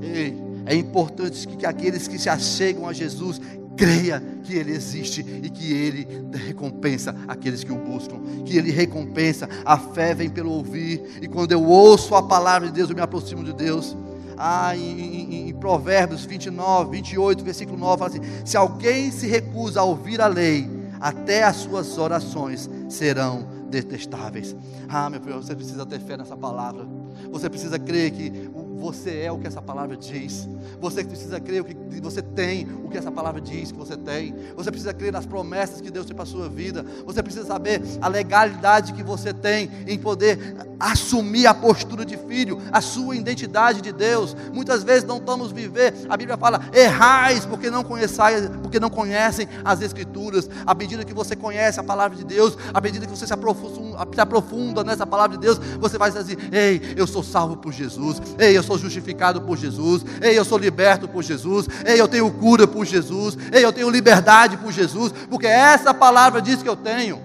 Ei, 0.00 0.40
é 0.66 0.74
importante 0.74 1.46
que, 1.48 1.56
que 1.56 1.66
aqueles 1.66 2.06
que 2.06 2.18
se 2.18 2.28
achegam 2.28 2.88
a 2.88 2.92
Jesus 2.92 3.40
creia 3.76 4.22
que 4.42 4.54
Ele 4.54 4.72
existe 4.72 5.20
e 5.20 5.50
que 5.50 5.72
Ele 5.72 6.08
recompensa 6.46 7.14
aqueles 7.28 7.62
que 7.62 7.72
o 7.72 7.76
buscam, 7.76 8.20
que 8.44 8.56
Ele 8.56 8.70
recompensa. 8.70 9.48
A 9.64 9.78
fé 9.78 10.14
vem 10.14 10.30
pelo 10.30 10.50
ouvir, 10.50 11.18
e 11.20 11.28
quando 11.28 11.52
eu 11.52 11.62
ouço 11.62 12.14
a 12.14 12.22
palavra 12.22 12.68
de 12.68 12.74
Deus, 12.74 12.88
eu 12.88 12.96
me 12.96 13.02
aproximo 13.02 13.44
de 13.44 13.52
Deus. 13.52 13.96
Ah, 14.38 14.76
em, 14.76 15.00
em, 15.00 15.48
em 15.48 15.54
Provérbios 15.54 16.24
29, 16.24 16.90
28, 16.90 17.44
versículo 17.44 17.78
9, 17.78 17.98
fala 17.98 18.10
assim: 18.10 18.20
Se 18.44 18.56
alguém 18.56 19.10
se 19.10 19.26
recusa 19.26 19.80
a 19.80 19.84
ouvir 19.84 20.20
a 20.20 20.26
lei, 20.26 20.68
até 21.00 21.44
as 21.44 21.56
suas 21.56 21.96
orações 21.98 22.68
serão 22.88 23.46
detestáveis. 23.70 24.54
Ah, 24.88 25.10
meu 25.10 25.20
filho, 25.20 25.36
você 25.36 25.54
precisa 25.54 25.84
ter 25.84 26.00
fé 26.00 26.16
nessa 26.16 26.36
palavra. 26.36 26.86
Você 27.30 27.48
precisa 27.48 27.78
crer 27.78 28.10
que 28.10 28.50
você 28.76 29.22
é 29.22 29.32
o 29.32 29.38
que 29.38 29.46
essa 29.46 29.62
palavra 29.62 29.96
diz. 29.96 30.48
Você 30.80 31.02
precisa 31.02 31.40
crer 31.40 31.62
o 31.62 31.64
que 31.64 31.74
você 32.00 32.20
tem, 32.20 32.68
o 32.84 32.88
que 32.88 32.98
essa 32.98 33.10
palavra 33.10 33.40
diz 33.40 33.72
que 33.72 33.78
você 33.78 33.96
tem. 33.96 34.34
Você 34.54 34.70
precisa 34.70 34.92
crer 34.92 35.12
nas 35.12 35.26
promessas 35.26 35.80
que 35.80 35.90
Deus 35.90 36.06
tem 36.06 36.14
para 36.14 36.24
a 36.24 36.26
sua 36.26 36.48
vida. 36.48 36.84
Você 37.04 37.22
precisa 37.22 37.46
saber 37.46 37.82
a 38.00 38.08
legalidade 38.08 38.92
que 38.92 39.02
você 39.02 39.32
tem 39.32 39.70
em 39.86 39.98
poder 39.98 40.56
assumir 40.78 41.46
a 41.46 41.54
postura 41.54 42.04
de 42.04 42.16
filho, 42.16 42.60
a 42.70 42.80
sua 42.80 43.16
identidade 43.16 43.80
de 43.80 43.92
Deus. 43.92 44.36
Muitas 44.52 44.82
vezes 44.82 45.04
não 45.04 45.16
estamos 45.18 45.50
viver. 45.50 45.94
A 46.08 46.16
Bíblia 46.16 46.36
fala: 46.36 46.60
errais 46.72 47.46
porque 47.46 47.70
não 47.70 47.82
conheçais, 47.82 48.48
porque 48.62 48.78
não 48.78 48.90
conhecem 48.90 49.48
as 49.64 49.80
escrituras. 49.80 50.48
À 50.66 50.74
medida 50.74 51.04
que 51.04 51.14
você 51.14 51.34
conhece 51.34 51.80
a 51.80 51.84
palavra 51.84 52.16
de 52.16 52.24
Deus, 52.24 52.56
à 52.72 52.80
medida 52.80 53.06
que 53.06 53.16
você 53.16 53.26
se 53.26 53.32
aprofunda, 53.32 54.06
se 54.12 54.20
aprofunda 54.20 54.84
nessa 54.84 55.06
palavra 55.06 55.36
de 55.36 55.42
Deus, 55.42 55.58
você 55.80 55.96
vai 55.96 56.10
dizer: 56.10 56.38
ei, 56.52 56.94
eu 56.96 57.06
sou 57.06 57.22
salvo 57.22 57.56
por 57.56 57.72
Jesus. 57.72 58.20
Ei, 58.38 58.56
eu 58.56 58.62
sou 58.66 58.76
justificado 58.76 59.40
por 59.40 59.56
Jesus. 59.56 60.04
Ei, 60.20 60.38
eu 60.38 60.44
sou 60.44 60.58
liberto 60.58 61.08
por 61.08 61.22
Jesus. 61.22 61.66
Ei, 61.84 62.00
eu 62.00 62.08
tenho 62.08 62.30
cura 62.30 62.66
por 62.66 62.84
Jesus. 62.84 63.38
Ei, 63.52 63.64
eu 63.64 63.72
tenho 63.72 63.88
liberdade 63.88 64.56
por 64.56 64.72
Jesus, 64.72 65.12
porque 65.30 65.46
essa 65.46 65.94
palavra 65.94 66.42
diz 66.42 66.62
que 66.62 66.68
eu 66.68 66.76
tenho. 66.76 67.20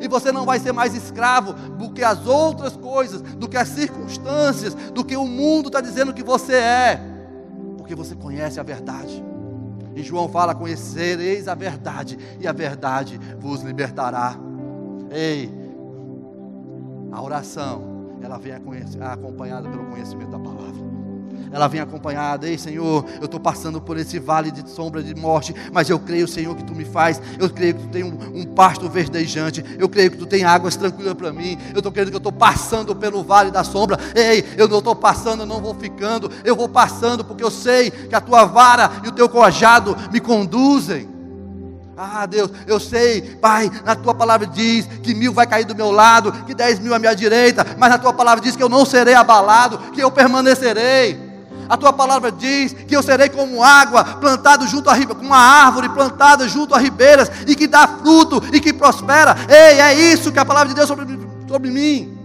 E 0.00 0.08
você 0.08 0.30
não 0.30 0.46
vai 0.46 0.58
ser 0.58 0.72
mais 0.72 0.94
escravo 0.94 1.52
do 1.52 1.90
que 1.90 2.02
as 2.02 2.26
outras 2.26 2.76
coisas, 2.76 3.20
do 3.20 3.48
que 3.48 3.56
as 3.56 3.68
circunstâncias, 3.68 4.74
do 4.74 5.04
que 5.04 5.16
o 5.16 5.26
mundo 5.26 5.66
está 5.66 5.80
dizendo 5.80 6.14
que 6.14 6.22
você 6.22 6.54
é, 6.54 7.00
porque 7.76 7.94
você 7.94 8.14
conhece 8.14 8.58
a 8.60 8.62
verdade. 8.62 9.22
E 9.94 10.02
João 10.02 10.28
fala: 10.28 10.54
Conhecereis 10.54 11.48
a 11.48 11.54
verdade, 11.54 12.18
e 12.38 12.46
a 12.46 12.52
verdade 12.52 13.20
vos 13.38 13.62
libertará. 13.62 14.36
Ei, 15.10 15.50
a 17.12 17.20
oração 17.20 17.89
ela 18.22 18.38
vem 18.38 18.52
acompanhada 18.52 19.68
pelo 19.68 19.84
conhecimento 19.86 20.30
da 20.30 20.38
palavra. 20.38 20.90
Ela 21.52 21.66
vem 21.66 21.80
acompanhada, 21.80 22.48
ei 22.48 22.56
Senhor, 22.56 23.04
eu 23.18 23.24
estou 23.24 23.40
passando 23.40 23.80
por 23.80 23.96
esse 23.96 24.18
vale 24.18 24.50
de 24.50 24.68
sombra 24.70 25.02
de 25.02 25.14
morte, 25.14 25.54
mas 25.72 25.90
eu 25.90 25.98
creio, 25.98 26.28
Senhor, 26.28 26.54
que 26.54 26.62
Tu 26.62 26.74
me 26.74 26.84
faz, 26.84 27.20
eu 27.38 27.50
creio 27.50 27.74
que 27.74 27.82
Tu 27.82 27.88
tem 27.88 28.04
um, 28.04 28.16
um 28.34 28.44
pasto 28.44 28.88
verdejante, 28.88 29.64
eu 29.76 29.88
creio 29.88 30.12
que 30.12 30.16
Tu 30.16 30.26
tem 30.26 30.44
águas 30.44 30.76
tranquilas 30.76 31.14
para 31.14 31.32
mim, 31.32 31.58
eu 31.72 31.78
estou 31.78 31.90
crendo 31.90 32.10
que 32.10 32.16
eu 32.16 32.18
estou 32.18 32.32
passando 32.32 32.94
pelo 32.94 33.24
vale 33.24 33.50
da 33.50 33.64
sombra, 33.64 33.98
ei, 34.14 34.44
eu 34.56 34.68
não 34.68 34.78
estou 34.78 34.94
passando, 34.94 35.40
eu 35.40 35.46
não 35.46 35.60
vou 35.60 35.74
ficando, 35.74 36.30
eu 36.44 36.54
vou 36.54 36.68
passando, 36.68 37.24
porque 37.24 37.42
eu 37.42 37.50
sei 37.50 37.90
que 37.90 38.14
a 38.14 38.20
Tua 38.20 38.44
vara 38.44 38.90
e 39.04 39.08
o 39.08 39.12
Teu 39.12 39.28
cojado 39.28 39.96
me 40.12 40.20
conduzem. 40.20 41.19
Ah, 42.02 42.24
Deus, 42.24 42.50
eu 42.66 42.80
sei, 42.80 43.20
Pai, 43.20 43.70
na 43.84 43.94
tua 43.94 44.14
palavra 44.14 44.46
diz 44.46 44.86
que 45.02 45.12
mil 45.14 45.34
vai 45.34 45.46
cair 45.46 45.66
do 45.66 45.74
meu 45.74 45.90
lado, 45.90 46.32
que 46.46 46.54
dez 46.54 46.78
mil 46.78 46.94
à 46.94 46.98
minha 46.98 47.14
direita, 47.14 47.62
mas 47.76 47.90
na 47.90 47.98
tua 47.98 48.10
palavra 48.10 48.42
diz 48.42 48.56
que 48.56 48.62
eu 48.62 48.70
não 48.70 48.86
serei 48.86 49.12
abalado, 49.12 49.76
que 49.92 50.00
eu 50.00 50.10
permanecerei. 50.10 51.20
A 51.68 51.76
tua 51.76 51.92
palavra 51.92 52.32
diz 52.32 52.72
que 52.72 52.96
eu 52.96 53.02
serei 53.02 53.28
como 53.28 53.62
água 53.62 54.02
plantado 54.02 54.66
junto 54.66 54.88
a 54.88 54.96
como 55.06 55.20
uma 55.20 55.36
árvore 55.36 55.90
plantada 55.90 56.48
junto 56.48 56.74
a 56.74 56.78
ribeiras 56.78 57.30
e 57.46 57.54
que 57.54 57.66
dá 57.66 57.86
fruto 57.86 58.42
e 58.50 58.62
que 58.62 58.72
prospera. 58.72 59.36
Ei, 59.46 59.78
é 59.78 59.94
isso 59.94 60.32
que 60.32 60.38
a 60.38 60.44
palavra 60.44 60.70
de 60.70 60.74
Deus 60.74 60.88
sobre, 60.88 61.18
sobre 61.46 61.70
mim. 61.70 62.16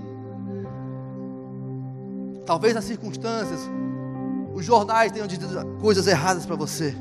Talvez 2.45 2.77
as 2.77 2.85
circunstâncias, 2.85 3.59
os 4.53 4.63
jornais 4.63 5.11
tenham 5.11 5.27
dito 5.27 5.45
coisas 5.81 6.07
erradas 6.07 6.45
para 6.45 6.55
você, 6.55 6.95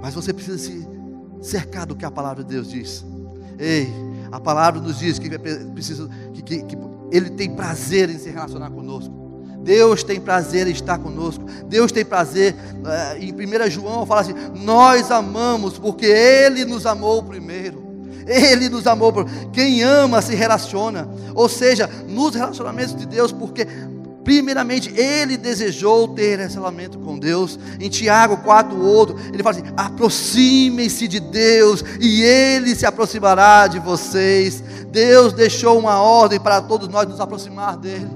mas 0.00 0.14
você 0.14 0.32
precisa 0.32 0.58
se 0.58 0.93
cercado 1.44 1.88
do 1.88 1.96
que 1.96 2.04
a 2.04 2.10
palavra 2.10 2.42
de 2.42 2.54
Deus 2.54 2.70
diz. 2.70 3.04
Ei, 3.58 3.92
a 4.32 4.40
palavra 4.40 4.80
nos 4.80 4.98
diz 4.98 5.18
que, 5.18 5.28
precisa, 5.38 6.08
que, 6.32 6.42
que, 6.42 6.62
que 6.64 6.76
Ele 7.12 7.30
tem 7.30 7.54
prazer 7.54 8.10
em 8.10 8.18
se 8.18 8.30
relacionar 8.30 8.70
conosco. 8.70 9.22
Deus 9.62 10.02
tem 10.02 10.20
prazer 10.20 10.66
em 10.66 10.72
estar 10.72 10.98
conosco. 10.98 11.44
Deus 11.66 11.92
tem 11.92 12.04
prazer. 12.04 12.54
Eh, 12.84 13.18
em 13.20 13.32
1 13.32 13.70
João 13.70 14.04
fala 14.04 14.20
assim: 14.20 14.34
Nós 14.62 15.10
amamos 15.10 15.78
porque 15.78 16.06
Ele 16.06 16.64
nos 16.64 16.84
amou 16.84 17.22
primeiro. 17.22 17.82
Ele 18.26 18.68
nos 18.68 18.86
amou. 18.86 19.12
Quem 19.52 19.82
ama 19.82 20.20
se 20.20 20.34
relaciona. 20.34 21.08
Ou 21.34 21.48
seja, 21.48 21.88
nos 22.08 22.34
relacionamentos 22.34 22.94
de 22.96 23.06
Deus, 23.06 23.32
porque 23.32 23.66
Primeiramente, 24.24 24.90
ele 24.98 25.36
desejou 25.36 26.08
ter 26.08 26.38
relacionamento 26.38 26.98
com 26.98 27.18
Deus. 27.18 27.58
Em 27.78 27.90
Tiago 27.90 28.38
4, 28.38 28.82
outro, 28.82 29.16
ele 29.32 29.42
fala 29.42 29.56
assim: 29.56 29.68
aproximem-se 29.76 31.06
de 31.06 31.20
Deus 31.20 31.84
e 32.00 32.22
ele 32.22 32.74
se 32.74 32.86
aproximará 32.86 33.66
de 33.66 33.78
vocês. 33.78 34.64
Deus 34.90 35.34
deixou 35.34 35.78
uma 35.78 36.00
ordem 36.00 36.40
para 36.40 36.62
todos 36.62 36.88
nós 36.88 37.06
nos 37.06 37.20
aproximar 37.20 37.76
dele. 37.76 38.08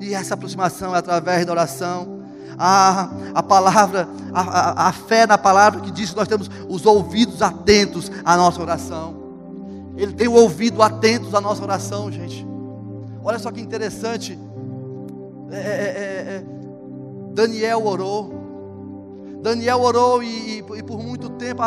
E 0.00 0.14
essa 0.14 0.34
aproximação 0.34 0.94
é 0.94 0.98
através 0.98 1.44
da 1.44 1.52
oração. 1.52 2.18
A, 2.56 3.10
a 3.34 3.42
palavra, 3.42 4.08
a, 4.32 4.40
a, 4.40 4.88
a 4.88 4.92
fé 4.92 5.26
na 5.26 5.38
palavra 5.38 5.80
que 5.80 5.90
diz 5.90 6.10
que 6.10 6.16
nós 6.16 6.28
temos 6.28 6.48
os 6.68 6.86
ouvidos 6.86 7.42
atentos 7.42 8.10
à 8.24 8.36
nossa 8.36 8.60
oração. 8.62 9.16
Ele 9.96 10.12
tem 10.12 10.28
o 10.28 10.34
ouvido 10.34 10.82
atentos 10.82 11.34
à 11.34 11.40
nossa 11.40 11.62
oração, 11.62 12.10
gente. 12.12 12.46
Olha 13.24 13.38
só 13.38 13.50
que 13.50 13.60
interessante. 13.60 14.38
É 15.50 15.56
é, 15.56 15.60
é, 15.60 16.34
é, 16.36 16.44
Daniel 17.32 17.86
orou. 17.86 18.38
Daniel 19.42 19.80
orou 19.80 20.22
e, 20.22 20.58
e, 20.58 20.58
e, 20.58 20.82
por 20.82 21.02
muito 21.02 21.30
tempo 21.30 21.62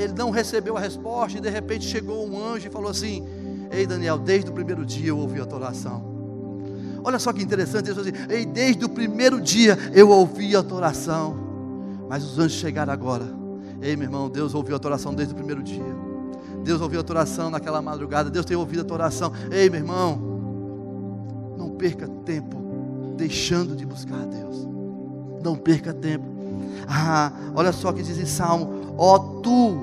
ele 0.00 0.12
não 0.14 0.30
recebeu 0.30 0.76
a 0.76 0.80
resposta, 0.80 1.38
e 1.38 1.40
de 1.40 1.50
repente 1.50 1.84
chegou 1.84 2.26
um 2.26 2.40
anjo 2.40 2.68
e 2.68 2.70
falou 2.70 2.90
assim: 2.90 3.26
Ei 3.70 3.86
Daniel, 3.86 4.18
desde 4.18 4.50
o 4.50 4.54
primeiro 4.54 4.86
dia 4.86 5.08
eu 5.08 5.18
ouvi 5.18 5.40
a 5.40 5.44
tua 5.44 5.58
oração. 5.58 6.08
Olha 7.02 7.18
só 7.18 7.32
que 7.32 7.42
interessante, 7.42 7.90
ele 7.90 7.94
falou 7.94 8.10
assim: 8.10 8.32
Ei, 8.32 8.46
desde 8.46 8.84
o 8.84 8.88
primeiro 8.88 9.40
dia 9.40 9.76
eu 9.92 10.08
ouvi 10.08 10.54
a 10.54 10.62
tua 10.62 10.78
oração. 10.78 11.36
Mas 12.08 12.24
os 12.24 12.38
anjos 12.38 12.58
chegaram 12.58 12.92
agora. 12.92 13.24
Ei, 13.82 13.96
meu 13.96 14.06
irmão, 14.06 14.28
Deus 14.28 14.54
ouviu 14.54 14.76
a 14.76 14.78
tua 14.78 14.90
oração 14.90 15.14
desde 15.14 15.32
o 15.32 15.36
primeiro 15.36 15.62
dia. 15.62 15.82
Deus 16.62 16.80
ouviu 16.80 17.00
a 17.00 17.02
tua 17.02 17.16
oração 17.16 17.50
naquela 17.50 17.80
madrugada. 17.80 18.30
Deus 18.30 18.44
tem 18.44 18.56
ouvido 18.56 18.82
a 18.82 18.84
tua 18.84 18.96
oração. 18.96 19.32
Ei, 19.50 19.70
meu 19.70 19.80
irmão, 19.80 20.18
não 21.56 21.70
perca 21.70 22.06
tempo 22.24 22.69
deixando 23.20 23.76
de 23.76 23.84
buscar 23.84 24.22
a 24.22 24.24
Deus. 24.24 24.66
Não 25.44 25.56
perca 25.56 25.92
tempo. 25.92 26.24
Ah, 26.88 27.30
olha 27.54 27.70
só 27.70 27.92
que 27.92 28.02
diz 28.02 28.18
em 28.18 28.26
Salmo: 28.26 28.94
Ó 28.96 29.18
tu 29.42 29.78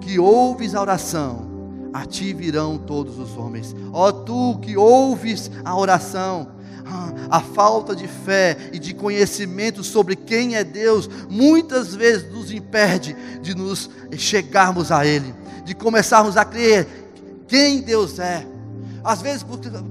que 0.00 0.18
ouves 0.18 0.74
a 0.74 0.80
oração, 0.80 1.90
a 1.92 2.06
ti 2.06 2.32
virão 2.32 2.78
todos 2.78 3.18
os 3.18 3.36
homens. 3.36 3.74
Ó 3.92 4.12
tu 4.12 4.58
que 4.62 4.76
ouves 4.76 5.50
a 5.64 5.76
oração, 5.76 6.48
ah, 6.86 7.12
a 7.28 7.40
falta 7.40 7.94
de 7.94 8.06
fé 8.06 8.56
e 8.72 8.78
de 8.78 8.94
conhecimento 8.94 9.82
sobre 9.82 10.14
quem 10.14 10.54
é 10.54 10.62
Deus 10.62 11.10
muitas 11.28 11.94
vezes 11.94 12.32
nos 12.32 12.52
impede 12.52 13.16
de 13.42 13.56
nos 13.56 13.90
chegarmos 14.16 14.92
a 14.92 15.04
Ele, 15.04 15.34
de 15.64 15.74
começarmos 15.74 16.36
a 16.36 16.44
crer 16.44 16.86
quem 17.48 17.80
Deus 17.80 18.20
é. 18.20 18.46
Às 19.02 19.22
vezes 19.22 19.44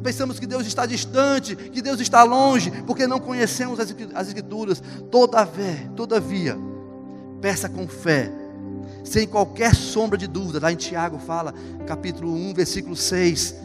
pensamos 0.04 0.40
que 0.40 0.46
Deus 0.46 0.66
está 0.66 0.86
distante, 0.86 1.56
que 1.56 1.82
Deus 1.82 2.00
está 2.00 2.24
longe, 2.24 2.72
porque 2.86 3.08
não 3.08 3.20
conhecemos 3.20 3.80
as 3.80 4.28
Escrituras. 4.28 4.82
Todavia, 5.10 5.92
todavia, 5.96 6.58
peça 7.42 7.68
com 7.68 7.88
fé, 7.88 8.32
sem 9.04 9.28
qualquer 9.28 9.76
sombra 9.76 10.18
de 10.18 10.28
dúvida. 10.28 10.60
Lá 10.62 10.72
em 10.72 10.76
Tiago 10.76 11.18
fala, 11.20 11.54
capítulo 11.88 12.32
1, 12.34 12.54
versículo 12.54 12.96
6. 12.96 13.56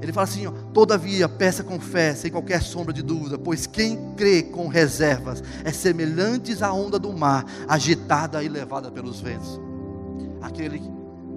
Ele 0.00 0.12
fala 0.12 0.24
assim: 0.24 0.46
ó, 0.46 0.52
todavia, 0.72 1.28
peça 1.28 1.62
com 1.62 1.80
fé, 1.80 2.14
sem 2.14 2.30
qualquer 2.30 2.62
sombra 2.62 2.92
de 2.92 3.02
dúvida, 3.02 3.38
pois 3.38 3.66
quem 3.66 4.14
crê 4.16 4.42
com 4.42 4.68
reservas 4.68 5.42
é 5.64 5.72
semelhante 5.72 6.56
à 6.62 6.72
onda 6.72 6.98
do 6.98 7.12
mar, 7.12 7.44
agitada 7.68 8.42
e 8.42 8.48
levada 8.48 8.90
pelos 8.90 9.20
ventos. 9.20 9.60
Aquele 10.40 10.82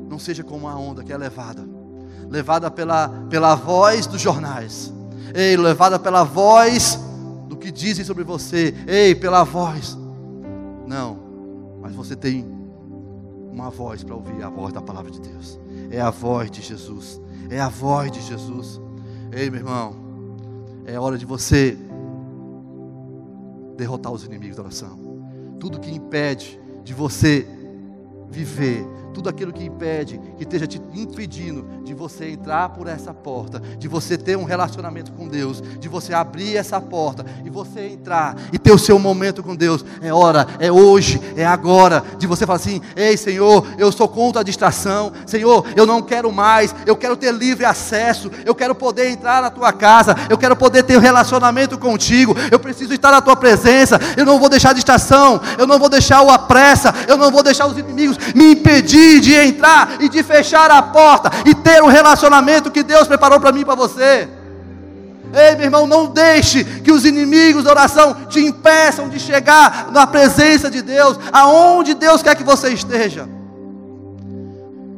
não 0.09 0.17
seja 0.17 0.43
como 0.43 0.67
a 0.67 0.75
onda 0.75 1.03
que 1.03 1.13
é 1.13 1.17
levada 1.17 1.74
levada 2.29 2.69
pela, 2.71 3.09
pela 3.29 3.55
voz 3.55 4.07
dos 4.07 4.21
jornais, 4.21 4.93
ei, 5.33 5.55
levada 5.57 5.99
pela 5.99 6.23
voz 6.23 6.99
do 7.47 7.55
que 7.55 7.71
dizem 7.71 8.05
sobre 8.05 8.23
você, 8.23 8.73
ei, 8.87 9.15
pela 9.15 9.43
voz. 9.43 9.97
Não, 10.87 11.17
mas 11.81 11.93
você 11.93 12.15
tem 12.15 12.45
uma 13.51 13.69
voz 13.69 14.03
para 14.03 14.15
ouvir 14.15 14.43
a 14.43 14.49
voz 14.49 14.73
da 14.73 14.81
palavra 14.81 15.11
de 15.11 15.19
Deus, 15.21 15.59
é 15.89 16.01
a 16.01 16.09
voz 16.09 16.51
de 16.51 16.61
Jesus, 16.61 17.21
é 17.49 17.59
a 17.59 17.69
voz 17.69 18.11
de 18.11 18.21
Jesus. 18.21 18.81
Ei, 19.31 19.49
meu 19.49 19.59
irmão, 19.59 19.95
é 20.85 20.99
hora 20.99 21.17
de 21.17 21.25
você 21.25 21.77
derrotar 23.75 24.11
os 24.11 24.23
inimigos 24.23 24.55
da 24.55 24.63
oração. 24.63 24.97
Tudo 25.59 25.79
que 25.79 25.91
impede 25.91 26.59
de 26.83 26.93
você 26.93 27.47
viver 28.29 28.85
tudo 29.15 29.29
aquilo 29.29 29.53
que 29.53 29.63
impede, 29.63 30.19
que 30.37 30.43
esteja 30.43 30.67
te 30.67 30.81
impedindo 30.93 31.65
de 31.85 31.93
você 31.93 32.29
entrar 32.29 32.67
por 32.69 32.85
essa 32.85 33.13
porta, 33.13 33.61
de 33.79 33.87
você 33.87 34.17
ter 34.17 34.37
um 34.37 34.43
relacionamento 34.43 35.13
com 35.13 35.25
Deus, 35.29 35.63
de 35.79 35.87
você 35.87 36.13
abrir 36.13 36.57
essa 36.57 36.81
porta 36.81 37.25
e 37.45 37.49
você 37.49 37.87
entrar 37.87 38.35
e 38.51 38.59
ter 38.59 38.73
o 38.73 38.77
seu 38.77 38.99
momento 38.99 39.41
com 39.41 39.55
Deus. 39.55 39.85
É 40.01 40.13
hora, 40.13 40.45
é 40.59 40.69
hoje, 40.69 41.21
é 41.37 41.45
agora, 41.45 42.03
de 42.17 42.27
você 42.27 42.45
falar 42.45 42.57
assim: 42.57 42.81
Ei 42.93 43.15
Senhor, 43.15 43.65
eu 43.77 43.89
sou 43.89 44.09
contra 44.09 44.41
a 44.41 44.43
distração, 44.43 45.13
Senhor, 45.25 45.65
eu 45.77 45.85
não 45.85 46.01
quero 46.01 46.29
mais, 46.29 46.75
eu 46.85 46.97
quero 46.97 47.15
ter 47.15 47.33
livre 47.33 47.63
acesso, 47.63 48.29
eu 48.43 48.53
quero 48.53 48.75
poder 48.75 49.09
entrar 49.09 49.41
na 49.41 49.49
tua 49.49 49.71
casa, 49.71 50.13
eu 50.29 50.37
quero 50.37 50.57
poder 50.57 50.83
ter 50.83 50.97
um 50.97 51.01
relacionamento 51.01 51.77
contigo, 51.77 52.35
eu 52.51 52.59
preciso 52.59 52.93
estar 52.93 53.11
na 53.11 53.21
tua 53.21 53.37
presença, 53.37 53.97
eu 54.17 54.25
não 54.25 54.37
vou 54.37 54.49
deixar 54.49 54.71
a 54.71 54.73
distração, 54.73 55.39
eu 55.57 55.65
não 55.65 55.79
vou 55.79 55.87
deixar 55.87 56.21
o 56.21 56.29
apressa, 56.29 56.93
eu 57.07 57.15
não 57.15 57.31
vou 57.31 57.41
deixar 57.41 57.65
os 57.65 57.77
inimigos 57.77 58.17
me 58.35 58.51
impedir 58.51 59.04
de 59.19 59.33
entrar 59.33 60.01
e 60.01 60.09
de 60.09 60.23
fechar 60.23 60.69
a 60.71 60.81
porta 60.81 61.29
e 61.45 61.53
ter 61.53 61.81
o 61.81 61.85
um 61.85 61.89
relacionamento 61.89 62.71
que 62.71 62.83
Deus 62.83 63.07
preparou 63.07 63.39
para 63.39 63.51
mim 63.51 63.61
e 63.61 63.65
para 63.65 63.75
você. 63.75 64.27
Ei, 65.33 65.55
meu 65.55 65.65
irmão, 65.65 65.85
não 65.85 66.07
deixe 66.07 66.63
que 66.81 66.91
os 66.91 67.05
inimigos 67.05 67.63
da 67.63 67.71
oração 67.71 68.25
te 68.25 68.39
impeçam 68.39 69.09
de 69.09 69.19
chegar 69.19 69.91
na 69.91 70.07
presença 70.07 70.69
de 70.69 70.81
Deus, 70.81 71.19
aonde 71.31 71.93
Deus 71.93 72.21
quer 72.21 72.35
que 72.35 72.43
você 72.43 72.69
esteja. 72.69 73.27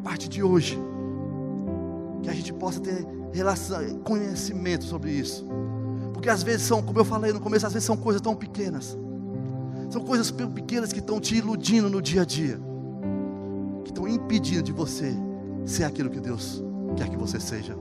Parte 0.04 0.30
de 0.30 0.44
hoje, 0.44 0.80
que 2.22 2.30
a 2.30 2.34
gente 2.34 2.54
possa 2.54 2.80
ter 2.80 3.06
relação, 3.34 3.82
conhecimento 4.04 4.84
sobre 4.84 5.12
isso, 5.12 5.46
porque 6.14 6.30
às 6.30 6.44
vezes 6.44 6.68
são, 6.68 6.82
como 6.82 7.00
eu 7.00 7.06
falei 7.06 7.34
no 7.34 7.40
começo, 7.40 7.66
às 7.66 7.74
vezes 7.74 7.86
são 7.86 7.98
coisas 7.98 8.22
tão 8.22 8.36
pequenas, 8.36 8.98
são 9.90 10.02
coisas 10.02 10.30
pequenas 10.30 10.94
que 10.94 11.00
estão 11.00 11.20
te 11.20 11.36
iludindo 11.36 11.90
no 11.90 12.02
dia 12.02 12.22
a 12.22 12.26
dia 12.26 12.60
que 13.88 13.92
estão 13.92 14.08
impedindo 14.08 14.64
de 14.64 14.74
você 14.74 15.16
ser 15.66 15.86
aquilo 15.86 16.10
que 16.10 16.20
Deus 16.20 16.64
quer 16.98 17.10
que 17.10 17.16
você 17.16 17.40
seja. 17.40 17.76